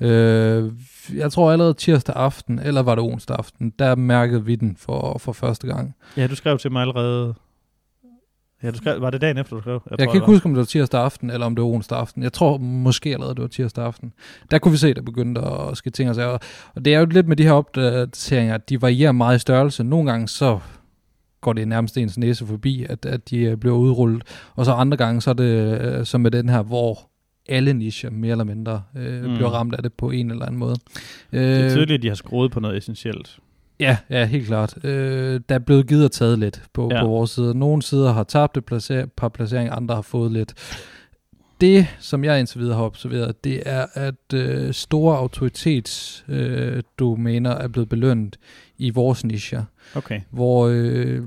Øh, 0.01 0.71
jeg 1.15 1.31
tror 1.31 1.51
allerede 1.51 1.73
tirsdag 1.73 2.15
aften, 2.15 2.59
eller 2.59 2.81
var 2.81 2.95
det 2.95 3.03
onsdag 3.03 3.37
aften, 3.39 3.73
der 3.79 3.95
mærkede 3.95 4.45
vi 4.45 4.55
den 4.55 4.75
for, 4.79 5.17
for 5.17 5.31
første 5.31 5.67
gang. 5.67 5.95
Ja, 6.17 6.27
du 6.27 6.35
skrev 6.35 6.57
til 6.57 6.71
mig 6.71 6.81
allerede. 6.81 7.33
Ja, 8.63 8.71
du 8.71 8.77
skrev, 8.77 9.01
var 9.01 9.09
det 9.09 9.21
dagen 9.21 9.37
efter, 9.37 9.55
du 9.55 9.61
skrev? 9.61 9.73
Jeg, 9.73 9.81
tror, 9.81 9.89
jeg 9.89 9.97
kan 9.97 10.07
det 10.07 10.15
ikke 10.15 10.25
huske, 10.25 10.45
om 10.45 10.51
det 10.51 10.59
var 10.59 10.65
tirsdag 10.65 11.01
aften, 11.01 11.29
eller 11.29 11.45
om 11.45 11.55
det 11.55 11.63
var 11.63 11.69
onsdag 11.69 11.97
aften. 11.97 12.23
Jeg 12.23 12.33
tror 12.33 12.57
måske 12.57 13.13
allerede, 13.13 13.35
det 13.35 13.41
var 13.41 13.47
tirsdag 13.47 13.85
aften. 13.85 14.13
Der 14.51 14.59
kunne 14.59 14.71
vi 14.71 14.77
se, 14.77 14.89
at 14.89 14.95
der 14.95 15.01
begyndte 15.01 15.41
at 15.41 15.77
ske 15.77 15.89
ting 15.89 16.09
og 16.09 16.15
sager. 16.15 16.37
Og 16.75 16.85
det 16.85 16.93
er 16.93 16.99
jo 16.99 17.05
lidt 17.05 17.27
med 17.27 17.35
de 17.35 17.43
her 17.43 17.51
opdateringer, 17.51 18.55
at 18.55 18.69
de 18.69 18.81
varierer 18.81 19.11
meget 19.11 19.35
i 19.35 19.39
størrelse. 19.39 19.83
Nogle 19.83 20.11
gange 20.11 20.27
så 20.27 20.59
går 21.41 21.53
det 21.53 21.67
nærmest 21.67 21.97
ens 21.97 22.17
næse 22.17 22.45
forbi, 22.45 22.85
at, 22.89 23.05
at 23.05 23.29
de 23.29 23.57
bliver 23.57 23.75
udrullet. 23.75 24.23
Og 24.55 24.65
så 24.65 24.71
andre 24.71 24.97
gange, 24.97 25.21
så 25.21 25.29
er 25.29 25.33
det 25.33 25.81
øh, 25.81 26.05
som 26.05 26.21
med 26.21 26.31
den 26.31 26.49
her, 26.49 26.61
hvor 26.61 27.08
alle 27.49 27.73
nicher 27.73 28.09
mere 28.09 28.31
eller 28.31 28.43
mindre 28.43 28.83
øh, 28.97 29.23
Mm. 29.25 29.35
bliver 29.35 29.49
ramt 29.49 29.75
af 29.75 29.83
det 29.83 29.93
på 29.93 30.11
en 30.11 30.31
eller 30.31 30.45
anden 30.45 30.59
måde. 30.59 30.75
Det 31.31 31.39
er 31.59 31.63
Øh, 31.65 31.69
tydeligt, 31.71 31.91
at 31.97 32.01
de 32.01 32.07
har 32.07 32.15
skruet 32.15 32.51
på 32.51 32.59
noget 32.59 32.77
essentielt. 32.77 33.39
Ja, 33.79 33.97
ja, 34.09 34.25
helt 34.25 34.47
klart. 34.47 34.85
Øh, 34.85 35.41
der 35.49 35.55
er 35.55 35.59
blevet 35.59 35.87
givet 35.87 36.05
og 36.05 36.11
taget 36.11 36.39
lidt 36.39 36.63
på, 36.73 36.89
Ja. 36.91 37.01
på 37.01 37.07
vores 37.07 37.31
side. 37.31 37.57
Nogle 37.57 37.81
sider 37.81 38.11
har 38.13 38.23
tabt 38.23 38.57
et 38.57 38.65
placer- 38.65 39.05
par 39.17 39.29
placeringer, 39.29 39.73
andre 39.73 39.95
har 39.95 40.01
fået 40.01 40.31
lidt. 40.31 40.53
Det, 41.61 41.87
som 41.99 42.23
jeg 42.23 42.39
indtil 42.39 42.59
videre 42.59 42.75
har 42.75 42.83
observeret, 42.83 43.43
det 43.43 43.63
er, 43.65 43.85
at 43.93 44.33
øh, 44.33 44.73
store 44.73 45.17
autoritetsdomæner 45.17 46.75
øh, 46.77 46.83
domæner 46.99 47.51
er 47.51 47.67
blevet 47.67 47.89
belønnet 47.89 48.37
i 48.77 48.89
vores 48.89 49.23
nicher, 49.25 49.63
Okay. 49.95 50.21
hvor 50.29 50.67
øh, 50.73 51.25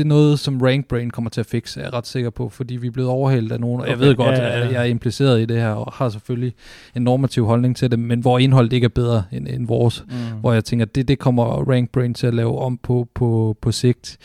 det 0.00 0.06
er 0.06 0.08
noget, 0.08 0.38
som 0.38 0.60
RankBrain 0.60 1.10
kommer 1.10 1.30
til 1.30 1.40
at 1.40 1.46
fikse, 1.46 1.80
er 1.80 1.84
jeg 1.84 1.92
ret 1.92 2.06
sikker 2.06 2.30
på, 2.30 2.48
fordi 2.48 2.76
vi 2.76 2.86
er 2.86 2.90
blevet 2.90 3.10
overhældt 3.10 3.52
af 3.52 3.60
nogen, 3.60 3.80
og 3.80 3.86
jeg 3.86 3.96
Okay, 3.96 4.06
ved 4.06 4.14
godt, 4.16 4.38
ja, 4.38 4.46
ja, 4.46 4.58
ja. 4.58 4.66
at 4.66 4.72
jeg 4.72 4.80
er 4.80 4.84
impliceret 4.84 5.40
i 5.40 5.44
det 5.44 5.56
her, 5.56 5.68
og 5.70 5.92
har 5.92 6.08
selvfølgelig 6.08 6.54
en 6.96 7.02
normativ 7.02 7.46
holdning 7.46 7.76
til 7.76 7.90
det, 7.90 7.98
men 7.98 8.20
hvor 8.20 8.38
indholdet 8.38 8.72
ikke 8.72 8.84
er 8.84 8.88
bedre 8.88 9.24
end, 9.32 9.48
end 9.48 9.66
vores 9.66 10.04
Mm. 10.08 10.40
hvor 10.40 10.52
jeg 10.52 10.64
tænker, 10.64 10.84
det, 10.84 11.08
det 11.08 11.18
kommer 11.18 11.44
RankBrain 11.70 12.14
til 12.14 12.26
at 12.26 12.34
lave 12.34 12.58
om 12.58 12.76
på, 12.76 13.08
på, 13.14 13.56
på 13.60 13.72
sigt. 13.72 14.18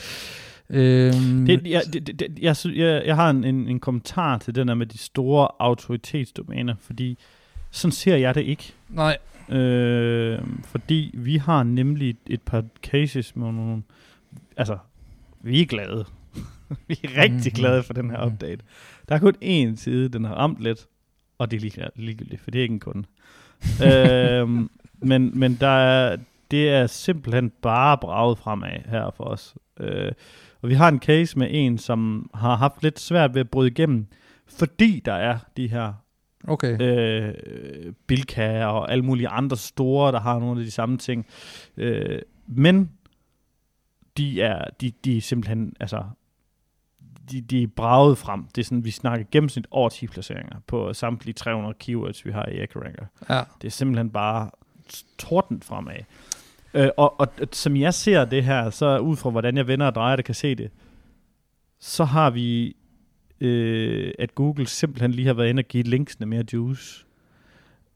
Øhm, 0.70 1.46
Det, 1.46 1.68
jeg, 1.68 1.82
det, 1.94 2.08
det, 2.20 2.28
jeg, 2.42 2.56
jeg, 2.76 3.04
jeg 3.06 3.16
har 3.16 3.30
en, 3.30 3.44
en, 3.44 3.68
en 3.68 3.80
kommentar 3.80 4.38
til 4.38 4.56
den 4.56 4.68
der 4.68 4.74
med 4.76 4.86
de 4.86 4.98
store 4.98 5.48
autoritetsdomæner, 5.60 6.76
fordi 6.82 7.18
sådan 7.72 7.92
ser 7.92 8.16
jeg 8.16 8.36
det 8.36 8.42
ikke. 8.42 8.74
nej, 8.90 9.18
Øh, 9.50 10.40
fordi 10.64 11.12
vi 11.14 11.38
har 11.38 11.64
nemlig 11.64 12.10
et, 12.10 12.18
et 12.28 12.42
par 12.42 12.64
cases 12.84 13.36
med 13.36 13.52
nogle... 13.52 13.84
Altså, 14.58 14.78
vi 15.46 15.62
er 15.62 15.66
glade. 15.66 16.06
vi 16.88 17.00
er 17.04 17.22
rigtig 17.22 17.52
Mhm. 17.54 17.56
glade 17.56 17.84
for 17.84 17.94
den 17.94 18.10
her 18.10 18.26
update. 18.26 18.64
Der 19.10 19.16
er 19.16 19.20
kun 19.20 19.36
én 19.44 19.76
side, 19.76 20.10
den 20.10 20.24
har 20.26 20.36
ramt 20.36 20.60
lidt, 20.60 20.88
og 21.38 21.52
det 21.52 21.58
er 21.58 21.62
lige, 21.62 21.88
ligegyldigt, 21.96 22.42
for 22.42 22.52
det 22.52 22.60
er 22.60 22.64
ikke 22.64 22.74
en 22.74 22.80
kunde. 22.80 23.08
øh, 23.90 24.50
men, 25.00 25.40
men 25.40 25.58
der 25.62 25.68
er, 25.68 26.18
det 26.52 26.70
er 26.70 26.88
simpelthen 26.88 27.52
bare 27.62 27.98
braget 27.98 28.38
fremad 28.38 28.80
her 28.90 29.12
for 29.18 29.24
os. 29.24 29.56
Øh, 29.80 30.12
og 30.62 30.70
vi 30.70 30.74
har 30.74 30.88
en 30.90 31.00
case 31.00 31.40
med 31.40 31.48
en, 31.52 31.78
som 31.78 32.30
har 32.34 32.56
haft 32.56 32.84
lidt 32.84 33.00
svært 33.00 33.34
ved 33.34 33.42
at 33.42 33.50
bryde 33.50 33.68
igennem, 33.72 34.06
fordi 34.48 35.02
der 35.06 35.14
er 35.14 35.38
de 35.58 35.68
her 35.68 35.94
okay. 36.48 36.82
øh, 36.82 37.34
Bilka 38.08 38.66
og 38.66 38.92
alle 38.92 39.06
mulige 39.06 39.28
andre 39.28 39.58
store, 39.58 40.12
der 40.12 40.20
har 40.20 40.40
nogle 40.40 40.60
af 40.60 40.66
de 40.66 40.72
samme 40.72 40.98
ting. 40.98 41.26
Øh, 41.78 42.20
men 42.48 42.92
de 44.18 44.42
er, 44.42 44.66
de, 44.82 44.92
de 45.06 45.18
er 45.18 45.22
simpelthen, 45.22 45.74
altså, 45.80 46.04
de, 47.32 47.42
de 47.42 47.64
er 47.64 47.68
braget 47.68 48.18
frem. 48.18 48.44
Det 48.44 48.62
er 48.62 48.66
sådan, 48.66 48.86
vi 48.86 48.92
snakker 48.92 49.26
gennemsnit 49.32 49.68
over 49.72 49.90
10 49.90 50.08
placeringer 50.08 50.58
på 50.68 50.94
samtlige 50.94 51.34
300 51.34 51.74
keywords, 51.80 52.26
vi 52.26 52.32
har 52.32 52.46
i 52.46 52.64
EcoRanker. 52.64 53.06
Ja. 53.30 53.42
Det 53.62 53.68
er 53.68 53.72
simpelthen 53.72 54.10
bare 54.10 54.50
torden 55.18 55.62
fremad. 55.62 55.96
Øh, 56.74 56.90
og, 56.98 57.20
og 57.20 57.28
som 57.52 57.78
jeg 57.78 57.94
ser 57.94 58.26
det 58.26 58.44
her, 58.44 58.70
så 58.70 58.98
ud 58.98 59.16
fra 59.16 59.30
hvordan 59.30 59.58
jeg 59.58 59.68
vender 59.68 59.86
og 59.86 59.96
drejer 59.96 60.16
det, 60.16 60.26
kan 60.26 60.36
se 60.36 60.56
det, 60.56 60.72
så 61.80 62.04
har 62.04 62.30
vi, 62.30 62.76
øh, 63.42 64.14
at 64.20 64.36
Google 64.36 64.68
simpelthen 64.68 65.12
lige 65.12 65.28
har 65.28 65.34
været 65.34 65.50
inde 65.50 65.60
og 65.60 65.66
give 65.66 65.84
linksene 65.84 66.26
mere 66.26 66.44
juice. 66.54 67.06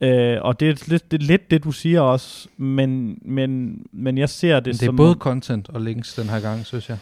Øh, 0.01 0.37
og 0.41 0.59
det 0.59 0.69
er, 0.69 0.83
lidt, 0.87 1.11
det 1.11 1.21
er 1.21 1.25
lidt 1.25 1.51
det, 1.51 1.63
du 1.63 1.71
siger 1.71 2.01
også, 2.01 2.47
men, 2.57 3.19
men, 3.21 3.81
men 3.91 4.17
jeg 4.17 4.29
ser 4.29 4.55
det, 4.55 4.65
Men 4.65 4.73
det 4.73 4.81
er 4.81 4.85
som... 4.85 4.95
både 4.95 5.15
content 5.19 5.69
og 5.69 5.81
links 5.81 6.13
den 6.13 6.29
her 6.29 6.39
gang, 6.39 6.65
synes 6.65 6.89
jeg. 6.89 6.97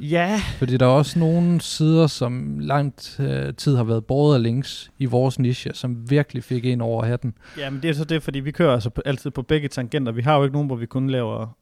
Ja, 0.00 0.40
Fordi 0.58 0.76
der 0.76 0.86
er 0.86 0.90
også 0.90 1.18
nogle 1.18 1.60
sider, 1.60 2.06
som 2.06 2.58
langt 2.58 3.16
øh, 3.20 3.54
tid 3.54 3.76
har 3.76 3.84
været 3.84 4.04
båret 4.04 4.34
af 4.34 4.42
links 4.42 4.90
i 4.98 5.04
vores 5.04 5.38
niche, 5.38 5.70
som 5.74 6.10
virkelig 6.10 6.44
fik 6.44 6.64
en 6.64 6.80
over 6.80 7.04
hatten. 7.04 7.34
ja, 7.58 7.70
men 7.70 7.82
det 7.82 7.90
er 7.90 7.94
så 7.94 8.04
det, 8.04 8.22
fordi 8.22 8.40
vi 8.40 8.50
kører 8.50 8.72
altså 8.74 8.90
på, 8.90 9.02
altid 9.04 9.30
på 9.30 9.42
begge 9.42 9.68
tangenter. 9.68 10.12
Vi 10.12 10.22
har 10.22 10.36
jo 10.36 10.42
ikke 10.42 10.52
nogen, 10.52 10.66
hvor 10.66 10.76
vi 10.76 10.86
kun 10.86 11.10
laver... 11.10 11.56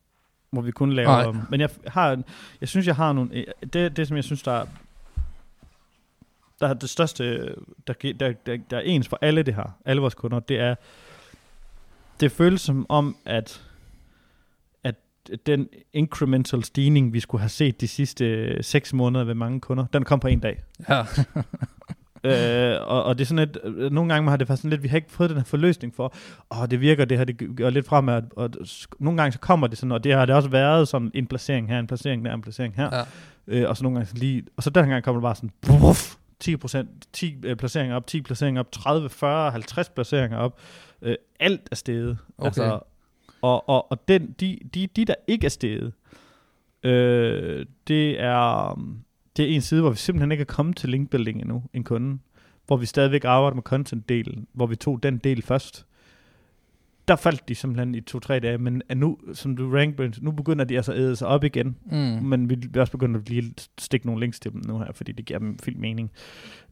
Hvor 0.52 0.62
vi 0.62 0.70
kun 0.70 0.92
laver... 0.92 1.32
Nej. 1.32 1.42
Men 1.50 1.60
jeg 1.60 1.68
har, 1.86 2.22
jeg 2.60 2.68
synes, 2.68 2.86
jeg 2.86 2.96
har 2.96 3.12
nogle... 3.12 3.30
øh, 3.34 3.44
Det, 3.72 3.96
det 3.96 4.08
som 4.08 4.16
jeg 4.16 4.24
synes, 4.24 4.42
der 4.42 4.52
er, 4.52 4.64
der 6.60 6.68
er 6.68 6.74
det 6.74 6.90
største, 6.90 7.54
der, 7.86 7.92
der, 8.02 8.32
der, 8.46 8.56
der 8.70 8.76
er 8.76 8.80
ens 8.80 9.08
for 9.08 9.18
alle 9.22 9.42
det 9.42 9.54
her, 9.54 9.78
alle 9.84 10.00
vores 10.00 10.14
kunder, 10.14 10.40
det 10.40 10.60
er, 10.60 10.74
det 12.20 12.32
føles 12.32 12.60
som 12.60 12.86
om, 12.88 13.16
at, 13.24 13.62
at 14.84 14.94
den 15.46 15.68
incremental 15.92 16.64
stigning, 16.64 17.12
vi 17.12 17.20
skulle 17.20 17.40
have 17.40 17.48
set 17.48 17.80
de 17.80 17.88
sidste 17.88 18.62
6 18.62 18.92
måneder 18.92 19.24
ved 19.24 19.34
mange 19.34 19.60
kunder, 19.60 19.86
den 19.92 20.04
kom 20.04 20.20
på 20.20 20.28
en 20.28 20.40
dag. 20.40 20.62
Ja. 20.88 21.04
Øh, 22.24 22.76
og, 22.80 23.04
og 23.04 23.18
det 23.18 23.24
er 23.24 23.26
sådan 23.26 23.48
lidt, 23.48 23.58
øh, 23.64 23.92
nogle 23.92 24.12
gange 24.12 24.30
har 24.30 24.36
det 24.36 24.46
faktisk 24.46 24.62
sådan 24.62 24.70
lidt, 24.70 24.82
vi 24.82 24.88
har 24.88 24.96
ikke 24.96 25.12
fået 25.12 25.30
den 25.30 25.36
her 25.36 25.44
forløsning 25.44 25.94
for, 25.94 26.14
og 26.48 26.70
det 26.70 26.80
virker, 26.80 27.04
det 27.04 27.18
her, 27.18 27.24
det 27.24 27.56
gør 27.56 27.70
lidt 27.70 27.86
fremad, 27.86 28.22
og, 28.36 28.50
nogle 28.98 29.16
gange 29.16 29.32
så 29.32 29.38
kommer 29.38 29.66
det 29.66 29.78
sådan, 29.78 29.92
og 29.92 30.04
det 30.04 30.14
har 30.14 30.26
det 30.26 30.34
også 30.34 30.48
været 30.48 30.88
sådan 30.88 31.10
en 31.14 31.26
placering 31.26 31.68
her, 31.68 31.78
en 31.78 31.86
placering 31.86 32.24
der, 32.24 32.34
en 32.34 32.42
placering 32.42 32.74
her, 32.76 32.90
ja. 32.92 33.04
øh, 33.46 33.68
og 33.68 33.76
så 33.76 33.82
nogle 33.82 33.96
gange 33.96 34.06
sådan 34.06 34.20
lige, 34.20 34.44
og 34.56 34.62
så 34.62 34.70
den 34.70 34.88
gang 34.88 35.04
kommer 35.04 35.20
det 35.20 35.22
bare 35.22 35.34
sådan, 35.34 35.50
buff, 35.66 36.14
10 36.40 36.56
10 37.12 37.36
øh, 37.44 37.56
placeringer 37.56 37.96
op, 37.96 38.06
10 38.06 38.22
placeringer 38.22 38.60
op, 38.60 38.72
30, 38.72 39.10
40, 39.10 39.50
50 39.50 39.88
placeringer 39.88 40.38
op, 40.38 40.60
øh, 41.02 41.16
alt 41.40 41.68
er 41.70 41.76
steget. 41.76 42.18
Okay. 42.38 42.70
og, 43.40 43.68
og, 43.68 43.90
og 43.90 44.08
den, 44.08 44.34
de, 44.40 44.58
de, 44.74 44.86
de, 44.86 45.04
der 45.04 45.14
ikke 45.26 45.44
er 45.44 45.50
steget, 45.50 45.92
øh, 46.82 47.66
det 47.88 48.20
er, 48.20 48.74
det 49.36 49.44
er 49.44 49.54
en 49.54 49.60
side, 49.60 49.80
hvor 49.80 49.90
vi 49.90 49.96
simpelthen 49.96 50.32
ikke 50.32 50.42
er 50.42 50.46
kommet 50.46 50.76
til 50.76 50.88
linkbuilding 50.88 51.40
endnu, 51.40 51.62
en 51.72 51.84
kunde, 51.84 52.18
hvor 52.66 52.76
vi 52.76 52.86
stadigvæk 52.86 53.24
arbejder 53.24 53.54
med 53.54 53.62
content-delen, 53.62 54.46
hvor 54.52 54.66
vi 54.66 54.76
tog 54.76 55.02
den 55.02 55.18
del 55.18 55.42
først. 55.42 55.86
Der 57.08 57.16
faldt 57.16 57.48
de 57.48 57.54
simpelthen 57.54 57.94
i 57.94 58.00
to-tre 58.00 58.40
dage, 58.40 58.58
men 58.58 58.82
nu, 58.96 59.18
som 59.32 59.56
du 59.56 59.70
ranked, 59.72 60.10
nu 60.22 60.30
begynder 60.30 60.64
de 60.64 60.76
altså 60.76 60.92
at 60.92 60.98
æde 60.98 61.16
sig 61.16 61.28
op 61.28 61.44
igen, 61.44 61.76
Mm. 61.92 61.96
men 61.98 62.50
vi 62.50 62.56
er 62.76 62.80
også 62.80 62.92
begyndt 62.92 63.16
at 63.16 63.28
lige 63.28 63.54
stikke 63.78 64.06
nogle 64.06 64.20
links 64.20 64.40
til 64.40 64.52
dem 64.52 64.62
nu 64.66 64.78
her, 64.78 64.92
fordi 64.92 65.12
det 65.12 65.24
giver 65.24 65.38
dem 65.38 65.58
fint 65.58 65.78
mening. 65.78 66.10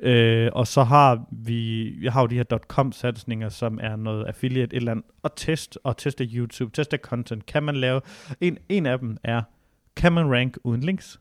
Øh, 0.01 0.49
og 0.53 0.67
så 0.67 0.83
har 0.83 1.25
vi, 1.33 1.93
jeg 2.05 2.13
har 2.13 2.21
jo 2.21 2.27
de 2.27 2.35
her 2.35 2.59
.com-satsninger, 2.69 3.49
som 3.49 3.79
er 3.83 3.97
noget 3.97 4.25
affiliate 4.25 4.77
et 4.77 4.81
eller 4.81 4.93
andet, 4.93 5.05
og 5.23 5.37
test, 5.37 5.79
og 5.85 5.97
teste 5.97 6.25
YouTube, 6.25 6.71
teste 6.73 6.97
content. 6.97 7.47
Kan 7.47 7.63
man 7.63 7.77
lave, 7.77 8.01
en, 8.41 8.59
en 8.69 8.87
af 8.87 8.99
dem 8.99 9.17
er, 9.25 9.43
kan 9.97 10.13
man 10.13 10.33
rank 10.33 10.57
uden 10.65 10.81
links? 10.81 11.21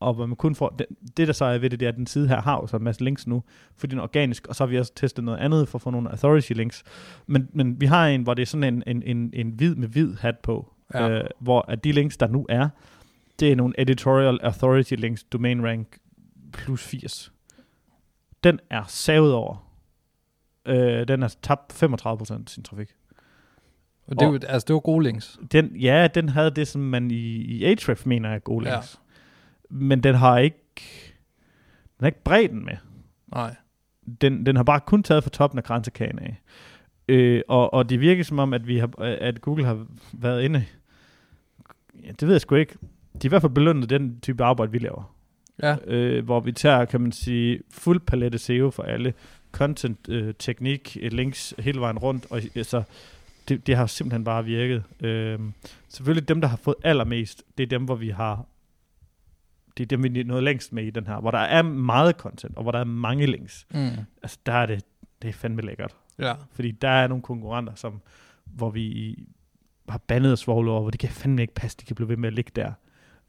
Og 0.00 0.14
hvor 0.14 0.26
man 0.26 0.36
kun 0.36 0.54
får, 0.54 0.68
det, 0.68 0.86
det 1.16 1.26
der 1.26 1.32
så 1.32 1.44
er 1.44 1.58
ved 1.58 1.70
det, 1.70 1.80
det 1.80 1.86
er, 1.86 1.90
at 1.90 1.96
den 1.96 2.06
side 2.06 2.28
her 2.28 2.40
har 2.42 2.54
jo 2.56 2.66
så 2.66 2.76
en 2.76 2.84
masse 2.84 3.04
links 3.04 3.26
nu, 3.26 3.42
fordi 3.76 3.90
den 3.90 3.98
er 3.98 4.02
organisk, 4.02 4.46
og 4.46 4.54
så 4.56 4.64
har 4.64 4.68
vi 4.68 4.78
også 4.78 4.92
testet 4.94 5.24
noget 5.24 5.38
andet 5.38 5.68
for 5.68 5.78
at 5.78 5.82
få 5.82 5.90
nogle 5.90 6.10
authority 6.10 6.52
links. 6.52 6.82
Men, 7.26 7.48
men 7.52 7.80
vi 7.80 7.86
har 7.86 8.06
en, 8.08 8.22
hvor 8.22 8.34
det 8.34 8.42
er 8.42 8.46
sådan 8.46 8.74
en, 8.74 8.82
en, 8.86 9.02
en, 9.16 9.30
en 9.34 9.50
hvid 9.50 9.74
med 9.74 9.88
hvid 9.88 10.14
hat 10.14 10.38
på, 10.38 10.72
Ja. 10.94 11.08
øh, 11.10 11.24
hvor 11.40 11.64
at 11.68 11.84
de 11.84 11.92
links, 11.92 12.16
der 12.16 12.26
nu 12.28 12.46
er, 12.48 12.68
det 13.40 13.52
er 13.52 13.56
nogle 13.56 13.74
editorial 13.78 14.38
authority 14.42 14.92
links, 14.94 15.24
domain 15.24 15.64
rank 15.66 15.98
plus 16.52 16.82
80. 16.84 17.32
Den 18.44 18.58
er 18.70 18.84
savet 18.86 19.32
over. 19.34 19.70
Øh, 20.66 21.08
den 21.08 21.22
er 21.22 21.36
tabt 21.42 21.82
35% 21.82 22.32
af 22.34 22.40
sin 22.46 22.62
trafik. 22.62 22.88
Og 24.06 24.14
det, 24.20 24.22
er 24.22 24.26
jo- 24.26 24.38
altså, 24.48 24.64
det 24.66 24.74
var 24.74 24.80
gode 24.80 25.02
links. 25.04 25.38
Den, 25.52 25.76
ja, 25.76 26.08
den 26.14 26.28
havde 26.28 26.50
det, 26.50 26.68
som 26.68 26.80
man 26.80 27.10
i, 27.10 27.14
i 27.36 27.64
Ahrefs 27.64 28.06
mener 28.06 28.28
er 28.28 28.38
gode 28.38 28.64
links. 28.64 28.94
Ja. 28.94 29.07
Men 29.68 30.02
den 30.02 30.14
har 30.14 30.38
ikke 30.38 30.64
den 31.98 32.04
har 32.04 32.06
ikke 32.06 32.24
bredden 32.24 32.64
med. 32.64 32.76
Nej. 33.32 33.54
Den, 34.20 34.46
den 34.46 34.56
har 34.56 34.62
bare 34.62 34.80
kun 34.80 35.02
taget 35.02 35.22
fra 35.22 35.30
toppen 35.30 35.58
af 35.58 35.64
grænsekagen 35.64 36.18
af. 36.18 36.40
Øh, 37.08 37.42
og, 37.48 37.74
og 37.74 37.90
det 37.90 38.00
virker 38.00 38.24
som 38.24 38.38
om, 38.38 38.52
at, 38.52 38.66
vi 38.66 38.78
har, 38.78 38.90
at 38.98 39.40
Google 39.40 39.64
har 39.64 39.86
været 40.12 40.42
inde. 40.42 40.64
Ja, 42.04 42.10
det 42.10 42.22
ved 42.28 42.34
jeg 42.34 42.40
sgu 42.40 42.54
ikke. 42.54 42.74
De 43.12 43.18
har 43.22 43.28
i 43.28 43.28
hvert 43.28 43.42
fald 43.42 43.52
belønnet 43.52 43.90
den 43.90 44.20
type 44.20 44.44
arbejde, 44.44 44.72
vi 44.72 44.78
laver. 44.78 45.14
Ja. 45.62 45.76
øh, 45.86 46.24
hvor 46.24 46.40
vi 46.40 46.52
tager, 46.52 46.84
kan 46.84 47.00
man 47.00 47.12
sige, 47.12 47.60
fuld 47.70 48.00
palette 48.00 48.38
SEO 48.38 48.70
for 48.70 48.82
alle. 48.82 49.14
Content, 49.52 50.08
øh, 50.08 50.34
teknik, 50.38 50.96
øh, 51.00 51.12
links 51.12 51.54
hele 51.58 51.80
vejen 51.80 51.98
rundt, 51.98 52.26
og 52.30 52.40
altså, 52.54 52.82
det, 53.48 53.66
det 53.66 53.76
har 53.76 53.86
simpelthen 53.86 54.24
bare 54.24 54.44
virket. 54.44 54.82
Øh, 55.00 55.38
selvfølgelig 55.88 56.28
dem, 56.28 56.40
der 56.40 56.48
har 56.48 56.56
fået 56.56 56.76
allermest, 56.84 57.42
det 57.58 57.62
er 57.62 57.66
dem, 57.66 57.84
hvor 57.84 57.94
vi 57.94 58.08
har 58.08 58.46
det 59.78 59.84
er 59.84 59.96
dem, 59.96 60.14
vi 60.14 60.20
er 60.20 60.24
nået 60.24 60.42
længst 60.42 60.72
med 60.72 60.84
i 60.84 60.90
den 60.90 61.06
her, 61.06 61.20
hvor 61.20 61.30
der 61.30 61.38
er 61.38 61.62
meget 61.62 62.16
content, 62.16 62.56
og 62.56 62.62
hvor 62.62 62.72
der 62.72 62.78
er 62.78 62.84
mange 62.84 63.26
links. 63.26 63.66
Mm. 63.70 63.88
Altså, 64.22 64.38
der 64.46 64.52
er 64.52 64.66
det, 64.66 64.84
det 65.22 65.28
er 65.28 65.32
fandme 65.32 65.62
lækkert. 65.62 65.96
Ja. 66.18 66.34
Fordi 66.52 66.70
der 66.70 66.88
er 66.88 67.08
nogle 67.08 67.22
konkurrenter, 67.22 67.74
som, 67.74 68.00
hvor 68.44 68.70
vi 68.70 69.18
har 69.88 69.98
bandet 69.98 70.32
os 70.32 70.48
over, 70.48 70.62
hvor 70.80 70.90
det 70.90 71.00
kan 71.00 71.10
fandme 71.10 71.42
ikke 71.42 71.54
passe, 71.54 71.76
de 71.80 71.84
kan 71.84 71.96
blive 71.96 72.08
ved 72.08 72.16
med 72.16 72.28
at 72.28 72.34
ligge 72.34 72.52
der. 72.56 72.72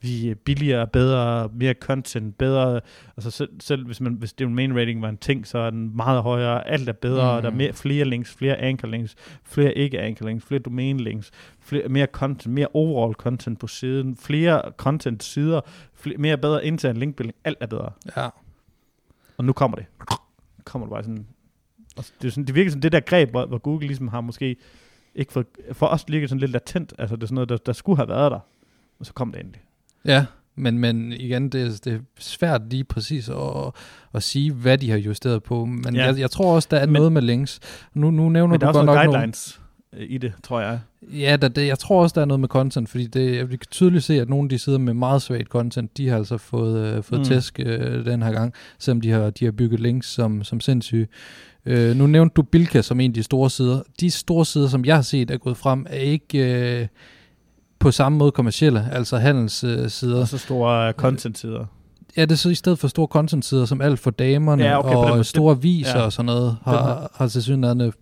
Vi 0.02 0.30
er 0.30 0.36
billigere, 0.36 0.88
bedre, 0.88 1.50
mere 1.54 1.74
content, 1.74 2.38
bedre. 2.38 2.82
Altså 3.18 3.32
selv, 3.32 3.50
selv 3.60 3.86
hvis, 3.86 4.02
man, 4.02 4.14
hvis 4.14 4.34
det 4.34 4.52
main 4.52 4.78
rating 4.78 5.02
var 5.02 5.10
en 5.10 5.18
ting, 5.18 5.48
så 5.48 5.58
er 5.58 5.70
den 5.70 5.96
meget 5.96 6.22
højere. 6.22 6.68
Alt 6.68 6.90
er 6.90 6.94
bedre. 6.94 7.32
Mm. 7.32 7.38
Mm. 7.38 7.42
Der 7.42 7.50
er 7.50 7.56
mere, 7.56 7.74
flere 7.74 8.06
links, 8.06 8.34
flere 8.34 8.58
anchor 8.58 8.88
links, 8.88 9.16
flere 9.44 9.74
ikke 9.74 10.00
anchor 10.00 10.26
links, 10.26 10.46
flere 10.46 10.60
domain 10.60 11.00
links, 11.00 11.32
flere, 11.60 11.90
mere 11.90 12.06
content, 12.06 12.54
mere 12.54 12.68
overall 12.74 13.14
content 13.14 13.60
på 13.60 13.68
siden, 13.68 14.18
flere 14.18 14.62
content 14.78 15.24
sider, 15.24 15.62
flere, 15.94 16.18
mere 16.18 16.38
bedre 16.38 16.66
intern 16.66 16.98
linkbuilding. 16.98 17.38
Alt 17.44 17.58
er 17.62 17.68
bedre. 17.68 17.92
Ja. 18.18 18.30
Og 19.38 19.46
nu 19.46 19.54
kommer 19.54 19.78
det. 19.78 19.86
Nu 20.58 20.62
kommer 20.64 20.88
det 20.88 20.92
bare 20.92 21.04
sådan. 21.04 21.26
Og 21.98 22.06
det, 22.22 22.28
er 22.28 22.32
sådan, 22.32 22.46
det 22.46 22.56
virker 22.56 22.72
som 22.72 22.82
det 22.82 22.92
der 22.92 23.00
greb, 23.00 23.30
hvor, 23.30 23.46
hvor 23.46 23.58
Google 23.58 23.88
ligesom 23.88 24.08
har 24.08 24.22
måske 24.22 24.56
ikke 25.16 25.34
for, 25.34 25.46
for 25.72 25.88
os 25.88 26.10
ligger 26.10 26.28
sådan 26.28 26.40
lidt 26.40 26.52
latent. 26.52 26.94
Altså 26.98 27.16
det 27.16 27.24
er 27.24 27.28
sådan 27.28 27.36
noget, 27.36 27.50
der, 27.50 27.58
der 27.58 27.74
skulle 27.74 27.98
have 27.98 28.08
været 28.10 28.32
der. 28.32 28.40
Og 29.00 29.06
så 29.06 29.14
kom 29.14 29.32
det 29.32 29.42
endelig. 29.42 29.62
Ja, 30.06 30.26
men, 30.56 30.80
men 30.80 31.12
igen, 31.12 31.50
det, 31.50 31.86
det 31.86 31.94
er 31.94 32.00
svært 32.20 32.62
lige 32.70 32.84
præcis 32.84 33.30
at, 33.30 33.36
at 34.14 34.24
sige, 34.24 34.52
hvad 34.54 34.78
de 34.78 34.90
har 34.90 34.98
justeret 34.98 35.44
på. 35.44 35.66
Men 35.66 35.96
Ja. 35.96 36.06
jeg, 36.06 36.20
jeg 36.20 36.32
tror 36.32 36.56
også, 36.56 36.68
der 36.72 36.78
er 36.78 36.86
Men- 36.86 36.94
noget 36.94 37.12
med 37.12 37.22
links. 37.22 37.60
Nu, 37.94 38.12
nu 38.12 38.30
nævner 38.30 38.54
Men 38.54 38.62
der 38.62 38.72
du 38.72 38.78
er 38.78 38.82
også 38.82 38.86
nogle, 38.86 39.10
guidelines 39.12 39.62
øh, 39.98 40.06
i 40.10 40.18
det, 40.18 40.34
tror 40.44 40.62
jeg. 40.62 40.80
Ja, 41.02 41.38
der, 41.42 41.48
det, 41.48 41.68
jeg 41.68 41.80
tror 41.80 42.02
også, 42.04 42.14
der 42.14 42.22
er 42.22 42.26
noget 42.26 42.40
med 42.40 42.48
content, 42.50 42.90
fordi 42.90 43.08
det, 43.08 43.36
jeg 43.36 43.50
kan 43.50 43.60
tydeligt 43.72 44.04
se, 44.04 44.22
at 44.22 44.30
nogle 44.30 44.46
af 44.46 44.50
de 44.50 44.60
sider 44.60 44.78
med 44.78 44.94
meget 44.94 45.22
svagt 45.22 45.48
content, 45.48 45.98
de 45.98 46.10
har 46.10 46.18
altså 46.18 46.38
fået, 46.38 46.88
øh, 46.98 47.04
fået 47.04 47.20
mm. 47.22 47.26
tæsk 47.26 47.60
øh, 47.66 48.06
den 48.06 48.22
her 48.24 48.32
gang, 48.32 48.54
selvom 48.80 49.02
de 49.02 49.10
har, 49.12 49.30
de 49.30 49.46
har 49.46 49.52
bygget 49.52 49.80
links 49.80 50.08
som, 50.08 50.44
som 50.44 50.60
sindssyge. 50.60 51.08
Øh, 51.66 51.96
nu 51.96 52.08
nævnte 52.08 52.34
du 52.34 52.42
Bilka 52.42 52.82
som 52.82 53.00
en 53.00 53.12
af 53.12 53.14
de 53.16 53.24
store 53.24 53.50
sider. 53.50 53.82
De 54.00 54.12
store 54.12 54.46
sider, 54.46 54.68
som 54.68 54.86
jeg 54.86 54.96
har 54.96 55.02
set 55.02 55.32
er 55.32 55.38
gået 55.38 55.58
frem, 55.58 55.86
er 55.90 55.98
ikke... 56.00 56.38
Øh, 56.82 56.88
på 57.80 57.92
samme 57.92 58.18
måde 58.18 58.32
kommercielle, 58.32 58.90
altså 58.92 59.18
handelssider. 59.18 60.22
Og 60.22 60.28
så 60.28 60.38
store 60.38 60.92
content-sider. 60.92 61.66
Ja, 62.18 62.22
det 62.22 62.32
er 62.32 62.36
så 62.36 62.50
i 62.50 62.56
stedet 62.56 62.80
for 62.80 62.88
store 62.88 63.08
content-sider, 63.08 63.66
som 63.66 63.82
alt 63.82 64.00
for 64.00 64.12
damerne 64.12 64.64
Ja, 64.64 64.80
okay, 64.80 64.96
og 65.18 65.26
store 65.26 65.62
viser 65.62 65.98
ja. 66.00 66.06
og 66.06 66.14
sådan 66.14 66.26
noget, 66.26 66.58
har- 66.64 66.78
har, 66.84 67.12
har 67.16 67.28
til 67.28 67.44
synligheden 67.44 67.94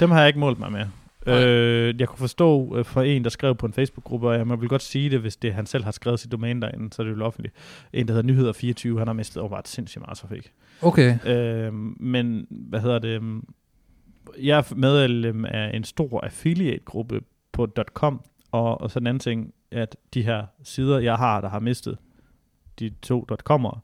Dem 0.00 0.10
har 0.10 0.18
jeg 0.18 0.26
ikke 0.28 0.38
målt 0.40 0.58
mig 0.58 0.72
med. 0.72 0.84
Nej. 1.26 1.44
Øh, 1.44 1.94
jeg 2.00 2.08
kunne 2.08 2.18
forstå 2.18 2.76
øh, 2.78 2.84
fra 2.84 3.04
en, 3.04 3.24
der 3.24 3.30
skrev 3.30 3.54
på 3.54 3.66
en 3.66 3.72
Facebook-gruppe, 3.72 4.28
og 4.28 4.38
jeg 4.38 4.46
må 4.46 4.56
vil 4.56 4.68
godt 4.68 4.82
sige 4.82 5.10
det, 5.10 5.20
hvis 5.20 5.36
det 5.36 5.54
han 5.54 5.66
selv 5.66 5.84
har 5.84 5.90
skrevet 5.90 6.20
sit 6.20 6.32
domæne 6.32 6.60
derinde, 6.60 6.92
så 6.92 7.02
er 7.02 7.06
det 7.06 7.16
jo 7.18 7.24
offentligt. 7.24 7.54
En, 7.92 8.08
der 8.08 8.14
hedder 8.14 8.52
Nyheder24, 8.94 8.98
han 8.98 9.06
har 9.06 9.14
mistet 9.14 9.42
åbenbart 9.42 9.68
sindssygt 9.68 10.02
meget 10.06 10.18
trafik. 10.18 10.52
Okay, 10.82 11.18
Øh, 11.26 11.72
men, 12.00 12.46
hvad 12.50 12.80
hedder 12.80 12.98
det? 12.98 13.08
øhm, 13.08 13.44
Jeg 14.42 14.58
er 14.58 14.74
medlem 14.76 15.44
af 15.44 15.70
en 15.76 15.84
stor 15.84 16.20
affiliate-gruppe 16.24 17.20
på 17.52 17.68
.com, 17.94 18.20
og, 18.52 18.80
og 18.80 18.90
så 18.90 18.98
en 18.98 19.06
anden 19.06 19.20
ting, 19.20 19.54
at 19.70 19.96
de 20.14 20.22
her 20.22 20.46
sider, 20.62 20.98
jeg 20.98 21.16
har, 21.16 21.40
der 21.40 21.48
har 21.48 21.60
mistet 21.60 21.98
de 22.78 22.90
to 23.02 23.26
.com'er, 23.50 23.78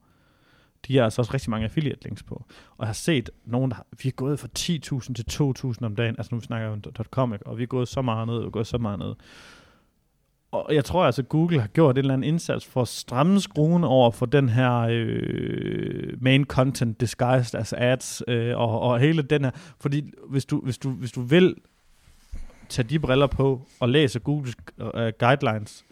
de 0.86 0.96
har 0.96 1.04
altså 1.04 1.20
også 1.20 1.34
rigtig 1.34 1.50
mange 1.50 1.64
affiliate 1.64 2.04
links 2.04 2.22
på. 2.22 2.34
Og 2.70 2.78
jeg 2.78 2.88
har 2.88 2.92
set 2.92 3.30
nogen, 3.44 3.70
der 3.70 3.76
har, 3.76 3.86
vi 4.02 4.08
er 4.08 4.12
gået 4.12 4.40
fra 4.40 4.48
10.000 4.58 5.14
til 5.14 5.24
2.000 5.80 5.86
om 5.86 5.96
dagen, 5.96 6.14
altså 6.18 6.34
nu 6.34 6.40
snakker 6.40 6.68
om 6.68 6.82
.com, 7.10 7.32
ikke? 7.32 7.46
og 7.46 7.58
vi 7.58 7.62
er 7.62 7.66
gået 7.66 7.88
så 7.88 8.02
meget 8.02 8.26
ned, 8.26 8.36
og 8.36 8.52
gået 8.52 8.66
så 8.66 8.78
meget 8.78 8.98
ned. 8.98 9.14
Og 10.50 10.74
jeg 10.74 10.84
tror 10.84 11.04
altså, 11.04 11.22
Google 11.22 11.60
har 11.60 11.68
gjort 11.68 11.94
en 11.94 11.98
eller 11.98 12.14
anden 12.14 12.28
indsats 12.28 12.66
for 12.66 12.82
at 12.82 12.88
stramme 12.88 13.40
skruen 13.40 13.84
over 13.84 14.10
for 14.10 14.26
den 14.26 14.48
her 14.48 14.86
øh, 14.90 16.22
main 16.22 16.44
content 16.44 17.00
disguised 17.00 17.60
as 17.60 17.72
ads, 17.72 18.22
øh, 18.28 18.58
og, 18.58 18.80
og 18.80 18.98
hele 18.98 19.22
den 19.22 19.44
her, 19.44 19.50
fordi 19.80 20.12
hvis 20.28 20.44
du, 20.44 20.60
hvis 20.60 20.78
du, 20.78 20.90
hvis 20.90 21.12
du 21.12 21.20
vil 21.20 21.54
tage 22.68 22.88
de 22.88 22.98
briller 22.98 23.26
på 23.26 23.66
og 23.80 23.88
læse 23.88 24.18
Googles 24.18 24.54
øh, 24.94 25.12
guidelines, 25.18 25.84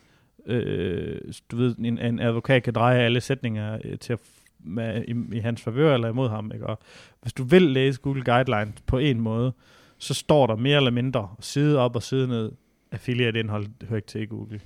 øh, 0.47 1.21
du 1.51 1.57
ved, 1.57 1.77
en, 1.79 1.99
en 1.99 2.21
advokat 2.21 2.63
kan 2.63 2.75
dreje 2.75 2.99
alle 2.99 3.21
sætninger 3.21 3.79
øh, 3.85 3.99
til 3.99 4.13
at 4.13 4.19
med, 4.67 5.05
i, 5.09 5.37
i 5.37 5.39
hans 5.39 5.63
favør 5.63 5.95
eller 5.95 6.09
imod 6.09 6.29
ham, 6.29 6.51
ikke? 6.55 6.67
og 6.67 6.79
hvis 7.23 7.33
du 7.33 7.45
vil 7.45 7.63
læse 7.63 8.01
Google 8.01 8.25
Guidelines 8.25 8.75
på 8.87 8.99
en 8.99 9.21
måde, 9.21 9.53
så 9.99 10.15
står 10.15 10.47
der 10.47 10.57
mere 10.57 10.77
eller 10.77 10.91
mindre 10.91 11.29
side 11.41 11.79
op 11.79 11.97
og 11.97 12.03
side 12.03 12.29
ned, 12.29 12.53
affiliate-indhold 12.93 13.67
hører 13.89 13.97
ikke 13.97 14.09
til 14.09 14.23
i 14.23 14.27
Google. 14.27 14.61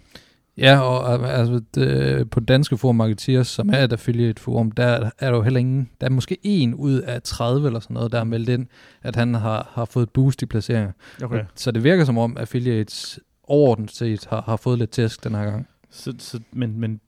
Ja, 0.61 0.81
og 0.81 1.29
altså, 1.29 1.61
det, 1.75 2.31
på 2.31 2.41
Danske 2.41 2.79
Forum 2.79 2.97
Marketeers, 2.97 3.49
som 3.49 3.71
er 3.73 3.85
et 3.85 3.93
affiliate 3.93 4.43
forum, 4.43 4.71
der 4.71 4.85
er 5.19 5.31
der 5.31 5.37
jo 5.37 5.43
heller 5.43 5.61
ingen, 5.61 5.91
der 6.01 6.07
er 6.07 6.11
måske 6.11 6.39
en 6.43 6.75
ud 6.75 7.01
af 7.01 7.23
30 7.23 7.67
eller 7.67 7.81
sådan 7.81 7.95
noget, 7.95 8.13
der 8.13 8.19
har 8.19 8.25
meldt 8.25 8.49
ind, 8.49 8.67
at 9.03 9.17
han 9.17 9.35
har, 9.35 9.71
har 9.73 9.85
fået 9.85 10.03
et 10.03 10.11
boost 10.11 10.43
i 10.43 10.47
placeringer. 10.47 10.93
Okay. 11.23 11.45
Så 11.55 11.71
det 11.71 11.85
virker 11.85 12.05
som 12.05 12.19
om 12.19 12.37
affiliates 12.37 13.21
overordnet 13.43 13.91
set 13.91 14.27
har, 14.31 14.43
har 14.43 14.57
fået 14.57 14.79
lidt 14.79 14.91
tæsk 14.91 15.25
den 15.25 15.35
her 15.35 15.45
gang. 15.45 15.69
Så, 15.91 16.15
så, 16.19 16.41
men, 16.53 16.81
men 16.81 17.01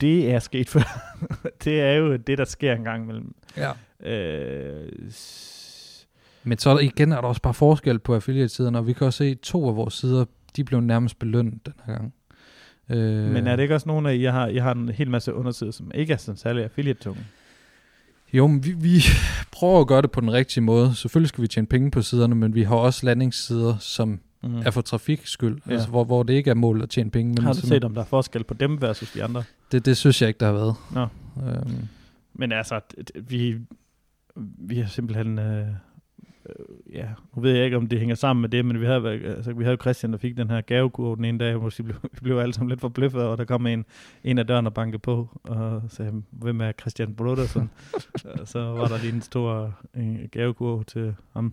det 0.00 0.30
er 0.30 0.38
sket 0.38 0.68
før. 0.68 1.14
det 1.64 1.80
er 1.80 1.92
jo 1.92 2.16
det, 2.16 2.38
der 2.38 2.44
sker 2.44 2.72
en 2.74 2.84
gang 2.84 3.02
imellem. 3.02 3.34
Ja. 3.56 3.70
Øh, 4.10 4.88
Men 6.44 6.58
så 6.58 6.70
er 6.70 6.78
igen 6.78 7.12
er 7.12 7.20
der 7.20 7.28
også 7.28 7.42
bare 7.42 7.54
forskel 7.54 7.98
på 7.98 8.14
affiliate-siderne, 8.14 8.78
og 8.78 8.86
vi 8.86 8.92
kan 8.92 9.06
også 9.06 9.16
se, 9.16 9.24
at 9.24 9.38
to 9.38 9.68
af 9.68 9.76
vores 9.76 9.94
sider, 9.94 10.24
de 10.56 10.64
blev 10.64 10.80
nærmest 10.80 11.18
belønnet 11.18 11.66
den 11.66 11.74
her 11.86 11.94
gang. 11.94 12.14
Øh, 12.90 13.30
men 13.32 13.46
er 13.46 13.56
det 13.56 13.62
ikke 13.62 13.74
også 13.74 13.88
nogen 13.88 14.06
af 14.06 14.10
jer, 14.12 14.18
jeg 14.20 14.32
har, 14.32 14.46
jeg 14.46 14.62
har 14.62 14.72
en 14.74 14.88
hel 14.88 15.10
masse 15.10 15.34
undersider, 15.34 15.70
som 15.72 15.90
ikke 15.94 16.12
er 16.12 16.16
sådan 16.16 16.36
særlig 16.36 16.64
affiliate-tunge? 16.64 17.20
Jo, 18.32 18.46
men 18.46 18.64
vi, 18.64 18.72
vi 18.72 19.02
prøver 19.52 19.80
at 19.80 19.86
gøre 19.86 20.02
det 20.02 20.10
på 20.10 20.20
den 20.20 20.32
rigtige 20.32 20.62
måde. 20.64 20.94
Selvfølgelig 20.94 21.28
skal 21.28 21.42
vi 21.42 21.48
tjene 21.48 21.66
penge 21.66 21.90
på 21.90 22.02
siderne, 22.02 22.34
men 22.34 22.54
vi 22.54 22.62
har 22.62 22.76
også 22.76 23.06
landingssider, 23.06 23.76
som 23.78 24.20
Mm. 24.46 24.56
er 24.58 24.70
for 24.70 24.80
trafiks 24.80 25.30
skyld, 25.30 25.58
Ja. 25.66 25.72
altså, 25.72 25.88
hvor, 25.88 26.04
hvor 26.04 26.22
det 26.22 26.34
ikke 26.34 26.50
er 26.50 26.54
mål 26.54 26.82
at 26.82 26.90
tjene 26.90 27.10
penge. 27.10 27.32
Men 27.32 27.42
Har 27.42 27.52
du 27.52 27.60
som- 27.60 27.68
set, 27.68 27.84
om 27.84 27.94
der 27.94 28.00
er 28.00 28.06
forskel 28.06 28.44
på 28.44 28.54
dem 28.54 28.80
versus 28.80 29.12
de 29.12 29.24
andre? 29.24 29.42
det, 29.72 29.86
det 29.86 29.96
synes 29.96 30.22
jeg 30.22 30.28
ikke, 30.28 30.38
der 30.40 30.46
har 30.46 30.52
været. 30.52 30.74
Nå. 30.92 31.06
Øhm, 31.48 31.88
Men 32.34 32.52
altså, 32.52 32.80
vi, 33.28 33.56
vi 34.58 34.76
har 34.78 34.86
simpelthen... 34.88 35.38
Øh, 35.38 35.66
øh, 36.48 36.94
ja, 36.94 37.06
nu 37.36 37.42
ved 37.42 37.52
jeg 37.52 37.64
ikke, 37.64 37.76
om 37.76 37.86
det 37.86 37.98
hænger 37.98 38.14
sammen 38.14 38.40
med 38.40 38.48
det, 38.48 38.64
men 38.64 38.80
vi 38.80 38.86
havde, 38.86 39.08
altså, 39.08 39.52
vi 39.52 39.64
havde 39.64 39.76
Christian, 39.80 40.12
der 40.12 40.18
fik 40.18 40.36
den 40.36 40.50
her 40.50 40.60
gavekurve 40.60 41.16
den 41.16 41.24
ene 41.24 41.38
dag, 41.38 41.56
hvor 41.56 41.70
vi 41.76 41.82
blev, 41.82 41.96
vi 42.02 42.20
blev 42.22 42.38
alle 42.38 42.54
sammen 42.54 42.68
lidt 42.68 42.80
forbløffet, 42.80 43.22
og 43.22 43.38
der 43.38 43.44
kom 43.44 43.66
en, 43.66 43.84
en 44.24 44.38
af 44.38 44.46
dørene 44.46 44.68
og 44.68 44.74
bankede 44.74 44.98
på, 44.98 45.28
og 45.44 45.82
sagde, 45.88 46.22
hvem 46.30 46.60
er 46.60 46.72
Christian 46.80 47.14
Brodersen? 47.14 47.70
Og 48.24 48.48
så 48.54 48.58
var 48.58 48.86
der 48.88 48.98
lige 48.98 49.14
en 49.14 49.22
stor 49.22 49.74
øh, 49.96 50.16
gavekurve 50.30 50.84
til 50.84 51.14
ham. 51.32 51.52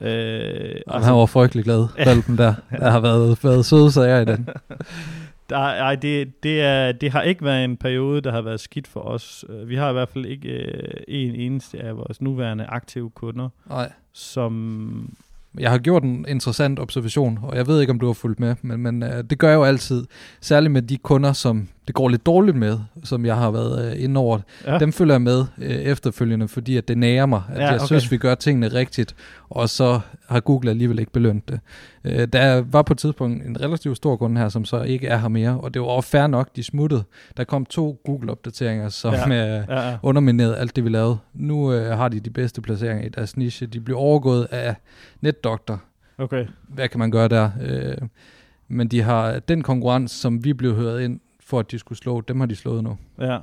Øh, 0.00 0.80
og 0.86 1.04
han 1.04 1.14
var 1.14 1.26
frygtelig 1.26 1.64
glad, 1.64 1.86
valpen 2.06 2.38
der. 2.38 2.54
Der 2.70 2.90
har 2.90 3.00
været, 3.00 3.44
været 3.44 3.64
søde 3.64 3.92
sager 3.92 4.20
i 4.20 4.24
den. 4.24 4.48
Der, 5.50 5.56
ej, 5.58 5.94
det, 5.94 6.42
det, 6.42 6.60
er, 6.62 6.92
det 6.92 7.10
har 7.12 7.22
ikke 7.22 7.44
været 7.44 7.64
en 7.64 7.76
periode, 7.76 8.20
der 8.20 8.32
har 8.32 8.42
været 8.42 8.60
skidt 8.60 8.86
for 8.86 9.00
os. 9.00 9.44
Øh, 9.48 9.68
Vi 9.68 9.76
har 9.76 9.90
i 9.90 9.92
hvert 9.92 10.08
fald 10.08 10.26
ikke 10.26 10.48
øh, 10.48 11.02
en 11.08 11.34
eneste 11.34 11.78
af 11.80 11.96
vores 11.96 12.20
nuværende 12.20 12.64
aktive 12.64 13.10
kunder, 13.10 13.48
Nej. 13.68 13.92
som... 14.12 15.14
Jeg 15.58 15.70
har 15.70 15.78
gjort 15.78 16.02
en 16.02 16.26
interessant 16.28 16.80
observation, 16.80 17.38
og 17.42 17.56
jeg 17.56 17.66
ved 17.66 17.80
ikke, 17.80 17.90
om 17.90 18.00
du 18.00 18.06
har 18.06 18.12
fulgt 18.12 18.40
med, 18.40 18.54
men, 18.62 18.80
men 18.80 19.02
uh, 19.02 19.08
det 19.30 19.38
gør 19.38 19.48
jeg 19.48 19.56
jo 19.56 19.64
altid. 19.64 20.04
Særligt 20.40 20.72
med 20.72 20.82
de 20.82 20.96
kunder, 20.96 21.32
som 21.32 21.68
det 21.88 21.94
går 21.94 22.08
lidt 22.08 22.26
dårligt 22.26 22.56
med, 22.56 22.78
som 23.04 23.26
jeg 23.26 23.36
har 23.36 23.50
været 23.50 23.92
uh, 23.96 24.02
inde 24.04 24.20
over. 24.20 24.38
Ja, 24.66 24.78
Dem 24.78 24.92
følger 24.92 25.14
jeg 25.14 25.22
med 25.22 25.40
uh, 25.40 25.64
efterfølgende, 25.66 26.48
fordi 26.48 26.76
at 26.76 26.88
det 26.88 26.98
nærer 26.98 27.26
mig, 27.26 27.42
at 27.48 27.60
Ja, 27.60 27.66
jeg 27.66 27.74
okay. 27.74 27.86
synes, 27.86 28.10
vi 28.10 28.16
gør 28.16 28.34
tingene 28.34 28.68
rigtigt, 28.68 29.14
og 29.48 29.68
så 29.68 30.00
har 30.28 30.40
Google 30.40 30.70
alligevel 30.70 30.98
ikke 30.98 31.12
belønt 31.12 31.48
det. 31.48 31.60
Uh, 32.04 32.10
der 32.32 32.60
var 32.70 32.82
på 32.82 32.92
et 32.92 32.98
tidspunkt 32.98 33.46
en 33.46 33.60
relativt 33.60 33.96
stor 33.96 34.16
kunde 34.16 34.40
her, 34.40 34.48
som 34.48 34.64
så 34.64 34.82
ikke 34.82 35.06
er 35.06 35.16
her 35.18 35.28
mere, 35.28 35.60
og 35.60 35.74
det 35.74 35.82
var 35.82 35.88
også 35.88 36.08
fair 36.08 36.26
nok, 36.26 36.56
de 36.56 36.62
smuttede. 36.62 37.04
Der 37.36 37.44
kom 37.44 37.64
to 37.66 38.00
Google-opdateringer, 38.04 38.88
som 38.88 39.14
Ja. 39.14 39.24
uh, 39.26 39.30
ja, 39.68 39.88
ja. 39.88 39.96
undermineret 40.02 40.56
alt 40.58 40.76
det, 40.76 40.84
vi 40.84 40.88
lavede. 40.88 41.18
Nu 41.34 41.72
øh, 41.72 41.96
har 41.96 42.08
de 42.08 42.20
de 42.20 42.30
bedste 42.30 42.60
placeringer 42.60 43.06
i 43.06 43.08
deres 43.08 43.36
niche. 43.36 43.66
De 43.66 43.80
bliver 43.80 43.98
overgået 43.98 44.46
af 44.50 44.74
NetDoctor. 45.20 45.80
Okay. 46.18 46.46
Hvad 46.68 46.88
kan 46.88 46.98
man 46.98 47.10
gøre 47.10 47.28
der? 47.28 47.50
Øh, 47.62 47.96
men 48.68 48.88
de 48.88 49.02
har 49.02 49.38
den 49.38 49.62
konkurrence, 49.62 50.18
som 50.18 50.44
vi 50.44 50.52
blev 50.52 50.74
hørt 50.76 51.00
ind 51.00 51.20
for, 51.48 51.58
at 51.58 51.70
de 51.70 51.78
skulle 51.78 51.98
slå, 51.98 52.20
dem 52.20 52.40
har 52.40 52.46
de 52.46 52.56
slået 52.56 52.84
nu. 52.84 52.98
Ja. 53.20 53.38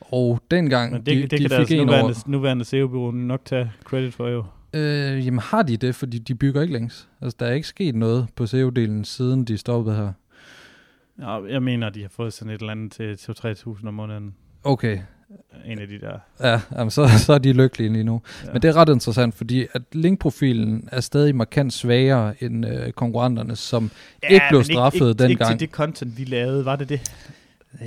Og 0.00 0.40
dengang 0.50 0.92
Men 0.92 1.02
det, 1.02 1.16
de, 1.16 1.22
det 1.22 1.30
de 1.30 1.36
kan 1.36 1.42
fik 1.42 1.50
deres 1.50 1.70
en 1.70 1.86
nuværende, 1.86 2.04
over... 2.04 2.22
nuværende 2.26 2.64
SEO-bureau 2.64 3.10
nok 3.10 3.44
tage 3.44 3.72
credit 3.84 4.14
for 4.14 4.28
jo. 4.28 4.44
Øh, 4.74 5.26
jamen 5.26 5.38
har 5.38 5.62
de 5.62 5.76
det, 5.76 5.94
fordi 5.94 6.18
de 6.18 6.34
bygger 6.34 6.62
ikke 6.62 6.72
længs. 6.72 7.08
Altså 7.20 7.36
der 7.40 7.46
er 7.46 7.52
ikke 7.52 7.68
sket 7.68 7.94
noget 7.94 8.28
på 8.36 8.44
SEO-delen, 8.44 9.04
siden 9.04 9.44
de 9.44 9.58
stoppede 9.58 9.96
her. 9.96 10.12
Ja, 11.18 11.44
jeg 11.52 11.62
mener, 11.62 11.90
de 11.90 12.02
har 12.02 12.08
fået 12.08 12.32
sådan 12.32 12.54
et 12.54 12.60
eller 12.60 12.72
andet 12.72 13.18
til 13.18 13.32
2-3.000 13.32 13.88
om 13.88 13.94
måneden. 13.94 14.34
Okay, 14.64 14.98
En 15.66 15.78
af 15.78 15.88
de 15.88 16.00
der. 16.00 16.18
ja, 16.48 16.60
jamen, 16.78 16.90
så, 16.90 17.08
så 17.26 17.32
er 17.32 17.38
de 17.38 17.52
lykkelige 17.52 17.92
lige 17.92 18.04
nu. 18.04 18.20
Ja. 18.46 18.52
Men 18.52 18.62
det 18.62 18.68
er 18.68 18.76
ret 18.76 18.88
interessant, 18.88 19.34
fordi 19.34 19.66
at 19.72 19.82
linkprofilen 19.92 20.88
er 20.92 21.00
stadig 21.00 21.36
markant 21.36 21.72
svagere 21.72 22.34
end 22.44 22.66
øh, 22.66 22.92
konkurrenterne, 22.92 23.56
som 23.56 23.90
ikke 24.30 24.44
blev 24.50 24.64
straffet 24.64 25.08
ikke, 25.10 25.22
ikke, 25.22 25.30
ikke 25.32 25.44
til 25.44 25.60
det 25.60 25.70
content, 25.70 26.18
vi 26.18 26.24
lavede, 26.24 26.64
var 26.64 26.76
det 26.76 26.88
det? 26.88 27.00
Ja, 27.80 27.86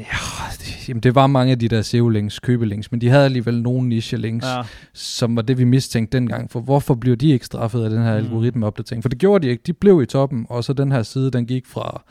det, 0.60 0.90
jamen 0.90 1.04
det 1.04 1.16
var 1.16 1.28
mange 1.28 1.52
af 1.52 1.60
de 1.60 1.68
der 1.68 1.82
SEO-links, 1.82 2.40
købelinks, 2.40 2.92
men 2.92 3.02
de 3.02 3.10
havde 3.10 3.26
alligevel 3.26 3.62
nogle 3.62 3.88
niche-links, 3.90 4.46
ja. 4.48 4.58
Ja. 4.58 4.64
som 4.94 5.36
var 5.36 5.42
det, 5.42 5.58
vi 5.58 5.64
mistænkte 5.64 6.18
dengang. 6.18 6.52
For 6.52 6.60
hvorfor 6.60 6.96
blev 6.96 7.16
de 7.16 7.30
ikke 7.32 7.46
straffet 7.46 7.84
af 7.84 7.90
den 7.90 8.04
her 8.04 8.12
Mm. 8.20 8.26
algoritmeopdatering? 8.26 9.04
For 9.04 9.10
det 9.10 9.20
gjorde 9.20 9.46
de 9.48 9.52
ikke. 9.52 9.64
De 9.68 9.74
blev 9.74 10.02
i 10.02 10.06
toppen, 10.06 10.46
og 10.50 10.64
så 10.64 10.74
den 10.74 10.92
her 10.92 11.04
side, 11.04 11.32
den 11.32 11.46
gik 11.46 11.66
fra 11.68 12.04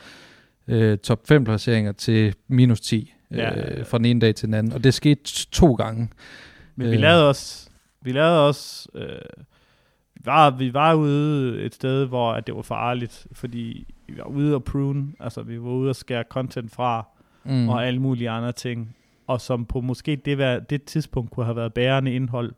øh, 0.69 0.99
top 0.99 1.21
5 1.29 1.45
placeringer 1.45 1.93
til 1.93 2.35
minus 2.49 2.81
10 2.81 2.97
øh, 3.01 3.18
Ja, 3.31 3.59
ja. 3.59 3.83
fra 3.83 3.99
den 3.99 4.05
ene 4.05 4.21
dag 4.21 4.35
til 4.35 4.47
den 4.47 4.55
anden. 4.55 4.73
Og 4.73 4.85
det 4.85 4.95
skete 4.95 5.23
to 5.51 5.75
gange. 5.75 6.09
Men 6.77 6.91
vi 6.91 6.95
Øh. 6.95 7.01
lavede 7.01 7.29
også, 7.29 7.71
vi 8.01 8.13
lavede 8.13 8.47
også, 8.49 8.89
øh, 8.95 9.45
vi, 10.15 10.21
var, 10.25 10.51
vi 10.51 10.75
var 10.75 10.95
ude 10.95 11.63
et 11.63 11.75
sted, 11.75 12.07
hvor 12.07 12.33
at 12.33 12.47
det 12.47 12.55
var 12.57 12.63
farligt, 12.63 13.27
fordi 13.33 13.95
vi 14.07 14.19
var 14.19 14.25
ude 14.25 14.55
at 14.55 14.65
prune, 14.65 15.13
altså 15.21 15.43
vi 15.43 15.61
var 15.61 15.69
ude 15.69 15.91
at 15.91 15.97
skære 15.97 16.25
content 16.29 16.73
fra, 16.73 17.07
mm. 17.45 17.69
og 17.69 17.87
alle 17.87 18.01
mulige 18.01 18.31
andre 18.31 18.53
ting, 18.53 18.97
og 19.27 19.41
som 19.41 19.65
på 19.67 19.81
måske 19.81 20.17
det, 20.17 20.39
vær, 20.39 20.59
det 20.59 20.83
tidspunkt 20.85 21.31
kunne 21.31 21.47
have 21.47 21.57
været 21.57 21.75
bærende 21.75 22.15
indhold. 22.15 22.53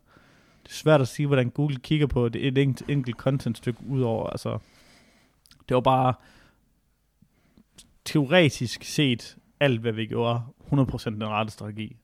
Det 0.63 0.71
er 0.71 0.75
svært 0.75 1.01
at 1.01 1.09
sige, 1.09 1.27
hvordan 1.27 1.51
Google 1.51 1.77
kigger 1.77 2.07
på 2.07 2.29
det, 2.29 2.47
et 2.47 2.59
enkelt, 2.59 2.91
enkelt 2.91 3.17
content-stykke 3.17 3.81
udover, 3.89 4.27
altså 4.27 4.59
det 5.69 5.75
var 5.75 5.81
bare 5.81 6.15
teoretisk 8.05 8.85
set 8.85 9.37
alt, 9.61 9.81
hvad 9.81 9.93
vi 9.93 10.07
gjorde, 10.07 10.41
100% 10.73 11.11
den 11.11 11.25
rette 11.29 11.53
strategi. 11.53 11.97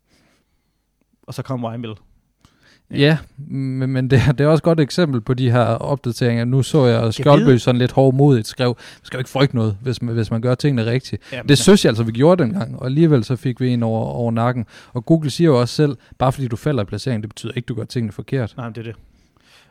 Og 1.22 1.34
så 1.34 1.42
kom 1.42 1.64
Weinbill. 1.64 1.94
Ja, 2.90 3.18
men, 3.36 3.90
men 3.90 4.10
det, 4.10 4.20
det 4.38 4.40
er 4.40 4.48
også 4.48 4.60
et 4.60 4.62
godt 4.62 4.80
eksempel 4.80 5.20
på 5.20 5.34
de 5.34 5.50
her 5.50 5.64
opdateringer. 5.64 6.44
Nu 6.44 6.62
så 6.62 6.86
jeg 6.86 7.14
Skjoldbø 7.14 7.58
sådan 7.58 7.78
lidt 7.78 7.92
hårdmodigt 7.92 8.46
skrev, 8.46 8.68
man 8.68 9.00
skal 9.04 9.16
jo 9.16 9.20
ikke 9.20 9.30
frygte 9.30 9.56
noget, 9.56 9.78
hvis 9.82 10.02
man, 10.02 10.14
hvis 10.14 10.30
man 10.30 10.40
gør 10.40 10.54
tingene 10.54 10.86
rigtigt. 10.90 11.22
Jamen, 11.32 11.48
Det 11.48 11.58
synes 11.58 11.84
jeg 11.84 11.90
altså, 11.90 12.04
vi 12.04 12.12
gjorde 12.12 12.42
dengang, 12.42 12.78
og 12.78 12.86
alligevel 12.86 13.24
så 13.24 13.36
fik 13.36 13.60
vi 13.60 13.68
en 13.68 13.82
over, 13.82 14.04
over 14.04 14.30
nakken. 14.30 14.66
Og 14.92 15.06
Google 15.06 15.30
siger 15.30 15.48
jo 15.48 15.60
også 15.60 15.74
selv, 15.74 15.96
bare 16.18 16.32
fordi 16.32 16.48
du 16.48 16.56
falder 16.56 16.82
i 16.82 16.86
placeringen, 16.86 17.22
det 17.22 17.28
betyder 17.30 17.52
ikke, 17.56 17.66
du 17.66 17.74
gør 17.74 17.84
tingene 17.84 18.12
forkert. 18.12 18.54
Nej, 18.56 18.66
men 18.66 18.74
det 18.74 18.80
er 18.80 18.92
det. 18.92 18.96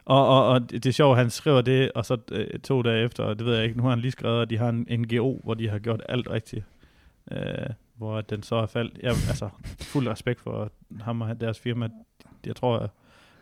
Og, 0.05 0.27
og, 0.27 0.47
og 0.47 0.71
det 0.71 0.85
er 0.85 0.91
sjovt, 0.91 1.17
han 1.17 1.29
skriver 1.29 1.61
det, 1.61 1.91
og 1.91 2.05
så 2.05 2.17
øh, 2.31 2.59
to 2.59 2.81
dage 2.81 3.05
efter, 3.05 3.23
og 3.23 3.39
det 3.39 3.45
ved 3.45 3.55
jeg 3.55 3.63
ikke, 3.63 3.77
nu 3.77 3.83
har 3.83 3.89
han 3.89 3.99
lige 3.99 4.11
skrevet, 4.11 4.41
at 4.41 4.49
de 4.49 4.57
har 4.57 4.69
en 4.69 4.87
NGO, 4.99 5.39
hvor 5.43 5.53
de 5.53 5.69
har 5.69 5.79
gjort 5.79 6.01
alt 6.09 6.29
rigtigt. 6.29 6.65
Øh, 7.31 7.37
hvor 7.97 8.21
den 8.21 8.43
så 8.43 8.55
er 8.55 8.65
faldt. 8.65 8.97
Jeg, 9.03 9.09
altså, 9.09 9.49
fuld 9.81 10.07
respekt 10.07 10.41
for 10.41 10.71
ham 11.01 11.21
og 11.21 11.41
deres 11.41 11.59
firma. 11.59 11.87
Jeg 12.45 12.55
tror 12.55 12.91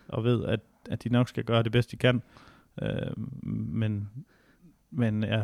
og 0.07 0.23
ved, 0.23 0.45
at, 0.45 0.59
at 0.91 1.03
de 1.03 1.09
nok 1.09 1.29
skal 1.29 1.43
gøre 1.43 1.63
det 1.63 1.71
bedst, 1.71 1.91
de 1.91 1.97
kan. 1.97 2.21
Øh, 2.81 2.89
men, 3.73 4.09
men 4.91 5.23
ja, 5.23 5.43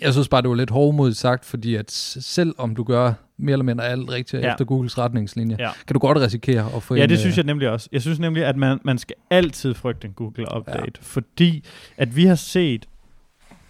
Jeg 0.00 0.12
synes 0.12 0.28
bare, 0.28 0.42
det 0.42 0.50
var 0.50 0.56
lidt 0.56 0.70
hårdmodigt 0.70 1.16
sagt, 1.18 1.44
fordi 1.44 1.74
at 1.74 1.90
selv 1.90 2.54
om 2.58 2.74
du 2.74 2.84
gør 2.84 3.12
mere 3.36 3.52
eller 3.52 3.64
mindre 3.64 3.84
alt 3.88 4.10
rigtigt 4.10 4.42
Ja. 4.42 4.52
efter 4.52 4.64
Googles 4.64 4.98
retningslinjer, 4.98 5.56
Ja. 5.60 5.70
kan 5.86 5.94
du 5.94 5.98
godt 6.00 6.18
risikere 6.18 6.72
at 6.76 6.82
få 6.82 6.94
Ja, 6.94 7.02
en, 7.02 7.08
det 7.08 7.14
øh, 7.14 7.18
synes 7.20 7.36
jeg 7.36 7.44
nemlig 7.44 7.68
også. 7.70 7.88
Jeg 7.92 8.02
synes 8.02 8.18
nemlig, 8.18 8.44
at 8.44 8.56
man, 8.56 8.80
man 8.84 8.98
skal 8.98 9.16
altid 9.30 9.74
frygte 9.74 10.06
en 10.08 10.12
Google-update, 10.14 10.78
ja. 10.78 10.90
fordi 11.02 11.64
at 11.96 12.16
vi 12.16 12.24
har 12.24 12.34
set 12.34 12.86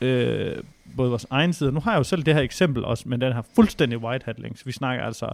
øh, 0.00 0.56
både 0.96 1.10
vores 1.10 1.26
egen 1.30 1.52
side, 1.52 1.72
nu 1.72 1.80
har 1.80 1.92
jeg 1.92 1.98
jo 1.98 2.04
selv 2.04 2.22
det 2.22 2.34
her 2.34 2.40
eksempel 2.40 2.84
også, 2.84 3.08
men 3.08 3.20
den 3.20 3.32
har 3.32 3.44
fuldstændig 3.54 3.98
white 3.98 4.24
hat 4.24 4.40
links. 4.40 4.66
Vi 4.66 4.72
snakker 4.72 5.04
altså, 5.04 5.32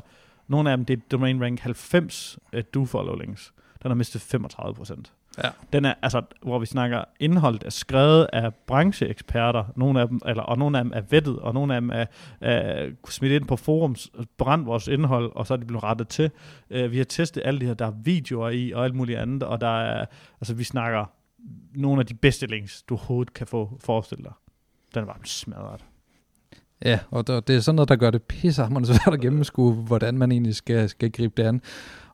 nogle 0.48 0.70
af 0.70 0.76
dem, 0.76 0.84
det 0.84 0.98
er 0.98 1.02
domain 1.10 1.42
rank 1.42 1.60
90 1.60 2.38
uh, 2.52 2.60
do-follow 2.74 3.14
links. 3.14 3.52
Den 3.82 3.90
har 3.90 3.94
mistet 3.94 4.20
35 4.20 4.74
procent. 4.74 5.12
Ja. 5.44 5.48
Den 5.72 5.84
er, 5.84 5.94
altså, 6.02 6.22
hvor 6.42 6.58
vi 6.58 6.66
snakker, 6.66 7.04
indholdet 7.20 7.62
er 7.64 7.70
skrevet 7.70 8.26
af 8.32 8.54
brancheeksperter, 8.54 9.64
nogle 9.76 10.00
af 10.00 10.08
dem, 10.08 10.20
eller, 10.26 10.42
og 10.42 10.58
nogle 10.58 10.78
af 10.78 10.84
dem 10.84 10.92
er 10.94 11.00
vettet, 11.10 11.38
og 11.38 11.54
nogle 11.54 11.74
af 11.74 11.80
dem 11.80 11.90
er, 11.90 12.04
er 12.40 12.90
smidt 13.08 13.32
ind 13.32 13.46
på 13.46 13.56
forums, 13.56 14.10
brændt 14.38 14.66
vores 14.66 14.88
indhold, 14.88 15.32
og 15.34 15.46
så 15.46 15.54
er 15.54 15.58
de 15.58 15.66
blevet 15.66 15.84
rettet 15.84 16.08
til. 16.08 16.30
Uh, 16.70 16.90
vi 16.90 16.96
har 16.96 17.04
testet 17.04 17.42
alle 17.44 17.60
de 17.60 17.66
her, 17.66 17.74
der 17.74 17.86
er 17.86 17.92
videoer 18.04 18.50
i, 18.50 18.72
og 18.72 18.84
alt 18.84 18.94
muligt 18.94 19.18
andet, 19.18 19.42
og 19.42 19.60
der 19.60 19.80
er, 19.80 20.06
altså 20.40 20.54
vi 20.54 20.64
snakker 20.64 21.04
nogle 21.74 22.00
af 22.00 22.06
de 22.06 22.14
bedste 22.14 22.46
links, 22.46 22.82
du 22.82 22.94
overhovedet 22.94 23.34
kan 23.34 23.46
få 23.46 23.78
forestillet 23.80 24.24
dig. 24.24 24.32
Den 24.96 25.06
var 25.06 25.20
smadret. 25.24 25.80
Ja, 26.84 26.98
og 27.10 27.26
det 27.26 27.50
er 27.50 27.60
sådan 27.60 27.76
noget, 27.76 27.88
der 27.88 27.96
gør 27.96 28.10
det 28.10 28.22
pissehammerende 28.22 28.88
svært 28.88 29.14
at 29.14 29.20
gennemskue, 29.20 29.72
hvordan 29.72 30.18
man 30.18 30.32
egentlig 30.32 30.54
skal, 30.54 30.88
skal 30.88 31.10
gribe 31.10 31.42
det 31.42 31.48
an. 31.48 31.62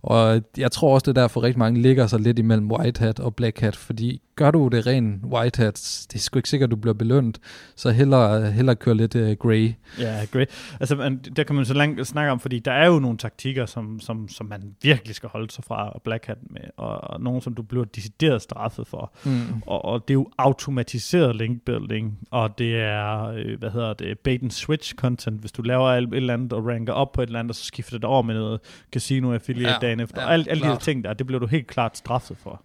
Og 0.03 0.43
jeg 0.57 0.72
tror 0.72 0.95
også, 0.95 1.05
det 1.05 1.18
er 1.18 1.22
derfor 1.22 1.43
rigtig 1.43 1.59
mange 1.59 1.83
ligger 1.83 2.07
sig 2.07 2.20
lidt 2.20 2.39
imellem 2.39 2.70
white 2.70 3.01
hat 3.01 3.20
og 3.20 3.35
black 3.35 3.61
hat, 3.61 3.76
fordi 3.76 4.22
gør 4.43 4.51
du 4.51 4.68
det 4.68 4.86
ren 4.86 5.20
white 5.24 5.62
hat, 5.62 6.07
det 6.12 6.18
er 6.18 6.20
sgu 6.20 6.38
ikke 6.38 6.49
sikkert, 6.49 6.70
du 6.70 6.76
bliver 6.76 6.95
belønnet, 6.95 7.38
så 7.76 7.90
hellere, 7.90 8.51
hellere 8.51 8.76
køre 8.76 8.95
lidt 8.95 9.14
uh, 9.14 9.32
grey. 9.32 9.72
Ja, 9.99 10.24
great. 10.32 10.49
Altså, 10.80 10.97
man, 10.97 11.18
der 11.36 11.45
kan 11.45 11.57
man 11.57 11.64
så 11.64 11.74
langt 11.74 12.07
snakke 12.07 12.32
om, 12.32 12.40
fordi 12.40 12.59
der 12.59 12.72
er 12.72 12.86
jo 12.86 12.99
nogle 12.99 13.18
taktikker, 13.18 13.66
som, 13.66 14.01
som, 14.01 14.28
som 14.28 14.47
man 14.47 14.74
virkelig 14.82 15.14
skal 15.14 15.28
holde 15.28 15.51
sig 15.51 15.64
fra 15.64 15.90
og 15.90 16.03
Black 16.03 16.26
Hat 16.26 16.38
med, 16.51 16.61
og, 16.76 17.11
og 17.11 17.20
nogle, 17.20 17.43
som 17.43 17.55
du 17.55 17.62
bliver 17.62 17.84
decideret 17.84 18.43
straffet 18.43 18.86
for. 18.86 19.12
Mm. 19.24 19.62
Og, 19.66 19.84
og 19.84 20.09
det 20.09 20.14
er 20.14 20.18
jo 20.18 20.28
automatiseret 20.38 21.36
linkbuilding, 21.36 22.18
og 22.30 22.59
det 22.59 22.80
er, 22.80 23.26
øh, 23.26 23.59
hvad 23.59 23.70
hedder 23.70 23.93
det, 23.93 24.18
bait 24.18 24.43
and 24.43 24.51
switch 24.51 24.95
content. 24.95 25.40
Hvis 25.40 25.53
du 25.53 25.62
laver 25.62 25.88
et, 25.88 26.03
et 26.03 26.14
eller 26.14 26.34
andet 26.34 26.53
og 26.53 26.66
ranker 26.66 26.93
op 26.93 27.12
på 27.12 27.22
et 27.22 27.26
eller 27.26 27.38
andet, 27.38 27.51
og 27.51 27.57
så 27.57 27.64
skifter 27.64 27.99
det 27.99 28.05
over 28.05 28.22
med 28.22 28.34
noget 28.34 28.61
casino 28.93 29.32
affiliate 29.32 29.72
ja, 29.72 29.78
dagen 29.86 30.01
efter. 30.01 30.20
ja, 30.20 30.26
Ja, 30.26 30.32
alle, 30.32 30.51
alle 30.51 30.62
de 30.62 30.68
her 30.68 30.78
ting 30.78 31.05
der, 31.05 31.12
det 31.12 31.26
bliver 31.26 31.40
du 31.40 31.47
helt 31.47 31.66
klart 31.66 31.97
straffet 31.97 32.36
for. 32.36 32.62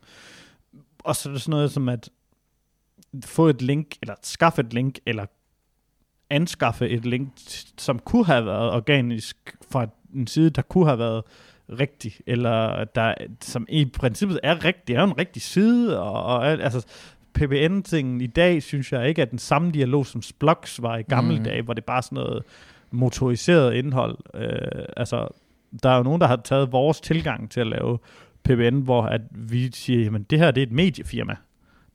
Og 1.07 1.15
så 1.15 1.29
er 1.29 1.33
det 1.33 1.41
sådan 1.41 1.51
noget 1.51 1.71
som 1.71 1.89
at 1.89 2.09
få 3.25 3.47
et 3.47 3.61
link, 3.61 3.87
eller 4.01 4.15
skaffe 4.23 4.61
et 4.61 4.73
link, 4.73 4.99
eller 5.05 5.25
anskaffe 6.29 6.89
et 6.89 7.05
link, 7.05 7.29
som 7.77 7.99
kunne 7.99 8.25
have 8.25 8.45
været 8.45 8.71
organisk 8.71 9.55
fra 9.71 9.87
en 10.15 10.27
side, 10.27 10.49
der 10.49 10.61
kunne 10.61 10.85
have 10.85 10.99
været 10.99 11.23
rigtig, 11.79 12.13
eller 12.27 12.83
der, 12.83 13.13
som 13.41 13.65
i 13.69 13.85
princippet 13.85 14.39
er 14.43 14.65
rigtig, 14.65 14.95
er 14.95 14.99
jo 14.99 15.05
en 15.07 15.17
rigtig 15.17 15.41
side, 15.41 16.01
og, 16.01 16.23
og 16.23 16.47
alt- 16.47 16.61
altså 16.63 16.85
PBN-tingen 17.33 18.21
i 18.21 18.27
dag, 18.27 18.63
synes 18.63 18.91
jeg 18.91 19.09
ikke 19.09 19.21
er 19.21 19.25
den 19.25 19.39
samme 19.39 19.71
dialog, 19.71 20.05
som 20.05 20.21
Splox 20.21 20.81
var 20.81 20.97
i 20.97 21.01
gamle 21.01 21.37
Mm. 21.37 21.43
dage, 21.43 21.61
hvor 21.61 21.73
det 21.73 21.85
bare 21.85 22.01
sådan 22.01 22.15
noget 22.15 22.43
motoriseret 22.91 23.73
indhold. 23.73 24.17
Øh, 24.33 24.85
altså, 24.97 25.27
der 25.83 25.89
er 25.89 25.97
jo 25.97 26.03
nogen, 26.03 26.21
der 26.21 26.27
har 26.27 26.35
taget 26.43 26.71
vores 26.71 27.01
tilgang 27.01 27.51
til 27.51 27.59
at 27.59 27.67
lave 27.67 27.99
PBN, 28.47 28.79
hvor 28.79 29.01
at 29.03 29.21
vi 29.31 29.71
siger, 29.71 30.03
jamen 30.03 30.23
det 30.23 30.39
her 30.39 30.51
det 30.51 30.63
er 30.63 30.67
et 30.67 30.71
mediefirma. 30.71 31.35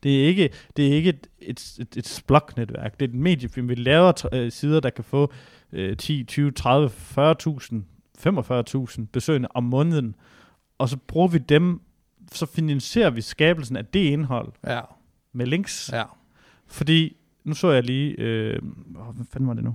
Det 0.02 0.22
er 0.22 0.26
ikke, 0.26 0.50
det 0.76 0.86
er 0.88 0.92
ikke 0.92 1.08
et, 1.10 1.26
et, 1.40 1.76
et, 1.80 1.96
et 1.96 2.06
splok-netværk. 2.06 3.00
Det 3.00 3.06
er 3.06 3.08
et 3.12 3.14
mediefirma. 3.20 3.68
Vi 3.68 3.74
laver 3.74 4.28
øh, 4.32 4.52
sider, 4.52 4.80
der 4.80 4.90
kan 4.90 5.04
få 5.04 5.32
øh, 5.72 5.96
10, 5.96 6.24
20, 6.24 6.50
30, 6.50 6.88
40.000, 6.88 7.74
45.000 8.98 9.04
besøgende 9.12 9.48
om 9.54 9.64
måneden. 9.64 10.14
Og 10.78 10.88
så 10.88 10.96
bruger 10.96 11.28
vi 11.28 11.38
dem, 11.38 11.80
så 12.32 12.46
finansierer 12.46 13.10
vi 13.10 13.20
skabelsen 13.20 13.76
af 13.76 13.86
det 13.86 14.00
indhold 14.00 14.52
Ja, 14.66 14.80
med 15.32 15.46
links. 15.46 15.90
ja. 15.92 16.02
Fordi, 16.66 17.16
nu 17.44 17.54
så 17.54 17.70
jeg 17.70 17.82
lige, 17.84 18.14
øh, 18.18 18.58
hvad 19.14 19.26
fanden 19.30 19.48
var 19.48 19.54
det 19.54 19.64
nu? 19.64 19.74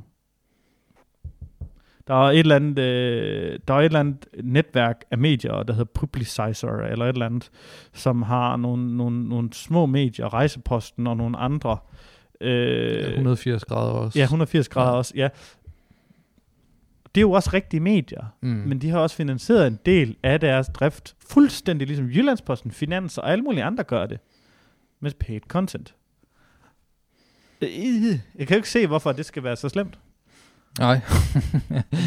Der 2.07 2.13
er 2.13 2.31
et 2.31 2.39
eller 2.39 2.55
andet, 2.55 2.79
øh, 2.79 3.59
der 3.67 3.73
er 3.73 3.79
et 3.79 3.85
eller 3.85 3.99
andet 3.99 4.27
netværk 4.43 5.03
af 5.11 5.17
medier, 5.17 5.63
der 5.63 5.73
hedder 5.73 5.91
Publicizer, 5.93 6.69
eller 6.77 7.05
et 7.05 7.09
eller 7.13 7.25
andet, 7.25 7.49
som 7.93 8.21
har 8.21 8.55
nogle, 8.55 8.97
nogle, 8.97 9.29
nogle 9.29 9.53
små 9.53 9.85
medier, 9.85 10.33
Rejseposten 10.33 11.07
og 11.07 11.17
nogle 11.17 11.37
andre. 11.37 11.77
Øh, 12.41 13.09
180 13.09 13.65
grader 13.65 13.91
også. 13.91 14.19
ja, 14.19 14.23
180 14.23 14.69
grader 14.69 14.91
Ja. 14.91 14.97
også, 14.97 15.13
ja. 15.15 15.29
Det 17.15 17.21
er 17.21 17.25
jo 17.25 17.31
også 17.31 17.49
rigtige 17.53 17.79
medier, 17.79 18.25
mm. 18.41 18.49
mm. 18.49 18.55
men 18.55 18.79
de 18.81 18.89
har 18.89 18.99
også 18.99 19.15
finansieret 19.15 19.67
en 19.67 19.79
del 19.85 20.15
af 20.23 20.39
deres 20.39 20.67
drift, 20.73 21.15
fuldstændig 21.29 21.87
ligesom 21.87 22.05
Jyllandsposten, 22.07 22.71
Finans 22.71 23.17
og 23.17 23.31
alle 23.31 23.43
mulige 23.43 23.63
andre 23.63 23.83
gør 23.83 24.05
det, 24.05 24.19
med 24.99 25.11
paid 25.19 25.39
content. 25.47 25.95
Øh, 27.61 27.69
Jeg 28.37 28.47
kan 28.47 28.49
jo 28.49 28.55
ikke 28.55 28.69
se, 28.69 28.87
hvorfor 28.87 29.11
det 29.11 29.25
skal 29.25 29.43
være 29.43 29.55
så 29.55 29.69
slemt. 29.69 29.99
Nej. 30.79 30.99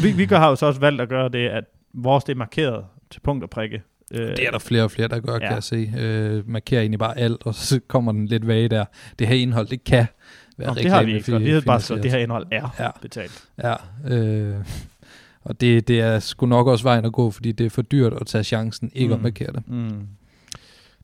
Vi, 0.03 0.11
vi 0.11 0.25
har 0.29 0.49
jo 0.49 0.55
så 0.55 0.65
også 0.65 0.79
valgt 0.79 1.01
at 1.01 1.09
gøre 1.09 1.29
det, 1.29 1.47
at 1.47 1.63
vores 1.93 2.23
det 2.23 2.33
er 2.33 2.37
markeret 2.37 2.85
til 3.11 3.19
punkt 3.19 3.43
og 3.43 3.49
prikke. 3.49 3.81
Øh, 4.13 4.27
Det 4.27 4.47
er 4.47 4.51
der 4.51 4.59
flere 4.59 4.83
og 4.83 4.91
flere, 4.91 5.07
der 5.07 5.19
gør, 5.19 5.33
ja. 5.33 5.39
kan 5.39 5.51
jeg 5.51 5.63
se. 5.63 5.93
Øh, 5.99 6.49
markerer 6.49 6.81
egentlig 6.81 6.99
bare 6.99 7.17
alt, 7.17 7.45
og 7.45 7.55
så 7.55 7.79
kommer 7.87 8.11
den 8.11 8.25
lidt 8.25 8.47
vage 8.47 8.67
der. 8.69 8.85
Det 9.19 9.27
her 9.27 9.35
indhold, 9.35 9.67
det 9.67 9.83
kan 9.83 10.05
være 10.57 10.67
Nå, 10.67 10.73
det 10.73 10.91
har 10.91 11.03
vi 11.03 11.15
ikke. 11.15 11.39
Vi 11.39 11.49
har 11.51 11.61
bare 11.61 11.97
at 11.97 12.03
det 12.03 12.11
her 12.11 12.17
indhold 12.19 12.47
er 12.51 12.75
Ja. 12.79 12.89
betalt. 13.01 13.43
Ja, 13.63 13.75
øh, 14.15 14.55
og 15.43 15.61
det, 15.61 15.87
det 15.87 15.99
er 16.01 16.19
sgu 16.19 16.45
nok 16.45 16.67
også 16.67 16.83
vejen 16.83 17.05
at 17.05 17.13
gå, 17.13 17.31
fordi 17.31 17.51
det 17.51 17.65
er 17.65 17.69
for 17.69 17.81
dyrt 17.81 18.13
at 18.13 18.27
tage 18.27 18.43
chancen 18.43 18.91
ikke 18.93 19.07
mm. 19.07 19.13
at 19.13 19.21
markere 19.21 19.51
det. 19.53 19.63
Mm. 19.67 20.07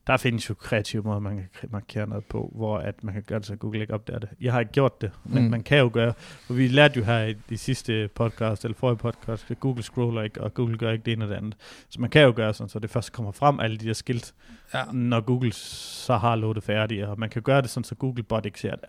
Der 0.08 0.16
findes 0.16 0.48
jo 0.50 0.54
kreative 0.54 1.02
måder, 1.02 1.18
man 1.18 1.48
kan 1.60 1.68
markere 1.72 2.06
noget 2.08 2.24
på, 2.24 2.52
hvor 2.54 2.78
at 2.78 3.04
man 3.04 3.14
kan 3.14 3.22
gøre 3.22 3.38
det, 3.38 3.46
så 3.46 3.56
Google 3.56 3.80
ikke 3.80 3.94
opdager 3.94 4.18
det. 4.18 4.28
Jeg 4.40 4.52
har 4.52 4.60
ikke 4.60 4.72
gjort 4.72 5.00
det, 5.00 5.10
men 5.24 5.44
Mm. 5.44 5.50
man 5.50 5.62
kan 5.62 5.78
jo 5.78 5.90
gøre. 5.92 6.12
For 6.18 6.54
vi 6.54 6.68
lærte 6.68 6.98
jo 6.98 7.04
her 7.04 7.24
i 7.24 7.34
de 7.48 7.58
sidste 7.58 8.08
podcast, 8.14 8.64
eller 8.64 8.74
forrige 8.74 8.96
podcast, 8.96 9.50
at 9.50 9.60
Google 9.60 9.82
scroller 9.82 10.22
ikke, 10.22 10.40
og 10.40 10.54
Google 10.54 10.78
gør 10.78 10.90
ikke 10.90 11.04
det 11.04 11.12
ene 11.12 11.24
og 11.24 11.28
det 11.28 11.34
andet. 11.36 11.56
Så 11.88 12.00
man 12.00 12.10
kan 12.10 12.22
jo 12.22 12.32
gøre 12.36 12.54
sådan, 12.54 12.68
så 12.68 12.78
det 12.78 12.90
først 12.90 13.12
kommer 13.12 13.32
frem, 13.32 13.60
alle 13.60 13.76
de 13.76 13.86
der 13.86 13.92
skilt, 13.92 14.34
Ja. 14.74 14.82
når 14.92 15.20
Google 15.20 15.52
så 15.52 16.16
har 16.16 16.36
loadet 16.36 16.62
færdigt, 16.62 17.04
og 17.04 17.18
man 17.18 17.30
kan 17.30 17.42
gøre 17.42 17.62
det 17.62 17.70
sådan, 17.70 17.84
så 17.84 17.94
Google 17.94 18.22
bot 18.22 18.46
ikke 18.46 18.60
ser 18.60 18.70
det. 18.76 18.84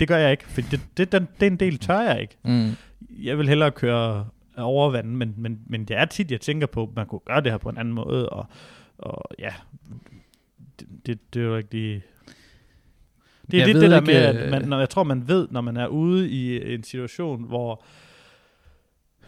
Det 0.00 0.08
gør 0.08 0.16
jeg 0.16 0.30
ikke, 0.30 0.44
for 0.44 0.60
det, 0.60 0.80
det, 0.96 1.12
den, 1.12 1.28
den 1.40 1.56
del 1.56 1.78
tør 1.78 2.00
jeg 2.00 2.20
ikke. 2.20 2.36
Mm. 2.44 2.70
Jeg 3.22 3.38
vil 3.38 3.48
hellere 3.48 3.70
køre 3.70 4.26
over 4.56 4.90
vand, 4.90 5.08
men, 5.10 5.34
men, 5.36 5.60
men 5.66 5.84
det 5.84 5.96
er 5.96 6.04
tit, 6.04 6.30
jeg 6.30 6.40
tænker 6.40 6.66
på, 6.66 6.82
at 6.82 6.88
man 6.96 7.06
kunne 7.06 7.20
gøre 7.24 7.40
det 7.40 7.50
her 7.52 7.58
på 7.58 7.68
en 7.68 7.78
anden 7.78 7.94
måde, 7.94 8.28
og, 8.28 8.46
og 8.98 9.22
ja, 9.38 9.52
det, 10.80 10.88
det, 11.06 11.34
det 11.34 11.42
er 11.42 11.46
jo 11.46 11.56
ikke 11.56 11.72
lige... 11.72 12.02
Det 13.50 13.54
er 13.54 13.58
Jeg 13.58 13.66
lidt 13.66 13.82
det 13.82 13.90
der 13.90 14.00
ikke, 14.00 14.12
med, 14.12 14.34
øh, 14.34 14.42
at 14.42 14.50
man, 14.50 14.68
når 14.68 14.78
jeg 14.78 14.90
tror, 14.90 15.02
man 15.02 15.28
ved, 15.28 15.48
når 15.50 15.60
man 15.60 15.76
er 15.76 15.86
ude 15.86 16.30
i 16.30 16.74
en 16.74 16.82
situation, 16.82 17.44
hvor 17.44 17.84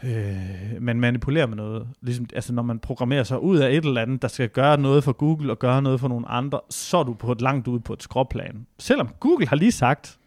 øh, 0.04 0.82
man 0.82 1.00
manipulerer 1.00 1.46
med 1.46 1.56
noget. 1.56 1.88
Ligesom, 2.02 2.26
altså 2.34 2.52
når 2.52 2.62
man 2.62 2.78
programmerer 2.78 3.22
sig 3.22 3.42
ud 3.42 3.58
af 3.58 3.70
et 3.70 3.84
eller 3.84 4.02
andet, 4.02 4.22
der 4.22 4.28
skal 4.28 4.48
gøre 4.48 4.80
noget 4.80 5.04
for 5.04 5.12
Google 5.12 5.52
og 5.52 5.58
gøre 5.58 5.82
noget 5.82 6.00
for 6.00 6.08
nogle 6.08 6.28
andre, 6.28 6.60
så 6.70 6.96
er 6.96 7.02
du 7.04 7.14
på 7.14 7.32
et 7.32 7.40
langt 7.40 7.68
ude 7.68 7.80
på 7.80 7.92
et 7.92 8.02
skråplan. 8.02 8.66
Selvom 8.78 9.08
Google 9.20 9.48
har 9.48 9.56
lige 9.56 9.72
sagt, 9.72 10.18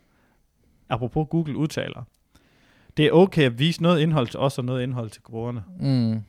apropos 0.89 1.27
Google 1.29 1.57
udtaler, 1.57 2.03
det 2.97 3.05
er 3.05 3.11
okay 3.11 3.43
at 3.43 3.59
vise 3.59 3.83
noget 3.83 3.99
indhold 4.01 4.27
til 4.27 4.39
os 4.39 4.57
og 4.57 4.65
noget 4.65 4.83
indhold 4.83 5.09
til 5.09 5.21
brugerne. 5.21 5.63
Mm. 5.79 6.21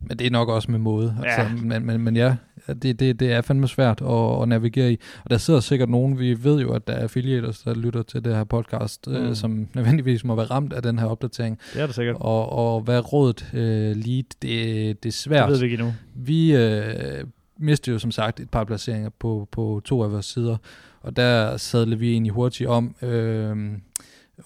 Men 0.00 0.18
det 0.18 0.26
er 0.26 0.30
nok 0.30 0.48
også 0.48 0.70
med 0.70 0.78
måde. 0.78 1.16
Ja. 1.22 1.28
Altså, 1.28 1.64
men, 1.64 1.86
men, 1.86 2.00
men 2.00 2.16
ja, 2.16 2.36
det, 2.74 3.00
det, 3.00 3.20
det 3.20 3.32
er 3.32 3.40
fandme 3.40 3.68
svært 3.68 4.00
at, 4.02 4.42
at 4.42 4.48
navigere 4.48 4.92
i. 4.92 4.98
Og 5.24 5.30
der 5.30 5.38
sidder 5.38 5.60
sikkert 5.60 5.88
nogen, 5.88 6.18
vi 6.18 6.44
ved 6.44 6.60
jo, 6.60 6.72
at 6.72 6.86
der 6.88 6.92
er 6.92 7.02
affiliators, 7.02 7.58
der 7.58 7.74
lytter 7.74 8.02
til 8.02 8.24
det 8.24 8.36
her 8.36 8.44
podcast, 8.44 9.06
mm. 9.06 9.14
øh, 9.14 9.28
Mm. 9.28 9.34
som 9.34 9.66
nødvendigvis 9.74 10.24
må 10.24 10.34
være 10.34 10.46
ramt 10.46 10.72
af 10.72 10.82
den 10.82 10.98
her 10.98 11.06
opdatering. 11.06 11.58
Det 11.74 11.82
er 11.82 11.86
det 11.86 11.94
sikkert. 11.94 12.16
Og, 12.20 12.48
og 12.48 12.80
hvad 12.80 13.12
rådet 13.12 13.46
øh, 13.54 13.96
lead? 13.96 14.24
Det, 14.42 15.02
det 15.02 15.08
er 15.08 15.12
svært. 15.12 15.48
Det 15.48 15.52
ved 15.52 15.58
vi 15.58 15.64
ikke 15.64 15.74
endnu. 15.74 15.94
Vi 16.14 16.56
øh, 16.56 17.24
mistede 17.58 17.94
jo 17.94 17.98
som 17.98 18.10
sagt 18.10 18.40
et 18.40 18.50
par 18.50 18.64
placeringer 18.64 19.10
på, 19.18 19.48
på 19.52 19.80
to 19.84 20.02
af 20.02 20.12
vores 20.12 20.26
sider, 20.26 20.56
og 21.02 21.16
der 21.16 21.56
sadlede 21.56 22.00
vi 22.00 22.12
egentlig 22.12 22.32
hurtigt 22.32 22.68
om 22.68 22.94
øh, 23.02 23.56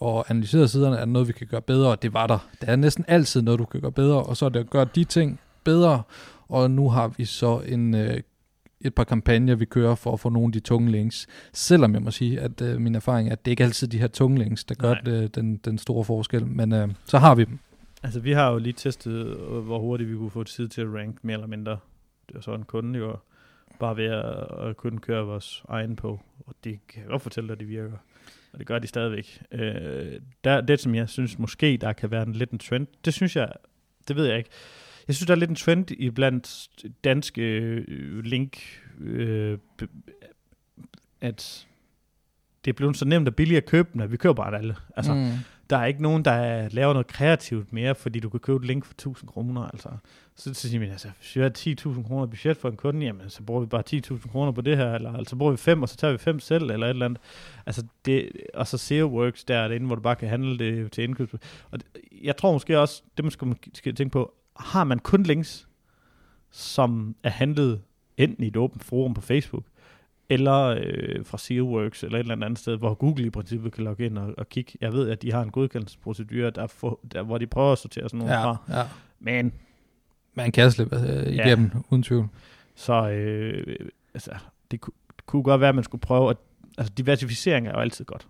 og 0.00 0.24
analyserede 0.30 0.68
siderne, 0.68 0.96
er 0.96 1.00
der 1.00 1.06
noget, 1.06 1.28
vi 1.28 1.32
kan 1.32 1.46
gøre 1.46 1.60
bedre, 1.62 1.90
og 1.90 2.02
det 2.02 2.14
var 2.14 2.26
der. 2.26 2.38
Der 2.60 2.66
er 2.66 2.76
næsten 2.76 3.04
altid 3.08 3.42
noget, 3.42 3.60
du 3.60 3.64
kan 3.64 3.80
gøre 3.80 3.92
bedre, 3.92 4.22
og 4.22 4.36
så 4.36 4.44
er 4.44 4.48
det 4.48 4.60
at 4.60 4.70
gøre 4.70 4.86
de 4.94 5.04
ting 5.04 5.40
bedre, 5.64 6.02
og 6.48 6.70
nu 6.70 6.90
har 6.90 7.08
vi 7.08 7.24
så 7.24 7.62
en, 7.66 7.94
øh, 7.94 8.20
et 8.80 8.94
par 8.94 9.04
kampagner, 9.04 9.54
vi 9.54 9.64
kører 9.64 9.94
for 9.94 10.12
at 10.12 10.20
få 10.20 10.28
nogle 10.28 10.48
af 10.48 10.52
de 10.52 10.60
tunge 10.60 10.90
links. 10.90 11.26
Selvom 11.52 11.94
jeg 11.94 12.02
må 12.02 12.10
sige, 12.10 12.40
at 12.40 12.60
øh, 12.60 12.80
min 12.80 12.94
erfaring 12.94 13.28
er, 13.28 13.32
at 13.32 13.44
det 13.44 13.50
ikke 13.50 13.64
altid 13.64 13.88
de 13.88 13.98
her 13.98 14.06
tunge 14.06 14.38
links, 14.38 14.64
der 14.64 14.74
gør 14.74 14.94
det, 14.94 15.34
den, 15.34 15.56
den 15.56 15.78
store 15.78 16.04
forskel. 16.04 16.46
Men 16.46 16.72
øh, 16.72 16.88
så 17.04 17.18
har 17.18 17.34
vi 17.34 17.44
dem. 17.44 17.58
Altså, 18.02 18.20
vi 18.20 18.32
har 18.32 18.52
jo 18.52 18.58
lige 18.58 18.72
testet, 18.72 19.26
øh, 19.26 19.58
hvor 19.58 19.78
hurtigt 19.78 20.10
vi 20.10 20.16
kunne 20.16 20.30
få 20.30 20.44
tid 20.44 20.68
til 20.68 20.80
at 20.80 20.88
rank, 20.94 21.24
mere 21.24 21.34
eller 21.34 21.46
mindre. 21.46 21.78
Det 22.28 22.34
var 22.34 22.40
så 22.40 22.54
en 22.54 22.62
kunde 22.62 22.98
jo 22.98 23.16
bare 23.80 23.96
ved 23.96 24.04
at, 24.04 24.68
at 24.68 24.76
kunne 24.76 24.98
køre 24.98 25.24
vores 25.24 25.62
egen 25.68 25.96
på. 25.96 26.20
Og 26.46 26.54
det 26.64 26.78
kan 26.88 27.02
jeg 27.02 27.08
godt 27.08 27.22
fortælle 27.22 27.48
dig, 27.48 27.52
at 27.52 27.60
det 27.60 27.68
virker. 27.68 27.96
Og 28.52 28.58
det 28.58 28.66
gør 28.66 28.78
de 28.78 28.86
stadigvæk. 28.86 29.42
Øh, 29.52 30.20
der, 30.44 30.60
det, 30.60 30.80
som 30.80 30.94
jeg 30.94 31.08
synes 31.08 31.38
måske, 31.38 31.78
der 31.80 31.92
kan 31.92 32.10
være 32.10 32.22
en 32.22 32.32
lidt 32.32 32.50
en 32.50 32.58
trend, 32.58 32.86
det 33.04 33.14
synes 33.14 33.36
jeg, 33.36 33.52
det 34.08 34.16
ved 34.16 34.26
jeg 34.26 34.38
ikke. 34.38 34.50
Jeg 35.08 35.16
synes, 35.16 35.26
der 35.26 35.34
er 35.34 35.38
lidt 35.38 35.50
en 35.50 35.56
trend 35.56 35.90
i 35.90 36.10
blandt 36.10 36.68
danske 37.04 37.42
øh, 37.88 38.24
link, 38.24 38.58
øh, 39.00 39.58
at 41.20 41.66
det 42.64 42.70
er 42.70 42.74
blevet 42.74 42.96
så 42.96 43.04
nemt 43.04 43.28
og 43.28 43.34
billigt 43.34 43.58
at 43.58 43.66
købe 43.66 43.88
dem, 43.92 44.00
at 44.00 44.12
vi 44.12 44.16
køber 44.16 44.34
bare 44.34 44.58
alle. 44.58 44.76
Altså, 44.96 45.14
mm. 45.14 45.30
der 45.70 45.76
er 45.76 45.84
ikke 45.84 46.02
nogen, 46.02 46.24
der 46.24 46.68
laver 46.68 46.92
noget 46.92 47.06
kreativt 47.06 47.72
mere, 47.72 47.94
fordi 47.94 48.20
du 48.20 48.28
kan 48.28 48.40
købe 48.40 48.56
et 48.56 48.64
link 48.64 48.84
for 48.84 48.92
1000 48.92 49.28
kroner. 49.28 49.62
Altså. 49.62 49.88
Så, 50.36 50.54
så 50.54 50.68
siger 50.68 50.80
man, 50.80 50.90
altså, 50.90 51.08
hvis 51.18 51.36
vi 51.36 51.40
har 51.40 51.50
10.000 51.58 52.08
kroner 52.08 52.26
budget 52.26 52.56
for 52.56 52.68
en 52.68 52.76
kunde, 52.76 53.06
jamen, 53.06 53.30
så 53.30 53.42
bruger 53.42 53.60
vi 53.60 53.66
bare 53.66 53.82
10.000 53.94 54.30
kroner 54.30 54.52
på 54.52 54.60
det 54.60 54.76
her, 54.76 54.94
eller 54.94 55.12
altså 55.12 55.36
bruger 55.36 55.52
vi 55.52 55.56
fem, 55.56 55.82
og 55.82 55.88
så 55.88 55.96
tager 55.96 56.12
vi 56.12 56.18
fem 56.18 56.40
selv, 56.40 56.70
eller 56.70 56.86
et 56.86 56.90
eller 56.90 57.06
andet. 57.06 57.20
Altså, 57.66 57.84
det, 58.04 58.30
og 58.54 58.66
så 58.66 58.78
SEO 58.78 59.06
Works, 59.06 59.44
der 59.44 59.56
er 59.56 59.68
det 59.68 59.74
inde, 59.74 59.86
hvor 59.86 59.96
du 59.96 60.02
bare 60.02 60.16
kan 60.16 60.28
handle 60.28 60.58
det 60.58 60.92
til 60.92 61.04
indkøb. 61.04 61.34
Og 61.70 61.78
det, 61.78 61.86
jeg 62.22 62.36
tror 62.36 62.52
måske 62.52 62.80
også, 62.80 63.02
det 63.16 63.24
man 63.24 63.30
skal, 63.30 63.56
skal 63.74 63.94
tænke 63.94 64.12
på, 64.12 64.34
har 64.56 64.84
man 64.84 64.98
kun 64.98 65.22
links, 65.22 65.68
som 66.50 67.16
er 67.22 67.30
handlet 67.30 67.80
enten 68.16 68.44
i 68.44 68.46
et 68.46 68.56
åbent 68.56 68.84
forum 68.84 69.14
på 69.14 69.20
Facebook, 69.20 69.64
eller 70.28 70.60
øh, 70.80 71.24
fra 71.26 71.38
SEOworks, 71.38 72.02
eller 72.02 72.18
et 72.18 72.22
eller 72.30 72.46
andet 72.46 72.58
sted, 72.58 72.76
hvor 72.76 72.94
Google 72.94 73.26
i 73.26 73.30
princippet 73.30 73.72
kan 73.72 73.84
logge 73.84 74.06
ind 74.06 74.18
og, 74.18 74.34
og 74.38 74.48
kigge. 74.48 74.72
Jeg 74.80 74.92
ved, 74.92 75.10
at 75.10 75.22
de 75.22 75.32
har 75.32 75.42
en 75.42 75.50
godkendelsesprocedure, 75.50 76.50
der, 76.50 76.66
for, 76.66 77.00
der, 77.12 77.22
hvor 77.22 77.38
de 77.38 77.46
prøver 77.46 77.72
at 77.72 77.78
sortere 77.78 78.08
sådan 78.08 78.18
nogle 78.18 78.34
Ja, 78.34 78.44
fra. 78.44 78.56
ja. 78.68 78.82
Men, 79.20 79.52
Man 80.34 80.52
kan 80.52 80.70
slippe 80.70 80.96
øh, 80.96 81.36
Ja. 81.36 81.46
igennem, 81.46 81.70
uden 81.90 82.02
tvivl. 82.02 82.28
så 82.74 83.08
øh, 83.10 83.76
altså, 84.14 84.30
det, 84.70 84.80
det 85.16 85.26
kunne 85.26 85.42
godt 85.42 85.60
være, 85.60 85.68
at 85.68 85.74
man 85.74 85.84
skulle 85.84 86.00
prøve 86.00 86.30
at, 86.30 86.36
altså 86.78 86.92
diversificering 86.96 87.66
er 87.66 87.72
jo 87.72 87.78
altid 87.78 88.04
godt. 88.04 88.26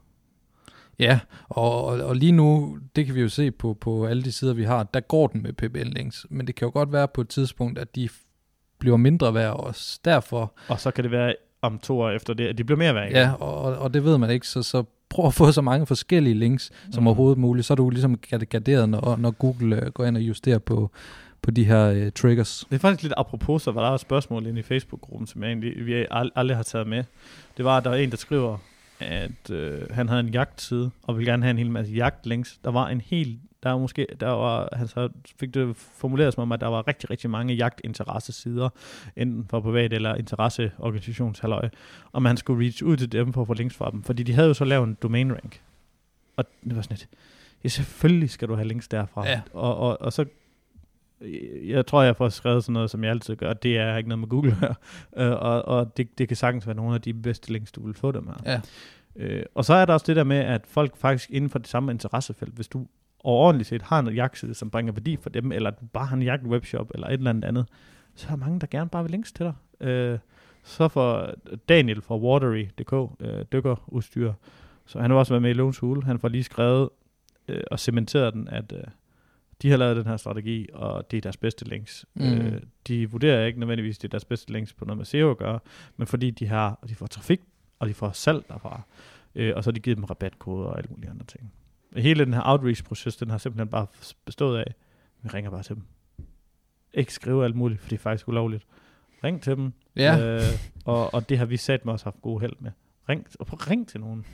Ja, 0.99 1.19
og, 1.49 1.85
og, 1.85 2.17
lige 2.17 2.33
nu, 2.33 2.79
det 2.97 3.07
kan 3.07 3.15
vi 3.15 3.21
jo 3.21 3.29
se 3.29 3.51
på, 3.51 3.75
på 3.81 4.07
alle 4.07 4.23
de 4.23 4.33
sider, 4.33 4.55
vi 4.55 4.65
har, 4.65 4.83
der 4.83 5.01
går 5.01 5.27
den 5.27 5.43
med 5.43 5.53
PBL-links. 5.53 6.27
Men 6.31 6.47
det 6.47 6.55
kan 6.55 6.67
jo 6.67 6.73
godt 6.73 6.93
være 6.93 7.09
på 7.09 7.21
et 7.21 7.29
tidspunkt, 7.29 7.79
at 7.79 7.97
de 7.97 8.09
bliver 8.79 8.97
mindre 8.97 9.35
værd 9.35 9.53
også. 9.53 10.01
Derfor, 10.05 10.53
Og 10.69 10.81
så 10.81 10.91
kan 10.91 11.05
det 11.05 11.11
være 11.11 11.35
om 11.63 11.79
to 11.79 12.01
år 12.01 12.11
efter 12.11 12.35
det, 12.35 12.47
at 12.47 12.59
de 12.59 12.65
bliver 12.65 12.79
mere 12.79 12.95
værd. 12.95 13.11
ja, 13.13 13.33
og, 13.33 13.63
og- 13.79 13.95
det 13.95 14.05
ved 14.05 14.19
man 14.19 14.31
ikke, 14.31 14.49
så, 14.49 14.63
så 14.63 14.85
prøv 15.09 15.27
at 15.27 15.35
få 15.35 15.53
så 15.53 15.63
mange 15.63 15.87
forskellige 15.87 16.35
links 16.35 16.71
som 16.93 17.03
Mm. 17.03 17.07
overhovedet 17.07 17.39
muligt. 17.39 17.67
Så 17.67 17.73
er 17.73 17.77
du 17.77 17.91
ligesom 17.91 18.19
gard- 18.19 18.45
garderet, 18.45 18.89
når, 18.89 19.17
når 19.17 19.31
Google 19.31 19.77
øh, 19.85 19.91
går 19.93 20.05
ind 20.05 20.17
og 20.17 20.23
justerer 20.23 20.59
på, 20.59 20.91
på 21.43 21.51
de 21.51 21.65
her 21.65 21.87
øh, 21.91 22.13
triggers. 22.13 22.67
Det 22.71 22.75
er 22.77 22.81
faktisk 22.81 23.03
lidt 23.03 23.15
apropos, 23.17 23.63
så 23.63 23.71
var 23.71 23.87
der 23.89 23.95
et 23.95 24.01
spørgsmål 24.01 24.47
inde 24.47 24.61
i 24.61 24.63
Facebook-gruppen, 24.63 25.27
som 25.27 25.43
jeg 25.43 25.49
egentlig, 25.49 25.87
vi 25.87 26.03
ald- 26.05 26.31
aldrig 26.37 26.57
har 26.57 26.63
taget 26.65 26.87
med. 26.87 27.05
Det 27.57 27.65
var, 27.65 27.77
at 27.77 27.85
der 27.85 27.91
var 27.91 27.97
en, 27.97 28.11
der 28.11 28.17
skriver, 28.17 28.59
at 29.05 29.51
øh, 29.51 29.91
han 29.91 30.09
havde 30.09 30.21
en 30.21 30.29
jagtside, 30.29 30.91
og 31.03 31.17
ville 31.17 31.31
gerne 31.31 31.43
have 31.43 31.51
en 31.51 31.59
hel 31.59 31.71
masse 31.71 31.93
jagtlinks. 31.93 32.59
Der 32.65 32.71
var 32.71 32.89
en 32.89 33.01
hel, 33.01 33.39
der 33.63 33.71
var 33.71 33.79
måske, 33.79 34.07
der 34.21 34.29
var, 34.29 34.69
han 34.73 34.89
så 34.89 35.09
fik 35.41 35.55
det 35.55 35.77
formuleret 35.77 36.35
som 36.35 36.43
om, 36.43 36.53
at 36.53 36.61
der 36.61 36.67
var 36.67 36.89
rigtig, 36.89 37.11
rigtig 37.11 37.31
mange 37.31 37.55
jagtinteressesider, 37.55 38.69
enten 39.17 39.47
for 39.51 39.61
privat 39.61 39.93
eller 39.93 40.15
interesseorganisationshalløj, 40.15 41.69
og 42.13 42.23
man 42.23 42.37
skulle 42.37 42.65
reach 42.65 42.83
ud 42.85 42.97
til 42.97 43.13
dem 43.13 43.33
for 43.33 43.41
at 43.41 43.47
få 43.47 43.55
links 43.55 43.77
fra 43.77 43.91
dem, 43.91 44.03
fordi 44.03 44.23
de 44.23 44.33
havde 44.33 44.49
jo 44.49 44.55
så 44.55 44.65
lavet 44.65 44.89
en 44.89 44.97
domain 45.03 45.33
rank. 45.33 45.61
Og 46.37 46.45
det 46.65 46.77
var 46.77 46.83
sådan 46.83 46.95
et, 46.95 47.09
ja, 47.65 47.69
selvfølgelig 47.69 48.31
skal 48.31 48.49
du 48.49 48.55
have 48.55 48.69
links 48.69 48.89
derfra. 48.89 49.29
Ja. 49.29 49.41
Og, 49.53 49.77
og, 49.77 50.01
og 50.01 50.13
så 50.13 50.25
jeg 51.65 51.87
tror, 51.87 52.03
jeg 52.03 52.17
får 52.17 52.29
skrevet 52.29 52.65
sådan 52.65 52.73
noget, 52.73 52.91
som 52.91 53.05
jeg 53.05 53.11
altid 53.11 53.37
gør. 53.37 53.53
Det 53.53 53.79
er 53.79 53.97
ikke 53.97 54.09
noget 54.09 54.19
med 54.19 54.29
Google 54.29 54.55
her. 54.55 54.75
Øh, 55.17 55.33
og 55.33 55.65
og 55.65 55.97
det, 55.97 56.19
det 56.19 56.29
kan 56.29 56.37
sagtens 56.37 56.67
være 56.67 56.77
nogle 56.77 56.95
af 56.95 57.01
de 57.01 57.15
bedste 57.15 57.53
links, 57.53 57.73
du 57.73 57.87
vil 57.87 57.95
få 57.95 58.13
dem 58.13 58.27
her. 58.27 58.35
Ja. 58.45 58.61
Øh, 59.17 59.43
og 59.55 59.65
så 59.65 59.75
er 59.75 59.85
der 59.85 59.93
også 59.93 60.07
det 60.07 60.17
der 60.17 60.25
med, 60.25 60.37
at 60.37 60.61
folk 60.67 60.97
faktisk 60.97 61.31
inden 61.31 61.51
for 61.51 61.59
det 61.59 61.69
samme 61.69 61.93
interessefelt, 61.93 62.55
hvis 62.55 62.69
du 62.69 62.87
overordentligt 63.25 63.69
set 63.69 63.83
har 63.83 63.99
en 63.99 64.09
jagtside, 64.09 64.55
som 64.55 64.71
bringer 64.71 64.93
værdi 64.93 65.17
for 65.17 65.31
dem, 65.31 65.53
eller 65.53 65.71
du 65.71 65.85
bare 65.93 66.07
har 66.07 66.17
en 66.17 66.23
jagt 66.23 66.43
webshop, 66.47 66.91
eller 66.95 67.07
et 67.07 67.13
eller 67.13 67.31
andet 67.31 67.45
andet, 67.45 67.67
så 68.15 68.27
er 68.27 68.31
der 68.31 68.37
mange, 68.37 68.61
der 68.61 68.67
gerne 68.67 68.91
bare 68.91 69.03
vil 69.03 69.11
links 69.11 69.33
til 69.33 69.47
dig. 69.47 69.89
Øh, 69.89 70.19
så 70.63 70.89
for 70.89 71.35
Daniel 71.69 72.03
fra 72.03 72.19
Watery.dk, 72.19 73.21
øh, 73.21 73.45
dykkerudstyr, 73.53 74.33
så 74.87 75.01
han 75.01 75.11
har 75.11 75.19
også 75.19 75.33
været 75.33 75.43
med 75.43 75.51
i 75.51 75.55
Lones 75.55 75.79
Hule, 75.79 76.03
han 76.03 76.19
får 76.19 76.29
lige 76.29 76.45
skrevet 76.45 76.89
øh, 77.49 77.63
og 77.71 77.81
cementeret 77.81 78.35
den, 78.35 78.49
at 78.49 78.73
øh, 78.73 78.85
de 79.63 79.71
har 79.71 79.77
lavet 79.77 79.97
den 79.97 80.07
her 80.07 80.17
strategi, 80.17 80.69
og 80.73 81.11
det 81.11 81.17
er 81.17 81.21
deres 81.21 81.37
bedste 81.37 81.65
links. 81.69 82.07
Mm. 82.15 82.25
Øh, 82.25 82.63
de 82.89 83.11
vurderer 83.11 83.47
ikke 83.47 83.59
nødvendigvis, 83.61 83.99
det 83.99 84.09
er 84.09 84.11
deres 84.11 84.25
bedste 84.25 84.53
links 84.53 84.73
på 84.73 84.85
noget 84.85 84.99
med 84.99 85.05
SEO 85.05 85.31
at 85.31 85.37
gøre, 85.39 85.59
men 85.97 86.07
fordi 86.07 86.31
de 86.31 86.47
har, 86.47 86.79
de 86.89 86.95
får 86.95 87.07
trafik, 87.07 87.41
og 87.79 87.89
de 87.89 87.95
får 87.95 88.13
salg 88.13 88.45
derfra, 88.49 88.83
øh, 89.35 89.53
og 89.57 89.65
så 89.65 89.71
har 89.71 89.73
de 89.73 89.81
givet 89.81 89.97
dem 89.97 90.05
rabatkoder 90.05 90.67
og 90.67 90.79
alle 90.79 90.89
mulige 90.91 91.11
andre 91.11 91.27
ting. 91.27 91.53
Hele 91.97 92.25
den 92.25 92.35
her 92.35 92.43
outreach-proces, 92.45 93.17
den 93.17 93.31
har 93.31 93.39
simpelthen 93.39 93.69
bare 93.69 93.87
bestået 94.25 94.59
af, 94.59 94.75
vi 95.23 95.29
ringer 95.29 95.51
bare 95.51 95.63
til 95.63 95.75
dem. 95.75 95.85
Ikke 96.95 97.13
skrive 97.13 97.45
alt 97.45 97.57
muligt, 97.57 97.81
for 97.81 97.89
det 97.89 97.97
er 97.97 98.01
faktisk 98.01 98.29
ulovligt. 98.29 98.67
Ring 99.25 99.43
til 99.43 99.57
dem, 99.57 99.73
Ja, 99.97 100.35
øh, 100.35 100.43
og, 100.85 101.15
og 101.15 101.29
det 101.29 101.39
har 101.39 101.45
vi 101.45 101.57
sat 101.57 101.85
med 101.85 101.93
også 101.93 102.07
haft 102.07 102.23
god 102.23 102.41
held 102.41 102.53
med. 102.61 102.71
Ring, 103.09 103.27
og 103.41 103.71
ring 103.71 103.89
til 103.89 104.01
nogen. 104.01 104.27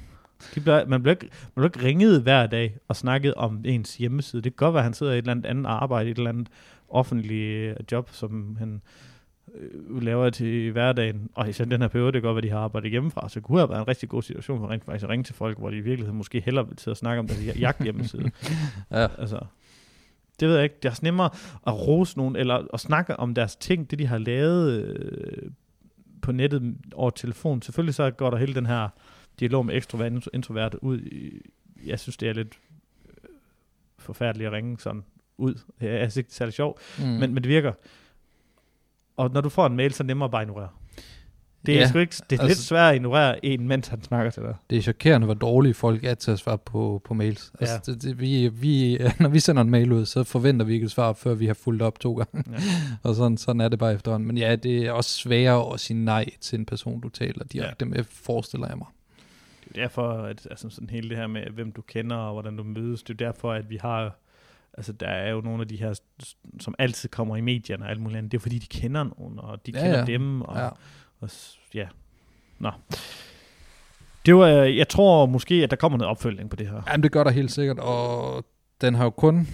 De 0.54 0.60
bliver, 0.60 0.86
man, 0.86 1.02
bliver 1.02 1.14
ikke, 1.14 1.28
man 1.56 1.62
bliver 1.62 1.68
ikke 1.68 1.88
ringet 1.88 2.22
hver 2.22 2.46
dag 2.46 2.76
og 2.88 2.96
snakket 2.96 3.34
om 3.34 3.60
ens 3.64 3.96
hjemmeside. 3.96 4.42
Det 4.42 4.56
kan 4.56 4.66
godt 4.66 4.74
være, 4.74 4.80
at 4.80 4.84
han 4.84 4.94
sidder 4.94 5.12
i 5.12 5.14
et 5.14 5.22
eller 5.22 5.32
andet 5.32 5.46
andet 5.46 5.66
arbejde, 5.66 6.08
i 6.08 6.10
et 6.10 6.16
eller 6.16 6.30
andet 6.30 6.48
offentligt 6.88 7.70
øh, 7.70 7.76
job, 7.92 8.10
som 8.12 8.56
han 8.58 8.82
øh, 9.54 10.02
laver 10.02 10.30
til 10.30 10.72
hverdagen. 10.72 11.30
Og 11.34 11.48
i 11.48 11.52
den 11.52 11.80
her 11.80 11.88
periode, 11.88 12.12
det 12.12 12.22
kan 12.22 12.28
godt 12.28 12.34
være, 12.34 12.44
at 12.44 12.50
de 12.50 12.50
har 12.50 12.58
arbejdet 12.58 12.90
hjemmefra. 12.90 13.28
Så 13.28 13.34
det 13.34 13.42
kunne 13.42 13.58
have 13.58 13.68
været 13.70 13.80
en 13.80 13.88
rigtig 13.88 14.08
god 14.08 14.22
situation 14.22 14.58
for 14.60 14.70
rent 14.70 14.84
faktisk 14.84 15.04
at 15.04 15.10
ringe 15.10 15.24
til 15.24 15.34
folk, 15.34 15.58
hvor 15.58 15.70
de 15.70 15.76
i 15.76 15.80
virkeligheden 15.80 16.18
måske 16.18 16.40
hellere 16.40 16.68
vil 16.68 16.78
sidde 16.78 16.92
og 16.92 16.96
snakke 16.96 17.20
om 17.20 17.26
deres 17.28 17.60
jagt 17.60 17.82
hjemmeside. 17.82 18.30
ja. 18.90 19.06
Altså, 19.18 19.40
det 20.40 20.48
ved 20.48 20.54
jeg 20.54 20.64
ikke. 20.64 20.76
Det 20.82 20.84
er 20.84 20.90
også 20.90 21.04
nemmere 21.04 21.30
at 21.66 21.86
rose 21.86 22.18
nogen, 22.18 22.36
eller 22.36 22.66
at 22.74 22.80
snakke 22.80 23.16
om 23.16 23.34
deres 23.34 23.56
ting, 23.56 23.90
det 23.90 23.98
de 23.98 24.06
har 24.06 24.18
lavet 24.18 24.82
øh, 24.82 25.50
på 26.22 26.32
nettet 26.32 26.76
over 26.94 27.10
telefon. 27.10 27.62
Selvfølgelig 27.62 27.94
så 27.94 28.10
går 28.10 28.30
der 28.30 28.36
hele 28.36 28.54
den 28.54 28.66
her 28.66 28.88
dialog 29.40 29.66
med 29.66 29.74
ekstrovert 29.76 30.12
og 30.12 30.22
introvert 30.34 30.74
ud. 30.74 31.00
i- 31.00 31.40
Jeg 31.86 32.00
synes, 32.00 32.16
det 32.16 32.28
er 32.28 32.32
lidt 32.32 32.58
øh, 33.08 33.28
forfærdeligt 33.98 34.46
at 34.46 34.52
ringe 34.52 34.78
sådan 34.80 35.04
ud. 35.38 35.54
Jeg 35.80 36.00
synes 36.12 36.16
ikke, 36.16 36.28
er 36.28 36.34
særlig 36.34 36.52
sjovt, 36.54 36.80
Mm. 36.98 37.04
men, 37.06 37.34
men 37.34 37.36
det 37.42 37.48
virker. 37.48 37.72
Og 39.16 39.30
når 39.30 39.40
du 39.40 39.48
får 39.48 39.66
en 39.66 39.76
mail, 39.76 39.92
så 39.92 39.96
er 40.02 40.04
det 40.04 40.06
nemmere 40.06 40.30
bare 40.30 40.42
at 40.42 40.48
ignorere. 40.48 40.68
Det 41.66 41.72
er, 41.72 41.76
Ja, 41.76 41.82
ja, 41.82 41.88
sgu 41.88 41.98
ikke, 41.98 42.14
det 42.30 42.36
er 42.38 42.42
altså, 42.42 42.46
lidt 42.46 42.58
svært 42.58 42.90
at 42.90 42.96
ignorere 42.96 43.44
en, 43.44 43.68
mens 43.68 43.88
han 43.88 44.02
snakker 44.02 44.30
til 44.30 44.42
dig. 44.42 44.54
Det 44.70 44.78
er 44.78 44.82
chokerende, 44.82 45.24
hvor 45.24 45.34
dårlige 45.34 45.74
folk 45.74 46.04
er 46.04 46.14
til 46.14 46.30
at 46.30 46.38
svare 46.38 46.58
på, 46.58 47.02
på 47.04 47.14
mails. 47.14 47.52
Altså, 47.60 47.74
Ja. 47.86 47.92
det, 47.92 48.02
det, 48.02 48.20
vi, 48.20 48.48
vi, 48.48 48.98
når 49.20 49.28
vi 49.28 49.40
sender 49.40 49.62
en 49.62 49.70
mail 49.70 49.92
ud, 49.92 50.06
så 50.06 50.24
forventer 50.24 50.66
vi 50.66 50.74
ikke 50.74 50.84
et 50.84 50.90
svar, 50.90 51.12
før 51.12 51.34
vi 51.34 51.46
har 51.46 51.54
fulgt 51.54 51.82
op 51.82 52.00
to 52.00 52.14
gange. 52.14 52.44
Ja. 52.52 52.58
Og 53.08 53.14
sådan, 53.14 53.36
sådan 53.36 53.60
er 53.60 53.68
det 53.68 53.78
bare 53.78 53.94
efterhånden. 53.94 54.26
Men 54.26 54.38
ja, 54.38 54.56
det 54.56 54.86
er 54.86 54.92
også 54.92 55.10
sværere 55.18 55.74
at 55.74 55.80
sige 55.80 56.04
nej 56.04 56.26
til 56.40 56.58
en 56.58 56.66
person, 56.66 57.00
du 57.00 57.08
taler 57.08 57.44
direkte 57.44 57.84
med, 57.84 58.04
forestiller 58.04 58.68
jeg 58.68 58.78
mig. 58.78 58.86
Det 59.70 59.78
er 59.78 59.82
derfor, 59.82 60.12
at 60.12 60.46
altså 60.50 60.70
sådan 60.70 60.90
hele 60.90 61.08
det 61.08 61.16
her 61.16 61.26
med, 61.26 61.42
hvem 61.50 61.72
du 61.72 61.82
kender 61.82 62.16
og 62.16 62.32
hvordan 62.32 62.56
du 62.56 62.62
mødes, 62.64 63.02
det 63.02 63.20
er 63.20 63.26
derfor, 63.26 63.52
at 63.52 63.70
vi 63.70 63.76
har, 63.76 64.18
altså 64.74 64.92
der 64.92 65.06
er 65.06 65.30
jo 65.30 65.40
nogle 65.40 65.60
af 65.62 65.68
de 65.68 65.76
her, 65.76 66.00
som 66.60 66.74
altid 66.78 67.08
kommer 67.08 67.36
i 67.36 67.40
medierne 67.40 67.84
og 67.84 67.90
alt 67.90 68.00
muligt 68.00 68.18
andet, 68.18 68.32
det 68.32 68.38
er 68.38 68.42
fordi, 68.42 68.58
de 68.58 68.66
kender 68.80 69.04
nogen, 69.04 69.38
og 69.38 69.66
de 69.66 69.72
Ja, 69.74 69.80
kender 69.82 69.98
ja. 69.98 70.04
dem, 70.04 70.42
og, 70.42 70.56
Ja. 70.56 70.68
og 71.20 71.30
ja. 71.74 71.88
Nå. 72.58 72.70
Det 74.26 74.34
var, 74.36 74.46
øh, 74.48 74.76
jeg 74.76 74.88
tror 74.88 75.26
måske, 75.26 75.54
at 75.54 75.70
der 75.70 75.76
kommer 75.76 75.98
noget 75.98 76.10
opfølgning 76.10 76.50
på 76.50 76.56
det 76.56 76.66
her. 76.68 76.82
Jamen, 76.88 77.02
det 77.02 77.12
gør 77.12 77.24
der 77.24 77.30
helt 77.30 77.50
sikkert, 77.50 77.78
og 77.78 78.44
den 78.80 78.94
har 78.94 79.04
jo 79.04 79.10
kun 79.10 79.48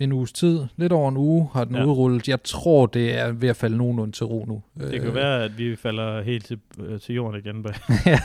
en 0.00 0.12
uges 0.12 0.32
tid, 0.32 0.60
lidt 0.76 0.92
over 0.92 1.08
en 1.08 1.16
uge 1.16 1.48
har 1.52 1.64
den 1.64 1.74
ja. 1.74 1.80
Ja. 1.80 1.86
udrullet. 1.86 2.28
Jeg 2.28 2.42
tror, 2.42 2.86
det 2.86 3.18
er 3.18 3.32
ved 3.32 3.48
at 3.48 3.56
falde 3.56 3.76
nogenlunde 3.76 4.12
til 4.12 4.26
ro 4.26 4.44
nu. 4.48 4.62
Det 4.78 4.94
Øh, 4.94 5.00
kan 5.00 5.14
være, 5.14 5.44
at 5.44 5.58
vi 5.58 5.76
falder 5.76 6.22
helt 6.22 6.46
til, 6.46 6.58
øh, 6.78 7.00
til 7.00 7.14
jorden 7.14 7.40
igen. 7.40 7.62
bag. 7.62 7.74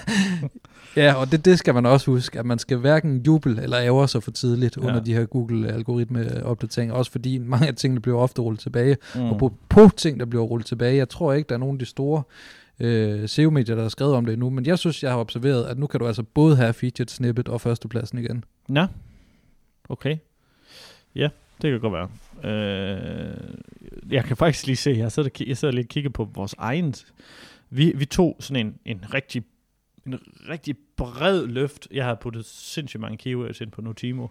Ja, 0.95 1.13
og 1.13 1.31
det, 1.31 1.45
det 1.45 1.59
skal 1.59 1.73
man 1.73 1.85
også 1.85 2.11
huske, 2.11 2.39
at 2.39 2.45
man 2.45 2.59
skal 2.59 2.77
hverken 2.77 3.17
jubel 3.17 3.59
eller 3.59 3.77
ære 3.79 4.07
sig 4.07 4.23
for 4.23 4.31
tidligt 4.31 4.77
ja. 4.77 4.81
Ja. 4.81 4.87
under 4.87 5.03
de 5.03 5.13
her 5.13 5.25
Google-algoritme-opdateringer, 5.25 6.93
også 6.95 7.11
fordi 7.11 7.37
mange 7.37 7.67
af 7.67 7.75
tingene 7.75 8.01
bliver 8.01 8.17
ofte 8.17 8.41
rullet 8.41 8.59
tilbage. 8.59 8.97
Mm. 9.15 9.21
og 9.21 9.37
på, 9.39 9.53
på 9.69 9.89
ting, 9.97 10.19
der 10.19 10.25
bliver 10.25 10.43
rullet 10.43 10.65
tilbage. 10.65 10.95
Jeg 10.95 11.09
tror 11.09 11.33
ikke, 11.33 11.47
der 11.47 11.55
er 11.55 11.59
nogen 11.59 11.75
af 11.75 11.79
de 11.79 11.85
store 11.85 12.23
øh, 12.79 13.29
SEO-medier, 13.29 13.75
der 13.75 13.81
har 13.81 13.89
skrevet 13.89 14.13
om 14.13 14.25
det 14.25 14.33
endnu, 14.33 14.49
men 14.49 14.65
jeg 14.65 14.79
synes, 14.79 15.03
jeg 15.03 15.11
har 15.11 15.17
observeret, 15.19 15.63
at 15.65 15.77
nu 15.77 15.87
kan 15.87 15.99
du 15.99 16.07
altså 16.07 16.23
både 16.23 16.55
have 16.55 16.73
featured 16.73 17.07
snippet 17.07 17.49
og 17.49 17.61
førstepladsen 17.61 18.17
igen. 18.17 18.43
Ja, 18.75 18.87
okay. 19.89 20.17
Ja, 21.15 21.29
det 21.61 21.71
kan 21.71 21.79
godt 21.79 21.93
være. 21.93 22.09
Øh, 22.51 23.53
jeg 24.09 24.23
kan 24.23 24.37
faktisk 24.37 24.65
lige 24.65 24.75
se, 24.75 24.91
jeg 24.97 25.11
sidder, 25.11 25.29
jeg 25.47 25.57
sidder 25.57 25.71
lige 25.73 25.85
og 25.85 25.89
kigger 25.89 26.09
på 26.09 26.29
vores 26.33 26.55
egen 26.57 26.93
Vi, 27.69 27.93
vi 27.95 28.05
tog 28.05 28.37
sådan 28.39 28.65
en, 28.67 28.77
en 28.85 29.13
rigtig 29.13 29.43
en 30.05 30.19
rigtig 30.49 30.75
bred 30.97 31.47
løft. 31.47 31.87
Jeg 31.91 32.05
har 32.05 32.15
puttet 32.15 32.45
sindssygt 32.45 33.01
mange 33.01 33.17
keywords 33.17 33.61
ind 33.61 33.71
på 33.71 33.81
Notimo. 33.81 34.27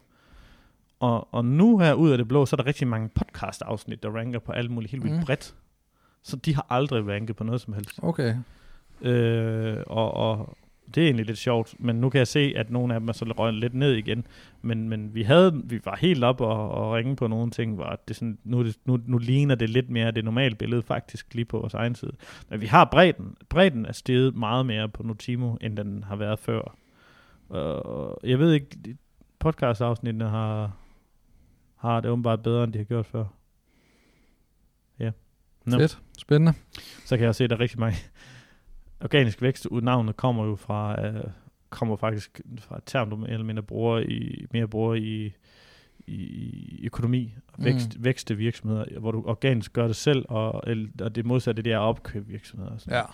Og, 1.00 1.34
og 1.34 1.44
nu 1.44 1.78
her 1.78 1.94
ud 1.94 2.10
af 2.10 2.18
det 2.18 2.28
blå, 2.28 2.46
så 2.46 2.56
er 2.56 2.58
der 2.58 2.66
rigtig 2.66 2.86
mange 2.88 3.08
podcast-afsnit, 3.08 4.02
der 4.02 4.10
ranker 4.10 4.38
på 4.38 4.52
alt 4.52 4.70
muligt 4.70 4.90
helt 4.90 5.04
vildt 5.04 5.16
Mm. 5.16 5.24
bredt. 5.24 5.54
Så 6.22 6.36
de 6.36 6.54
har 6.54 6.66
aldrig 6.70 7.08
ranket 7.08 7.36
på 7.36 7.44
noget 7.44 7.60
som 7.60 7.74
helst. 7.74 7.98
Okay. 8.02 8.36
Øh, 9.02 9.76
og, 9.86 10.14
og 10.14 10.56
det 10.94 11.02
er 11.02 11.04
egentlig 11.06 11.26
lidt 11.26 11.38
sjovt, 11.38 11.74
men 11.78 11.96
nu 11.96 12.10
kan 12.10 12.18
jeg 12.18 12.28
se, 12.28 12.52
at 12.56 12.70
nogle 12.70 12.94
af 12.94 13.00
dem 13.00 13.08
er 13.08 13.12
så 13.12 13.24
røget 13.24 13.54
lidt 13.54 13.74
ned 13.74 13.92
igen. 13.92 14.26
Men, 14.62 14.88
men 14.88 15.14
vi 15.14 15.22
havde, 15.22 15.62
vi 15.64 15.80
var 15.84 15.96
helt 15.96 16.24
op 16.24 16.40
og, 16.40 16.70
og 16.70 16.92
ringe 16.92 17.16
på 17.16 17.26
nogle 17.26 17.50
ting, 17.50 17.74
hvor 17.74 18.00
det 18.08 18.16
sådan, 18.16 18.38
nu, 18.44 18.64
nu, 18.84 18.98
nu 19.06 19.18
ligner 19.18 19.54
det 19.54 19.70
lidt 19.70 19.90
mere 19.90 20.10
det 20.10 20.24
normale 20.24 20.54
billede 20.54 20.82
faktisk 20.82 21.34
lige 21.34 21.44
på 21.44 21.58
vores 21.58 21.74
egen 21.74 21.94
side. 21.94 22.12
Men 22.48 22.60
vi 22.60 22.66
har 22.66 22.84
bredden. 22.84 23.36
Bredden 23.48 23.86
er 23.86 23.92
steget 23.92 24.36
meget 24.36 24.66
mere 24.66 24.88
på 24.88 25.02
Notimo, 25.02 25.56
end 25.60 25.76
den 25.76 26.04
har 26.04 26.16
været 26.16 26.38
før. 26.38 26.76
Og 27.48 28.20
jeg 28.24 28.38
ved 28.38 28.52
ikke, 28.52 28.96
podcast-afsnittene 29.38 30.28
har, 30.28 30.76
har 31.76 32.00
det 32.00 32.10
åbenbart 32.10 32.42
bedre, 32.42 32.64
end 32.64 32.72
de 32.72 32.78
har 32.78 32.84
gjort 32.84 33.06
før. 33.06 33.24
Ja. 34.98 35.10
Nå. 35.64 35.78
Fedt. 35.78 35.98
Spændende. 36.18 36.52
Så 37.04 37.16
kan 37.16 37.26
jeg 37.26 37.34
se, 37.34 37.44
at 37.44 37.50
der 37.50 37.56
er 37.56 37.60
rigtig 37.60 37.80
mange 37.80 37.96
organisk 39.00 39.42
vækst. 39.42 39.66
ud- 39.66 39.82
Navnet 39.82 40.16
kommer 40.16 40.44
jo 40.44 40.56
fra, 40.56 41.06
øh, 41.06 41.24
kommer 41.70 41.96
faktisk 41.96 42.40
fra 42.58 42.76
et 42.76 42.82
term, 42.86 43.10
du 43.10 43.16
mere 43.16 43.30
eller 43.30 43.44
mindre 43.46 43.62
bruger 43.62 43.98
i, 43.98 44.46
mere 44.52 44.68
bruger 44.68 44.94
i, 44.94 45.32
i 46.06 46.86
økonomi, 46.86 47.34
vækst, 47.58 47.98
mm. 47.98 48.04
vækste 48.04 48.36
virksomheder, 48.36 48.98
hvor 49.00 49.12
du 49.12 49.22
organisk 49.26 49.72
gør 49.72 49.86
det 49.86 49.96
selv, 49.96 50.24
og, 50.28 50.64
og 51.00 51.14
det 51.14 51.26
modsatte 51.26 51.62
det 51.62 51.72
er 51.72 51.78
at 51.78 51.82
opkøbe 51.82 52.26
virksomheder. 52.26 52.78
Sådan. 52.78 53.04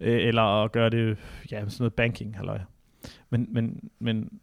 Ja. 0.00 0.10
Øh, 0.12 0.28
eller 0.28 0.42
at 0.42 0.72
gøre 0.72 0.90
det, 0.90 1.18
ja, 1.50 1.60
sådan 1.60 1.70
noget 1.78 1.94
banking, 1.94 2.36
halløj. 2.36 2.58
Men, 3.30 3.46
men, 3.50 3.90
men 3.98 4.40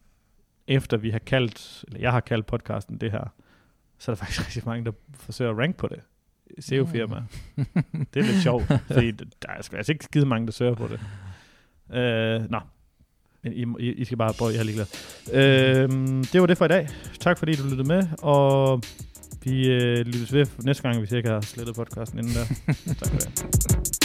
efter 0.68 0.98
vi 0.98 1.10
har 1.10 1.20
kaldt, 1.20 1.86
eller 1.88 2.00
jeg 2.00 2.12
har 2.12 2.20
kaldt 2.20 2.46
podcasten 2.46 2.98
det 2.98 3.12
her, 3.12 3.34
så 3.98 4.12
er 4.12 4.16
der 4.16 4.18
faktisk 4.24 4.42
rigtig 4.48 4.64
mange, 4.66 4.86
der 4.86 4.92
forsøger 5.14 5.52
at 5.52 5.58
rank 5.58 5.76
på 5.78 5.88
det. 5.88 6.00
SEO-firmaer. 6.60 7.22
Det 8.14 8.20
er 8.20 8.24
lidt 8.24 8.44
sjovt, 8.44 8.66
fordi 8.94 9.12
der 9.12 9.50
er 9.58 9.62
sgu 9.62 9.76
altså 9.76 9.92
ikke 9.92 10.04
skide 10.06 10.26
mange, 10.26 10.46
der 10.46 10.52
søger 10.52 10.76
på 10.76 10.88
det. 10.88 11.00
Øh, 11.98 12.42
nå, 12.50 12.60
men 13.44 13.54
I, 13.54 13.66
I, 13.80 13.92
I 13.94 14.06
skal 14.06 14.18
bare 14.18 14.34
prøve, 14.34 14.52
jeg 14.52 14.60
er 14.60 14.64
ligeglad. 14.64 14.86
Øh, 15.34 15.90
det 16.34 16.42
var 16.42 16.48
det 16.48 16.58
for 16.58 16.66
i 16.66 16.68
dag. 16.68 16.88
Tak 17.20 17.38
fordi 17.40 17.56
du 17.56 17.64
lyttede 17.64 17.88
med, 17.88 18.04
og 18.22 18.82
vi 19.44 19.70
øh, 19.70 19.98
lyttes 19.98 20.34
ved 20.34 20.46
næste 20.64 20.84
gang, 20.84 21.00
hvis 21.00 21.12
jeg 21.12 21.18
ikke 21.18 21.30
har 21.30 21.42
slettet 21.42 21.76
podcasten 21.76 22.20
inden 22.20 22.34
der. 22.34 22.46
tak 22.94 23.08
for 23.08 23.18
det. 23.18 24.01